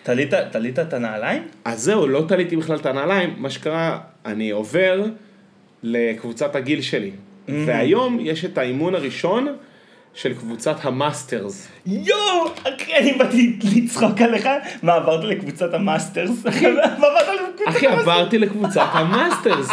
תלית 0.04 0.34
תלית 0.52 0.80
את 0.80 0.94
הנעליים? 0.94 1.44
אז 1.66 1.82
זהו, 1.82 2.08
לא 2.08 2.26
תליתי 2.28 2.56
בכלל 2.56 2.76
את 2.78 2.86
הנעליים, 2.86 3.34
מה 3.38 3.50
שקרה, 3.50 4.00
אני 4.26 4.50
עובר 4.50 5.06
לקבוצת 5.84 6.56
הגיל 6.56 6.82
שלי. 6.82 7.12
Mm. 7.12 7.52
והיום 7.68 8.18
יש 8.22 8.46
את 8.46 8.58
האימון 8.58 8.96
הראשון 8.96 9.48
של 10.16 10.34
קבוצת 10.34 10.76
ה 10.82 10.91
masters. 10.91 11.68
יואו, 11.86 12.48
אחי, 12.64 12.96
אני 12.98 13.14
באתי 13.14 13.60
לצחוק 13.76 14.22
עליך, 14.22 14.50
מה 14.84 14.94
עברת 14.94 15.24
לקבוצת 15.24 15.74
ה 15.74 15.82
masters? 15.82 16.48
אחי, 16.48 17.88
עברתי 17.88 18.38
לקבוצת 18.38 18.88
ה 19.00 19.08
masters. 19.08 19.70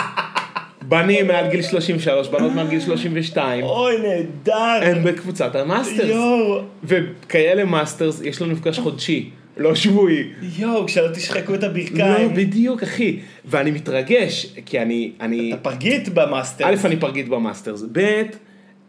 בנים 0.83 1.26
מעל 1.26 1.50
גיל 1.50 1.62
33, 1.62 2.28
בנות 2.28 2.52
מעל 2.52 2.68
גיל 2.68 2.81
32, 2.81 3.64
אוי, 3.64 3.94
נהדר. 3.98 4.81
הם 4.83 5.05
בקבוצת 5.05 5.55
ה 5.55 5.61
masters. 5.61 6.09
יואו, 6.09 6.62
וכאלה 6.85 7.64
masters, 7.64 8.20
יש 8.24 8.42
לנו 8.42 8.52
מפגש 8.52 8.78
חודשי, 8.78 9.31
לא 9.57 9.74
שבועי. 9.74 10.24
יואו, 10.59 10.87
שלא 10.87 11.09
תשחקו 11.14 11.55
את 11.55 11.62
לא, 11.62 11.66
הברכיים. 11.66 12.35
בדיוק, 12.35 12.83
אחי. 12.83 13.18
ואני 13.44 13.70
מתרגש, 13.70 14.46
כי 14.66 14.83
אני, 14.83 15.12
אני, 15.20 15.52
אתה 15.52 15.62
פרגית 15.62 16.09
ב 16.09 16.15
masters. 16.15 16.66
א', 16.66 16.74
אני 16.85 16.96
פרגית 16.96 17.28
ב 17.29 17.35
masters, 17.35 17.85
ב', 17.92 18.22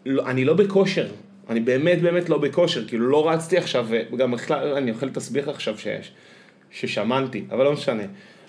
לא, 0.05 0.25
אני 0.25 0.45
לא 0.45 0.53
בכושר, 0.53 1.07
אני 1.49 1.59
באמת 1.59 2.01
באמת 2.01 2.29
לא 2.29 2.37
בכושר, 2.37 2.87
כאילו 2.87 3.09
לא 3.09 3.29
רצתי 3.29 3.57
עכשיו, 3.57 3.87
וגם 4.13 4.31
בכלל, 4.31 4.73
אני 4.73 4.91
אוכל 4.91 5.09
תסביך 5.09 5.47
עכשיו 5.47 5.77
שיש, 5.77 6.11
ששמנתי, 6.71 7.43
אבל 7.51 7.63
לא 7.63 7.73
משנה. 7.73 8.03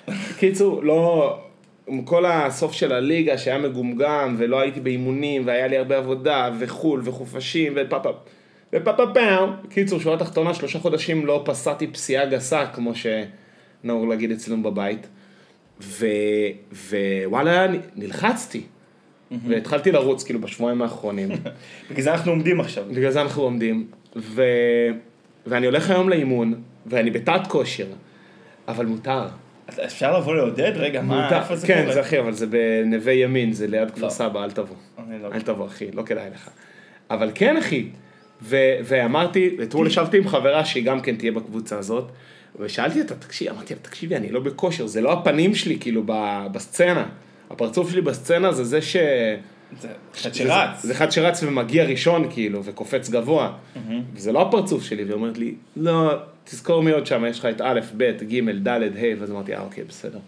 קיצור, 0.38 0.84
לא, 0.84 1.38
עם 1.86 2.02
כל 2.02 2.26
הסוף 2.26 2.72
של 2.72 2.92
הליגה 2.92 3.38
שהיה 3.38 3.58
מגומגם, 3.58 4.34
ולא 4.38 4.60
הייתי 4.60 4.80
באימונים, 4.80 5.46
והיה 5.46 5.66
לי 5.66 5.76
הרבה 5.76 5.96
עבודה, 5.96 6.50
וחו"ל, 6.58 7.00
וחופשים, 7.04 7.72
ופאפה, 7.76 8.10
ופאפה 8.72 9.02
פאו, 9.14 9.46
קיצור, 9.70 10.00
שורה 10.00 10.18
תחתונה, 10.18 10.54
שלושה 10.54 10.78
חודשים 10.78 11.26
לא 11.26 11.42
פסעתי 11.44 11.86
פסיעה 11.86 12.26
גסה, 12.26 12.66
כמו 12.66 12.92
שנהוג 12.94 14.08
להגיד 14.08 14.30
אצלנו 14.30 14.62
בבית. 14.62 15.06
ווואלה, 15.80 17.66
נלחצתי. 17.96 18.62
והתחלתי 19.48 19.92
לרוץ 19.92 20.24
כאילו 20.24 20.40
בשבועיים 20.40 20.82
האחרונים. 20.82 21.28
בגלל 21.90 22.02
זה 22.02 22.12
אנחנו 22.12 22.30
עומדים 22.30 22.60
עכשיו. 22.60 22.84
בגלל 22.90 23.10
זה 23.10 23.22
אנחנו 23.22 23.42
עומדים. 23.42 23.86
ו... 24.16 24.42
ואני 25.46 25.66
הולך 25.66 25.90
היום 25.90 26.08
לאימון, 26.08 26.54
ואני 26.86 27.10
בתת 27.10 27.40
כושר, 27.48 27.86
אבל 28.68 28.86
מותר. 28.86 29.26
אפשר 29.84 30.18
לבוא 30.18 30.34
לעודד? 30.34 30.72
רגע, 30.76 31.02
מה. 31.02 31.38
איפה 31.38 31.56
זה 31.56 31.66
כן, 31.66 31.80
קורה? 31.80 31.94
זה 31.94 32.00
אחי, 32.00 32.18
אבל 32.18 32.32
זה 32.32 32.46
בנווה 32.46 33.12
ימין, 33.12 33.52
זה 33.52 33.66
ליד 33.66 33.90
כפר 33.90 34.04
לא. 34.04 34.10
סבא, 34.10 34.44
אל 34.44 34.50
תבוא. 34.50 34.76
אני 34.98 35.22
לא- 35.22 35.28
אל 35.32 35.40
תבוא, 35.40 35.66
אחי, 35.66 35.90
לא 35.90 36.02
כדאי 36.02 36.30
לך. 36.34 36.50
אבל 37.10 37.30
כן, 37.34 37.56
אחי. 37.56 37.88
ואמרתי, 38.82 39.56
אתמול 39.62 39.86
ישבתי 39.86 40.18
עם 40.18 40.28
חברה 40.28 40.64
שהיא 40.64 40.84
גם 40.84 41.00
כן 41.00 41.16
תהיה 41.16 41.32
בקבוצה 41.32 41.78
הזאת, 41.78 42.10
ושאלתי 42.58 43.00
אותה, 43.00 43.14
תקשיבי, 43.14 43.50
אמרתי 43.50 43.74
לה, 43.74 43.80
תקשיבי, 43.80 44.16
אני 44.16 44.30
לא 44.32 44.40
בכושר, 44.40 44.86
זה 44.86 45.00
לא 45.00 45.12
הפנים 45.12 45.54
שלי, 45.54 45.78
כאילו, 45.80 46.02
בסצנה. 46.52 47.06
הפרצוף 47.54 47.90
שלי 47.90 48.00
בסצנה 48.00 48.52
זה 48.52 48.64
זה 48.64 48.82
ש... 48.82 48.96
זה 49.80 49.88
אחד 50.14 50.34
שרץ. 50.34 50.82
זה 50.82 50.92
אחד 50.92 51.10
שרץ 51.10 51.42
ומגיע 51.42 51.84
ראשון 51.84 52.26
כאילו, 52.30 52.64
וקופץ 52.64 53.10
גבוה. 53.10 53.52
וזה 54.14 54.32
לא 54.32 54.42
הפרצוף 54.42 54.84
שלי, 54.84 55.04
והיא 55.04 55.14
אומרת 55.14 55.38
לי, 55.38 55.54
לא, 55.76 56.14
תזכור 56.44 56.82
מי 56.82 56.90
עוד 56.90 57.06
שם, 57.06 57.24
יש 57.28 57.38
לך 57.38 57.46
את 57.46 57.60
א', 57.60 57.80
ב', 57.96 58.10
ג', 58.22 58.68
ד', 58.68 58.68
ה', 58.68 59.20
ואז 59.20 59.30
אמרתי, 59.30 59.54
אה, 59.54 59.60
אוקיי, 59.60 59.84
בסדר. 59.84 60.18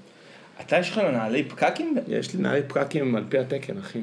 אתה 0.60 0.78
יש 0.78 0.90
לך 0.90 0.98
נעלי 0.98 1.44
פקקים? 1.44 1.96
יש 2.08 2.34
לי 2.34 2.42
נעלי 2.42 2.62
פקקים 2.68 3.16
על 3.16 3.24
פי 3.28 3.38
התקן, 3.38 3.78
אחי. 3.78 4.00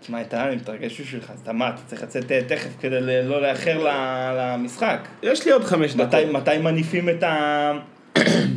תשמע, 0.00 0.18
איתן, 0.18 0.38
אני 0.38 0.56
מתרגש 0.56 1.00
בשבילך, 1.00 1.30
אז 1.30 1.40
אתה 1.40 1.52
מה, 1.52 1.68
אתה 1.68 1.80
צריך 1.86 2.02
לצאת 2.02 2.32
אה, 2.32 2.40
תכף 2.48 2.70
כדי 2.80 3.00
לא 3.00 3.42
לאחר 3.42 3.84
למשחק. 4.36 5.08
יש 5.22 5.46
לי 5.46 5.52
עוד 5.52 5.64
חמש 5.64 5.94
דקות. 5.94 6.14
מתי 6.32 6.58
מניפים 6.58 7.08
את 7.08 7.22
ה... 7.22 7.72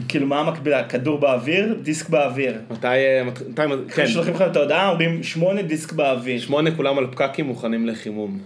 כאילו, 0.07 0.27
מה 0.27 0.39
המקבילה? 0.39 0.83
כדור 0.83 1.19
באוויר? 1.19 1.75
דיסק 1.81 2.09
באוויר. 2.09 2.55
מתי, 2.71 2.87
אה, 2.87 3.23
מת- 3.25 3.41
מתי, 3.49 3.93
כן, 3.93 4.07
שולחים 4.07 4.33
לך 4.33 4.41
את 4.41 4.55
ההודעה, 4.55 4.89
אומרים 4.89 5.23
שמונה 5.23 5.61
דיסק 5.61 5.91
באוויר. 5.93 6.39
שמונה 6.39 6.75
כולם 6.75 6.97
על 6.97 7.07
פקקים 7.11 7.45
מוכנים 7.45 7.87
לחימום. 7.87 8.39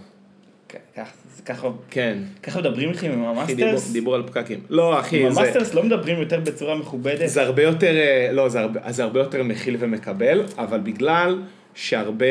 ככה- 1.46 1.68
כן. 1.90 2.18
ככה 2.42 2.60
מדברים 2.60 2.88
איתכם 2.90 3.12
עם 3.12 3.38
אחי, 3.38 3.54
דיבור- 3.54 3.68
ה 3.70 3.73
masters? 3.73 3.96
על 4.14 4.22
פקקים. 4.26 4.60
לא, 4.70 5.00
אחי, 5.00 5.26
עם 5.26 5.32
זה... 5.32 5.40
ה 5.40 5.44
masters 5.44 5.74
לא 5.74 5.82
מדברים 5.82 6.18
יותר 6.18 6.40
בצורה 6.40 6.74
מכובדת? 6.74 7.28
זה 7.28 7.42
הרבה 7.42 7.62
יותר, 7.62 7.96
אה, 7.96 8.28
לא, 8.32 8.48
זה 8.48 8.60
הרבה, 8.60 8.80
זה 8.92 9.02
הרבה 9.04 9.20
יותר 9.20 9.42
מכיל 9.42 9.76
ומקבל, 9.78 10.42
אבל 10.58 10.80
בגלל 10.80 11.38
שהרבה, 11.74 12.26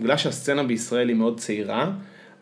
בגלל 0.00 0.16
שהסצנה 0.16 0.62
בישראל 0.62 1.08
היא 1.08 1.16
מאוד 1.16 1.40
צעירה, 1.40 1.90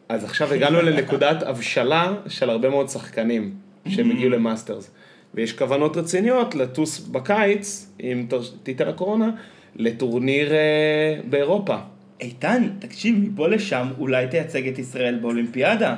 אז 0.08 0.24
עכשיו 0.24 0.52
הגענו 0.52 0.82
לנקודת 0.82 1.42
הבשלה 1.42 2.12
של 2.28 2.50
הרבה 2.50 2.68
מאוד 2.70 2.88
שחקנים 2.88 3.50
שהם 3.88 4.10
הגיעו 4.10 4.30
ל 4.30 4.37
masters. 4.37 4.90
ויש 5.34 5.52
כוונות 5.52 5.96
רציניות 5.96 6.54
לטוס 6.54 6.98
בקיץ, 6.98 7.90
אם 8.00 8.26
תיתן 8.62 8.88
הקורונה, 8.88 9.30
לטורניר 9.76 10.52
אה, 10.52 11.20
באירופה. 11.30 11.76
איתן, 12.20 12.68
תקשיב, 12.78 13.16
מפה 13.18 13.48
לשם 13.48 13.88
אולי 13.98 14.26
תייצג 14.26 14.68
את 14.68 14.78
ישראל 14.78 15.18
באולימפיאדה. 15.18 15.96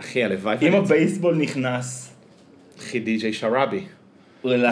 אחי, 0.00 0.24
הלוואי 0.24 0.56
אם 0.62 0.74
הבייסבול 0.74 1.36
נכנס, 1.36 2.12
אחי 2.78 2.98
די.ג'יי 2.98 3.32
שראבי. 3.32 3.80
אולי, 4.44 4.68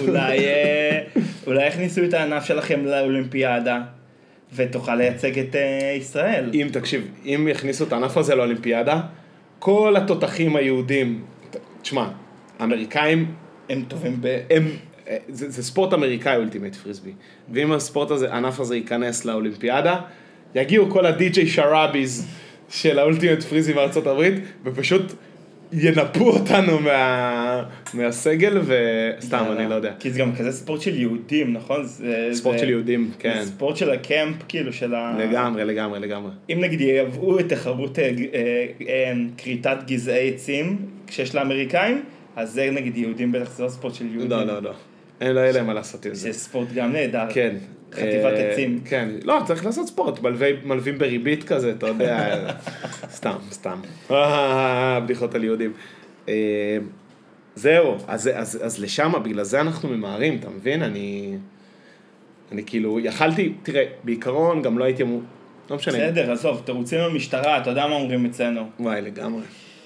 אולי, 0.00 0.38
אה, 0.38 1.00
אולי 1.46 1.66
יכניסו 1.66 2.04
את 2.04 2.14
הענף 2.14 2.44
שלכם 2.44 2.84
לאולימפיאדה, 2.84 3.82
ותוכל 4.54 4.94
לייצג 4.94 5.38
את 5.38 5.56
אה, 5.56 5.94
ישראל. 5.98 6.50
אם, 6.54 6.68
תקשיב, 6.72 7.08
אם 7.24 7.48
יכניסו 7.50 7.84
את 7.84 7.92
הענף 7.92 8.16
הזה 8.16 8.34
לאולימפיאדה, 8.34 9.00
כל 9.58 9.94
התותחים 9.96 10.56
היהודים, 10.56 11.24
תשמע, 11.82 12.08
האמריקאים 12.58 13.26
הם 13.68 13.84
טובים 13.88 14.16
ב... 14.20 14.40
הם, 14.50 14.68
זה, 15.28 15.50
זה 15.50 15.62
ספורט 15.62 15.92
אמריקאי 15.92 16.36
אולטימט 16.36 16.74
פריסבי, 16.74 17.12
ואם 17.52 17.72
הספורט 17.72 18.10
הזה, 18.10 18.32
הענף 18.32 18.60
הזה 18.60 18.76
ייכנס 18.76 19.24
לאולימפיאדה, 19.24 20.00
יגיעו 20.54 20.90
כל 20.90 21.06
הדי.ג'יי 21.06 21.46
שראביז 21.46 22.26
של 22.68 22.98
האולטימט 22.98 23.42
פריסבי 23.42 23.72
בארצות 23.72 24.06
הברית, 24.06 24.34
ופשוט 24.64 25.12
ינפו 25.72 26.30
אותנו 26.30 26.80
מה, 26.80 27.62
מהסגל, 27.94 28.60
וסתם, 28.64 29.44
אני 29.56 29.70
לא 29.70 29.74
יודע. 29.74 29.92
כי 29.98 30.10
זה 30.10 30.18
גם 30.18 30.36
כזה 30.36 30.52
ספורט 30.52 30.80
של 30.80 31.00
יהודים, 31.00 31.52
נכון? 31.52 31.84
זה, 31.84 32.28
ספורט 32.32 32.58
זה, 32.58 32.64
של 32.64 32.70
יהודים, 32.70 33.10
כן. 33.18 33.40
זה 33.40 33.46
ספורט 33.46 33.76
של 33.76 33.90
הקמפ, 33.90 34.36
כאילו, 34.48 34.72
של 34.72 34.94
ה... 34.94 35.16
לגמרי, 35.18 35.64
לגמרי, 35.64 36.00
לגמרי. 36.00 36.30
אם 36.52 36.58
נגיד 36.60 36.80
ייבאו 36.80 37.40
את 37.40 37.48
תחרות 37.48 37.98
אה, 37.98 38.04
אה, 38.04 38.66
אה, 38.88 39.12
כריתת 39.38 39.76
גזעי 39.86 40.28
עצים 40.34 40.76
שיש 41.10 41.34
לאמריקאים, 41.34 42.02
אז 42.36 42.52
זה 42.52 42.70
נגיד 42.70 42.96
יהודים 42.96 43.32
בטח 43.32 43.50
זה 43.50 43.62
לא 43.62 43.68
ספורט 43.68 43.94
של 43.94 44.06
יהודים. 44.06 44.30
לא, 44.30 44.44
לא, 44.44 44.62
לא. 44.62 44.72
אין 45.20 45.34
לא 45.34 45.40
יהיה 45.40 45.52
להם 45.52 45.66
מה 45.66 45.74
לעשות 45.74 46.06
עם 46.06 46.14
זה. 46.14 46.32
זה 46.32 46.38
ספורט 46.38 46.68
גם 46.74 46.92
נהדר. 46.92 47.26
כן. 47.34 47.56
חטיבת 47.92 48.32
אה, 48.32 48.52
עצים. 48.52 48.80
כן. 48.84 49.08
לא, 49.24 49.40
צריך 49.46 49.66
לעשות 49.66 49.86
ספורט, 49.86 50.20
מלווים 50.64 50.98
בריבית 50.98 51.44
כזה, 51.44 51.70
אתה 51.70 51.86
יודע. 51.86 52.50
סתם, 53.16 53.36
סתם. 53.50 53.80
אה, 54.10 55.00
בדיחות 55.00 55.34
על 55.34 55.44
יהודים. 55.44 55.72
אה, 56.28 56.78
זהו, 57.54 57.96
אז, 58.06 58.30
אז, 58.34 58.58
אז 58.62 58.82
לשם, 58.82 59.12
בגלל 59.24 59.44
זה 59.44 59.60
אנחנו 59.60 59.88
ממהרים, 59.88 60.36
אתה 60.36 60.50
מבין? 60.50 60.82
אני... 60.82 61.36
אני 62.52 62.62
כאילו, 62.66 63.00
יכלתי, 63.00 63.52
תראה, 63.62 63.84
בעיקרון 64.04 64.62
גם 64.62 64.78
לא 64.78 64.84
הייתי 64.84 65.02
אמור, 65.02 65.22
לא 65.70 65.76
משנה. 65.76 65.94
בסדר, 65.94 66.32
עזוב, 66.32 66.62
תירוצים 66.64 66.98
במשטרה, 67.08 67.58
אתה 67.58 67.70
יודע 67.70 67.86
מה 67.86 67.94
אומרים 67.94 68.26
אצלנו. 68.26 68.68
וואי, 68.80 69.02
לגמרי, 69.02 69.42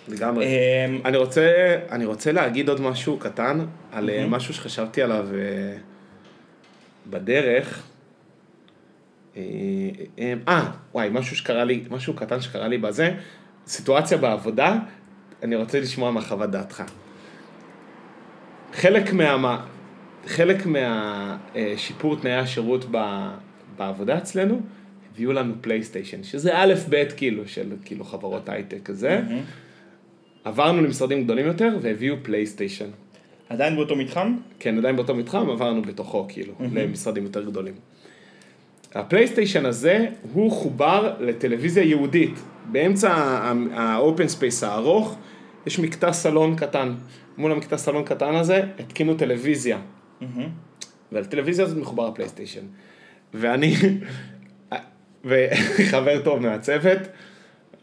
לגמרי. 0.08 0.46
אמ, 0.46 1.00
אני 1.04 1.16
רוצה, 1.16 1.76
אני 1.90 2.04
רוצה 2.04 2.32
להגיד 2.32 2.68
עוד 2.68 2.80
משהו 2.80 3.18
קטן 3.18 3.58
על 3.92 4.10
אה, 4.10 4.26
משהו 4.26 4.54
שחשבתי 4.54 5.02
עליו 5.02 5.28
אה, 5.34 5.76
בדרך. 7.06 7.82
אה, 9.36 9.42
אה, 10.18 10.34
אה, 10.48 10.70
וואי, 10.94 11.08
משהו 11.12 11.36
שקרה 11.36 11.64
לי, 11.64 11.84
משהו 11.90 12.14
קטן 12.14 12.40
שקרה 12.40 12.68
לי 12.68 12.78
בזה, 12.78 13.14
סיטואציה 13.66 14.18
בעבודה, 14.18 14.76
אני 15.42 15.56
רוצה 15.56 15.80
לשמוע 15.80 16.10
מהחוות 16.10 16.50
דעתך. 16.50 16.82
חלק 18.72 19.12
מה... 19.12 19.66
חלק 20.26 20.66
מהשיפור 20.66 22.20
תנאי 22.20 22.34
השירות 22.34 22.84
בעבודה 23.76 24.18
אצלנו, 24.18 24.60
הביאו 25.12 25.32
לנו 25.32 25.54
פלייסטיישן, 25.60 26.22
שזה 26.22 26.50
א' 26.54 26.74
ב' 26.88 27.04
כאילו 27.16 27.48
של 27.48 27.72
כאילו 27.84 28.04
חברות 28.04 28.48
הייטק 28.48 28.78
כזה. 28.84 29.22
עברנו 30.48 30.82
למשרדים 30.82 31.24
גדולים 31.24 31.46
יותר 31.46 31.76
והביאו 31.82 32.16
פלייסטיישן. 32.22 32.88
עדיין 33.48 33.76
באותו 33.76 33.96
מתחם? 33.96 34.36
כן, 34.58 34.78
עדיין 34.78 34.96
באותו 34.96 35.14
מתחם, 35.14 35.50
עברנו 35.50 35.82
בתוכו 35.82 36.26
כאילו, 36.28 36.54
למשרדים 36.72 37.24
יותר 37.24 37.44
גדולים. 37.44 37.74
הפלייסטיישן 38.94 39.66
הזה, 39.66 40.06
הוא 40.32 40.52
חובר 40.52 41.14
לטלוויזיה 41.20 41.84
ייעודית. 41.84 42.34
באמצע 42.72 43.14
ה 43.72 43.83
open 43.83 44.28
space 44.28 44.64
הארוך, 44.64 45.18
יש 45.66 45.78
מקטע 45.78 46.12
סלון 46.12 46.56
קטן. 46.56 46.94
מול 47.38 47.52
המקטע 47.52 47.76
סלון 47.76 48.04
קטן 48.04 48.34
הזה, 48.34 48.62
התקינו 48.78 49.14
טלוויזיה. 49.14 49.78
ולטלוויזיה 51.12 51.64
הזאת 51.64 51.78
מחובר 51.78 52.06
הפלייסטיישן. 52.06 52.64
ואני, 53.34 53.74
וחבר 55.24 56.20
טוב 56.24 56.38
מהצוות, 56.38 56.98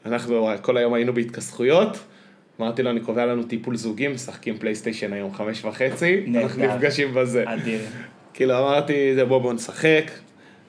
אנחנו 0.05 0.49
כל 0.61 0.77
היום 0.77 0.93
היינו 0.93 1.13
בהתכסחויות, 1.13 1.97
אמרתי 2.59 2.83
לו, 2.83 2.89
אני 2.89 2.99
קובע 2.99 3.25
לנו 3.25 3.43
טיפול 3.43 3.75
זוגי, 3.75 4.07
משחקים 4.07 4.57
פלייסטיישן 4.57 5.13
היום 5.13 5.33
חמש 5.33 5.65
וחצי, 5.65 6.25
אנחנו. 6.35 6.65
נפגשים 6.65 7.13
בזה. 7.13 7.43
אדיר. 7.47 7.79
כאילו 8.33 8.59
אמרתי, 8.59 9.15
זה 9.15 9.25
בוא 9.25 9.41
בוא 9.41 9.53
נשחק, 9.53 10.11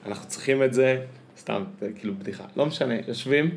אנחנו 0.05 0.27
צריכים 0.27 0.63
את 0.63 0.73
זה, 0.73 0.99
סתם, 1.37 1.63
זה 1.79 1.89
כאילו 1.99 2.13
בדיחה, 2.15 2.43
לא 2.55 2.65
משנה, 2.65 2.93
יושבים, 3.07 3.49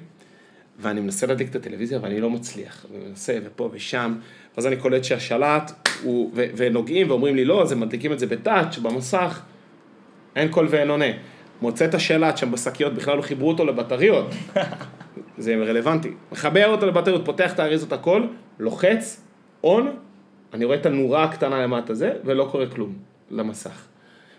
ואני 0.79 1.01
מנסה 1.01 1.27
להדליק 1.27 1.51
את 1.51 1.57
הטלוויזיה 1.57 1.99
ואני 2.03 2.21
לא 2.21 2.31
מצליח, 2.31 2.87
ומנסה 2.93 3.39
ופה 3.45 3.71
ושם, 3.73 4.15
ואז 4.57 4.67
אני 4.67 4.77
קולט 4.77 5.05
שהשלט, 5.05 5.89
הוא, 6.03 6.31
ו, 6.35 6.45
ונוגעים 6.57 7.11
ואומרים 7.11 7.37
לי 7.37 7.45
לא, 7.45 7.63
אז 7.63 7.73
הם 7.73 7.81
מדליקים 7.81 8.13
את 8.13 8.19
זה 8.19 8.27
בטאץ', 8.27 8.79
במסך, 8.79 9.41
אין 10.37 10.49
קול 10.49 10.67
ואין 10.71 10.91
עונה. 10.91 11.11
מוצא 11.63 11.85
את 11.85 11.95
השלט 11.95 12.37
שם 12.37 12.53
בשקיות, 12.53 12.95
בכלל 12.95 13.17
לא 13.17 13.23
חיברו 13.23 13.49
אותו 13.49 13.65
לבטריות, 13.65 14.27
זה 15.39 15.55
רלוונטי. 15.57 16.11
מחבר 16.33 16.69
אותו 16.69 16.87
לבטריות, 16.87 17.25
פותח 17.25 17.53
את 17.55 17.59
האריזות 17.59 17.93
הכל, 17.93 18.27
לוחץ, 18.59 19.21
און, 19.65 19.97
אני 20.55 20.65
רואה 20.65 20.77
את 20.77 20.87
הנורה 20.87 21.25
הקטנה 21.25 21.63
למטה 21.63 21.95
זה, 21.95 22.13
ולא 22.25 22.49
קורה 22.51 22.67
כלום 22.67 22.95
למסך. 23.31 23.87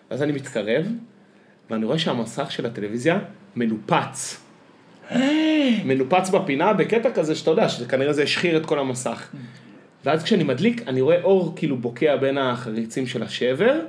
אז 0.09 0.23
אני 0.23 0.31
מתקרב, 0.31 0.85
ואני 1.69 1.85
רואה 1.85 1.99
שהמסך 1.99 2.51
של 2.51 2.65
הטלוויזיה 2.65 3.19
מנופץ. 3.55 4.43
מנופץ 5.85 6.29
בפינה 6.29 6.73
בקטע 6.73 7.11
כזה 7.11 7.35
שאתה 7.35 7.51
יודע, 7.51 7.69
שכנראה 7.69 8.13
זה 8.13 8.23
השחיר 8.23 8.57
את 8.57 8.65
כל 8.65 8.79
המסך. 8.79 9.29
ואז 10.05 10.23
כשאני 10.23 10.43
מדליק, 10.43 10.87
אני 10.87 11.01
רואה 11.01 11.21
אור 11.21 11.53
כאילו 11.55 11.77
בוקע 11.77 12.15
בין 12.15 12.37
החריצים 12.37 13.07
של 13.07 13.23
השבר, 13.23 13.79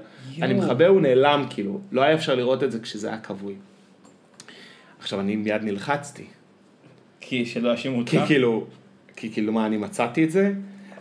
אני 0.43 0.55
מכבה, 0.55 0.87
הוא 0.87 1.01
נעלם 1.01 1.45
כאילו, 1.51 1.81
לא 1.93 2.03
היה 2.03 2.15
אפשר 2.15 2.35
לראות 2.35 2.63
את 2.63 2.73
זה 2.73 2.81
כשזה 2.81 3.09
היה 3.09 3.19
כבוי. 3.19 3.55
עכשיו 4.99 5.21
אני 5.21 5.37
מיד 5.37 5.63
נלחצתי, 5.65 6.25
כי 7.33 7.47
שלא 7.47 7.71
יאשימו 7.71 7.99
אותך. 7.99 8.11
כי 8.11 8.19
כאילו, 8.27 8.67
כי 9.17 9.33
כאילו 9.33 9.53
מה, 9.53 9.67
אני 9.67 9.77
מצאתי 9.77 10.25
את 10.25 10.31
זה? 10.31 10.53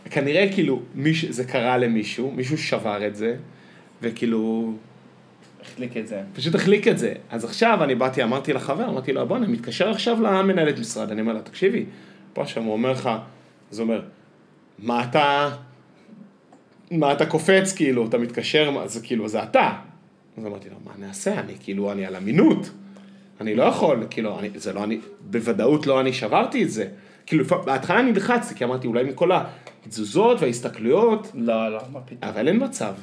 כנראה 0.09 0.53
כאילו, 0.53 0.81
מיש, 0.95 1.25
זה 1.25 1.43
קרה 1.43 1.77
למישהו, 1.77 2.31
מישהו 2.31 2.57
שבר 2.57 3.07
את 3.07 3.15
זה, 3.15 3.35
וכאילו, 4.01 4.73
החליק 5.61 5.97
את 5.97 6.07
זה. 6.07 6.21
פשוט 6.33 6.55
החליק 6.55 6.87
את 6.87 6.97
זה. 6.97 7.13
אז 7.29 7.45
עכשיו 7.45 7.83
אני 7.83 7.95
באתי, 7.95 8.23
אמרתי 8.23 8.53
לחבר, 8.53 8.89
אמרתי 8.89 9.13
לו, 9.13 9.27
בוא'נה, 9.27 9.47
מתקשר 9.47 9.89
עכשיו 9.89 10.21
למנהלת 10.21 10.79
משרד, 10.79 11.11
אני 11.11 11.21
אומר 11.21 11.33
לה, 11.33 11.41
תקשיבי, 11.41 11.85
פה 12.33 12.45
שם 12.45 12.63
הוא 12.63 12.73
אומר 12.73 12.91
לך, 12.91 13.09
אז 13.71 13.79
הוא 13.79 13.87
אומר, 13.87 14.01
מה 14.79 15.03
אתה, 15.03 15.49
מה 16.91 17.13
אתה 17.13 17.25
קופץ, 17.25 17.73
כאילו, 17.75 18.07
אתה 18.07 18.17
מתקשר, 18.17 18.87
זה 18.87 19.01
כאילו, 19.01 19.27
זה 19.27 19.43
אתה. 19.43 19.73
אז 20.37 20.45
אמרתי 20.45 20.69
לו, 20.69 20.75
מה 20.85 21.07
נעשה, 21.07 21.39
אני 21.39 21.53
כאילו, 21.59 21.91
אני 21.91 22.05
על 22.05 22.15
אמינות. 22.15 22.69
אני 23.41 23.55
לא 23.55 23.63
יכול, 23.63 24.05
כאילו, 24.09 24.39
אני, 24.39 24.49
זה 24.55 24.73
לא 24.73 24.83
אני, 24.83 24.99
בוודאות 25.19 25.87
לא 25.87 26.01
אני 26.01 26.13
שברתי 26.13 26.63
את 26.63 26.71
זה. 26.71 26.87
כאילו, 27.25 27.45
בהתחלה 27.45 28.01
נלחצתי, 28.01 28.55
כי 28.55 28.63
אמרתי, 28.63 28.87
אולי 28.87 29.03
מכל 29.03 29.31
התזוזות 29.85 30.41
וההסתכלויות, 30.41 31.31
לא, 31.33 31.71
לא, 31.71 31.79
מה 31.91 32.01
פתאום. 32.01 32.19
אבל 32.21 32.47
אין 32.47 32.63
מצב. 32.63 32.93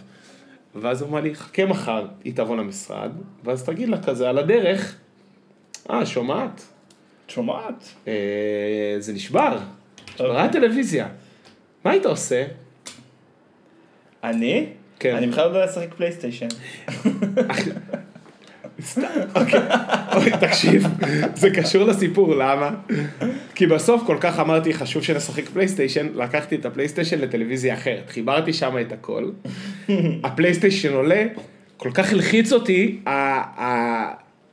ואז 0.74 1.02
הוא 1.02 1.10
אמר 1.10 1.20
לי, 1.20 1.34
חכה 1.34 1.64
מחר, 1.64 2.06
היא 2.24 2.32
תבוא 2.36 2.56
למשרד, 2.56 3.10
ואז 3.44 3.64
תגיד 3.64 3.88
לה 3.88 4.02
כזה 4.02 4.28
על 4.28 4.38
הדרך, 4.38 4.96
אה, 5.90 6.06
שומעת? 6.06 6.62
שומעת? 7.28 7.88
אה, 8.08 8.96
זה 8.98 9.12
נשבר, 9.12 9.58
נשברה 10.14 10.28
אוקיי. 10.28 10.44
הטלוויזיה. 10.44 11.08
מה 11.84 11.90
היית 11.90 12.06
עושה? 12.06 12.44
אני? 14.24 14.66
כן. 14.98 15.16
אני 15.16 15.26
בכלל 15.26 15.50
לא 15.50 15.56
יודע 15.56 15.64
לשחק 15.64 15.94
פלייסטיישן. 15.94 16.48
אוי, 20.14 20.30
תקשיב, 20.40 20.86
זה 21.34 21.50
קשור 21.50 21.84
לסיפור, 21.84 22.34
למה? 22.34 22.70
כי 23.54 23.66
בסוף 23.66 24.02
כל 24.06 24.16
כך 24.20 24.38
אמרתי, 24.38 24.74
חשוב 24.74 25.02
שנשחק 25.02 25.48
פלייסטיישן, 25.48 26.06
לקחתי 26.14 26.56
את 26.56 26.66
הפלייסטיישן 26.66 27.18
לטלוויזיה 27.18 27.74
אחרת, 27.74 28.10
חיברתי 28.10 28.52
שם 28.52 28.76
את 28.80 28.92
הכל, 28.92 29.30
הפלייסטיישן 30.24 30.92
עולה, 30.92 31.24
כל 31.76 31.90
כך 31.94 32.12
הלחיץ 32.12 32.52
אותי, 32.52 33.00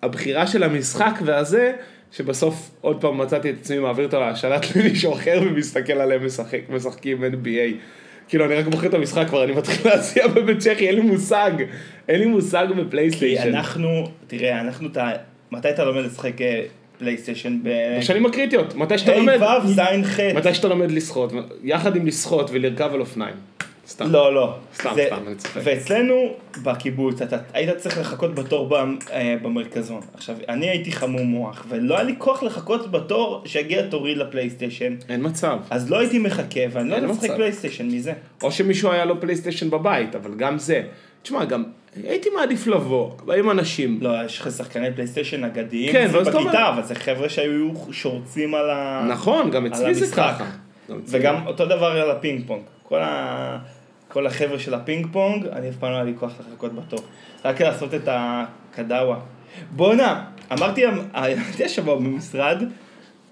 הבחירה 0.03 0.47
של 0.47 0.63
המשחק 0.63 1.19
והזה, 1.25 1.71
שבסוף 2.11 2.71
עוד 2.81 3.01
פעם 3.01 3.17
מצאתי 3.17 3.49
את 3.49 3.55
עצמי 3.61 3.79
מעביר 3.79 4.05
אותו 4.05 4.19
להשאלת 4.19 4.65
למישהו 4.75 5.13
אחר 5.13 5.41
ומסתכל 5.41 5.93
עליהם 5.93 6.25
משחק, 6.25 6.61
משחקים 6.69 7.23
NBA. 7.23 7.75
כאילו 8.27 8.45
אני 8.45 8.55
רק 8.55 8.65
בוחר 8.65 8.87
את 8.87 8.93
המשחק 8.93 9.27
כבר, 9.27 9.43
אני 9.43 9.51
מתחיל 9.51 9.91
להסיע 9.91 10.27
בבית 10.27 10.59
צ'כי, 10.59 10.87
אין 10.87 10.95
לי 10.95 11.01
מושג, 11.01 11.51
אין 12.09 12.19
לי 12.19 12.25
מושג 12.25 12.65
כי 12.67 12.73
בפלייסטיישן. 12.81 13.47
אנחנו, 13.55 14.03
תראה, 14.27 14.61
אנחנו, 14.61 14.87
אתה- 14.87 15.11
מתי 15.51 15.69
אתה 15.69 15.85
לומד 15.85 16.03
לשחק 16.05 16.41
אה, 16.41 16.61
פלייסטיישן? 16.99 17.59
ב... 17.63 17.69
בשנים 17.99 18.25
הקריטיות, 18.25 18.75
מתי 18.75 18.97
שאתה 18.97 19.15
לומד, 19.15 19.41
ה' 19.41 19.59
ו' 19.65 19.67
ז' 19.67 19.79
ח'. 20.05 20.19
מתי 20.35 20.53
שאתה 20.53 20.67
לומד 20.67 20.91
לשחות, 20.91 21.33
יחד 21.63 21.95
עם 21.95 22.05
לשחות 22.07 22.49
ולרכב 22.53 22.89
על 22.93 22.99
אופניים. 22.99 23.35
סתם. 23.87 24.11
לא, 24.11 24.33
לא. 24.35 24.55
סתם, 24.75 24.89
זה- 24.95 25.05
סתם, 25.07 25.23
אני 25.27 25.35
צוחק. 25.35 25.61
ואצלנו 25.63 26.33
בקיבוץ, 26.63 27.21
אתה 27.21 27.37
היית 27.53 27.77
צריך 27.77 27.97
לחכות 27.99 28.35
בתור 28.35 28.69
ב- 28.69 28.73
אה, 29.11 29.35
במרכזון. 29.41 30.01
עכשיו, 30.13 30.35
אני 30.49 30.69
הייתי 30.69 30.91
חמום 30.91 31.21
מוח, 31.27 31.65
ולא 31.69 31.95
היה 31.95 32.03
לי 32.03 32.15
כוח 32.17 32.43
לחכות 32.43 32.91
בתור 32.91 33.41
שיגיע 33.45 33.81
תורי 33.81 34.15
לפלייסטיישן. 34.15 34.95
אין 35.09 35.25
מצב. 35.25 35.57
אז 35.69 35.89
לא 35.91 35.99
הייתי 35.99 36.19
מחכה, 36.19 36.59
ואני 36.71 36.89
לא 36.89 36.95
יודע 36.95 37.07
לשחק. 37.07 37.31
פלייסטיישן 37.35 37.85
מזה. 37.87 38.13
או 38.43 38.51
שמישהו 38.51 38.91
היה 38.91 39.05
לו 39.05 39.21
פלייסטיישן 39.21 39.69
בבית, 39.69 40.15
אבל 40.15 40.31
גם 40.37 40.59
זה. 40.59 40.81
תשמע, 41.23 41.45
גם 41.45 41.63
הייתי 42.03 42.29
מעדיף 42.29 42.67
לבוא, 42.67 43.11
באים 43.25 43.51
אנשים. 43.51 43.97
לא, 44.01 44.25
יש 44.25 44.39
לך 44.39 44.51
שחקני 44.51 44.93
פלייסטיישן 44.93 45.43
אגדיים 45.43 45.91
כן, 45.91 46.07
ואז 46.11 46.27
אתה 46.27 46.37
אומר- 46.37 46.49
בכיתה, 46.49 46.69
אבל 46.69 46.83
זה 46.83 46.95
חבר'ה 46.95 47.29
שהיו 47.29 47.69
שורצים 47.91 48.55
על 48.55 48.69
ה... 48.69 49.05
נכון, 49.09 49.51
גם 49.51 49.65
על 49.65 49.71
אצלי 49.71 49.93
זה 49.95 50.05
המשחק. 50.05 50.33
ככה. 50.37 50.45
וגם 50.89 51.47
אותו 51.47 51.65
דבר 51.65 51.85
על 51.85 52.11
הפינג 52.11 52.47
פונג. 52.47 52.61
כל, 52.83 52.99
ה... 53.01 53.57
כל 54.07 54.27
החבר'ה 54.27 54.59
של 54.59 54.73
הפינג 54.73 55.07
פונג, 55.11 55.45
אני 55.47 55.69
אף 55.69 55.75
פעם 55.75 55.91
לא 55.91 55.95
היה 55.95 56.03
לי 56.03 56.13
כוח 56.19 56.31
לחכות 56.39 56.75
בתור. 56.75 56.99
רק 57.45 57.61
לעשות 57.61 57.93
את 57.93 58.07
הקדאווה. 58.11 59.19
בואנה, 59.71 60.23
אמרתי, 60.51 60.83
הייתי 61.13 61.65
השבוע 61.65 61.95
במשרד, 61.95 62.63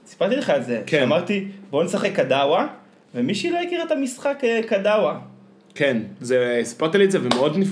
סיפרתי 0.05 0.35
לך 0.35 0.49
את 0.49 0.65
זה. 0.65 0.81
כן. 0.85 1.01
אמרתי, 1.03 1.47
בוא 1.69 1.83
נשחק 1.83 2.11
קדאווה, 2.15 2.67
ומישהי 3.15 3.51
לא 3.51 3.57
הכירה 3.61 3.83
את 3.83 3.91
המשחק 3.91 4.37
אה, 4.43 4.59
קדאווה. 4.67 5.19
כן, 5.75 5.97
זה, 6.21 6.59
סיפרת 6.63 6.95
לי 6.95 7.05
את 7.05 7.11
זה 7.11 7.19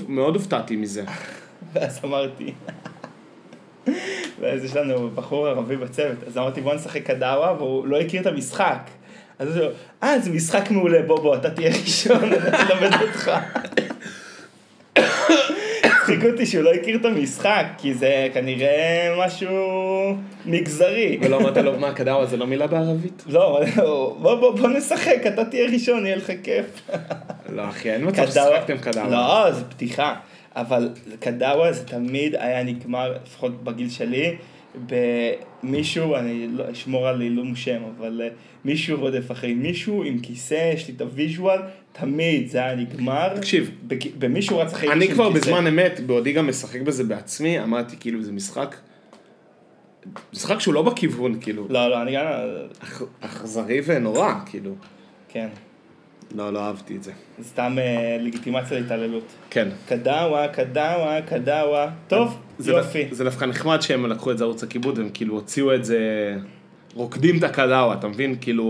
ומאוד 0.06 0.34
הופתעתי 0.34 0.76
מזה. 0.76 1.04
ואז 1.72 2.00
אמרתי, 2.04 2.52
ואז 4.40 4.64
יש 4.64 4.76
לנו 4.76 5.10
בחור 5.14 5.46
ערבי 5.46 5.76
בצוות, 5.76 6.18
אז 6.26 6.38
אמרתי 6.38 6.60
בוא 6.60 6.74
נשחק 6.74 7.02
קדאווה, 7.02 7.54
והוא 7.58 7.86
לא 7.86 8.00
הכיר 8.00 8.20
את 8.20 8.26
המשחק. 8.26 8.90
אז 9.38 9.56
הוא 9.56 9.64
אומר, 9.64 9.74
אה 10.02 10.18
זה 10.18 10.30
משחק 10.30 10.70
מעולה, 10.70 11.02
בוא 11.02 11.20
בוא, 11.20 11.36
אתה 11.36 11.50
תהיה 11.50 11.70
ראשון, 11.70 12.24
אני 12.24 12.36
אלמד 12.70 13.02
אותך. 13.02 13.30
הצחיק 15.84 16.24
אותי 16.24 16.46
שהוא 16.46 16.64
לא 16.64 16.72
הכיר 16.72 16.96
את 16.96 17.04
המשחק, 17.04 17.64
כי 17.78 17.94
זה 17.94 18.28
כנראה 18.34 19.14
משהו 19.18 19.56
מגזרי. 20.46 21.18
ולא 21.22 21.36
אמרת 21.36 21.56
לו, 21.56 21.78
מה, 21.78 21.92
קדאווה 21.92 22.26
זה 22.26 22.36
לא 22.36 22.46
מילה 22.46 22.66
בערבית? 22.66 23.22
לא, 23.26 23.60
בוא 23.76 24.34
בוא 24.34 24.56
בוא 24.56 24.68
נשחק, 24.68 25.26
אתה 25.26 25.44
תהיה 25.44 25.70
ראשון, 25.70 26.06
יהיה 26.06 26.16
לך 26.16 26.32
כיף. 26.42 26.90
לא, 27.48 27.68
אחי, 27.68 27.90
אין 27.92 28.06
מצב 28.08 28.26
ששחקתם 28.26 28.78
קדאווה. 28.78 29.10
לא, 29.46 29.52
זה 29.52 29.64
פתיחה. 29.64 30.14
אבל 30.56 30.88
קדאווה 31.20 31.72
זה 31.72 31.84
תמיד 31.86 32.34
היה 32.34 32.62
נגמר, 32.64 33.14
לפחות 33.24 33.64
בגיל 33.64 33.90
שלי, 33.90 34.36
במישהו, 35.62 36.16
אני 36.16 36.46
לא 36.50 36.64
אשמור 36.72 37.08
על 37.08 37.20
עילום 37.20 37.56
שם, 37.56 37.82
אבל 37.98 38.20
אה, 38.24 38.28
מישהו 38.64 39.00
רודף 39.00 39.30
אחרי 39.30 39.54
מישהו 39.54 40.02
עם 40.04 40.18
כיסא, 40.18 40.72
יש 40.74 40.88
לי 40.88 40.94
את 40.96 41.00
הוויז'ואל, 41.00 41.58
תמיד 41.92 42.48
זה 42.48 42.58
היה 42.58 42.74
נגמר. 42.74 43.36
תקשיב, 43.36 43.70
במישהו 44.18 44.58
רץ 44.58 44.72
אחרי 44.72 44.88
אני 44.92 44.98
מישהו 44.98 45.14
כבר 45.14 45.24
עם 45.26 45.32
כיסא. 45.32 45.46
בזמן 45.46 45.66
אמת, 45.66 46.00
בעודי 46.06 46.32
גם 46.32 46.48
משחק 46.48 46.80
בזה 46.80 47.04
בעצמי, 47.04 47.60
אמרתי 47.62 47.96
כאילו 48.00 48.22
זה 48.22 48.32
משחק, 48.32 48.76
משחק 50.32 50.60
שהוא 50.60 50.74
לא 50.74 50.82
בכיוון, 50.82 51.40
כאילו, 51.40 51.66
לא, 51.70 51.90
לא, 51.90 52.02
אני 52.02 52.12
גם... 52.14 52.24
אכ- 52.82 53.02
אכזרי 53.20 53.80
ונורא, 53.84 54.32
כאילו. 54.46 54.74
כן. 55.28 55.48
לא, 56.34 56.52
לא 56.52 56.60
אהבתי 56.66 56.96
את 56.96 57.02
זה. 57.02 57.12
סתם 57.42 57.76
אה, 57.78 58.16
לגיטימציה 58.20 58.80
להתעללות. 58.80 59.24
כן. 59.50 59.68
קדאווה, 59.88 60.48
קדאווה, 60.48 61.22
קדאווה. 61.22 61.90
טוב, 62.08 62.38
זה 62.58 62.72
יופי. 62.72 63.08
זה 63.10 63.24
דווקא 63.24 63.44
נחמד 63.44 63.80
שהם 63.82 64.06
לקחו 64.06 64.30
את 64.30 64.38
זה 64.38 64.44
ערוץ 64.44 64.62
הכיבוד, 64.62 64.98
והם 64.98 65.08
כאילו 65.14 65.34
הוציאו 65.34 65.74
את 65.74 65.84
זה, 65.84 65.98
רוקדים 66.94 67.38
את 67.38 67.42
הקדאווה, 67.42 67.94
אתה 67.94 68.08
מבין? 68.08 68.36
כאילו, 68.40 68.64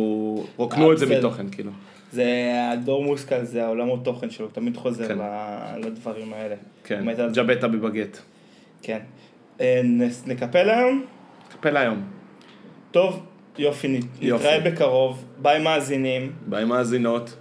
רוקנו 0.57 0.93
את 0.93 0.99
זה. 0.99 1.19
מתוכן, 1.19 1.49
כאילו. 1.51 1.71
זה 2.13 2.27
הדור 2.73 3.05
מושכל, 3.05 3.45
זה 3.45 3.65
העולמות 3.65 4.05
תוכן 4.05 4.31
שלו, 4.31 4.49
תמיד 4.49 4.77
חוזר 4.77 5.09
כן. 5.09 5.19
ל- 5.19 5.87
לדברים 5.87 6.33
האלה. 6.33 6.55
כן, 6.85 7.05
ג'בטה 7.35 7.69
בבגט. 7.69 8.19
כן. 8.83 8.99
אה, 9.61 9.81
נס- 9.85 10.25
נקפל 10.27 10.71
היום? 10.71 11.05
קפל 11.49 11.77
היום. 11.77 12.03
טוב, 12.91 13.23
יופי, 13.59 14.01
יופי. 14.21 14.45
נתראה 14.49 14.71
בקרוב, 14.71 15.25
ביי 15.43 15.63
מאזינים. 15.63 16.33
ביי 16.47 16.65
מאזינות. 16.65 17.37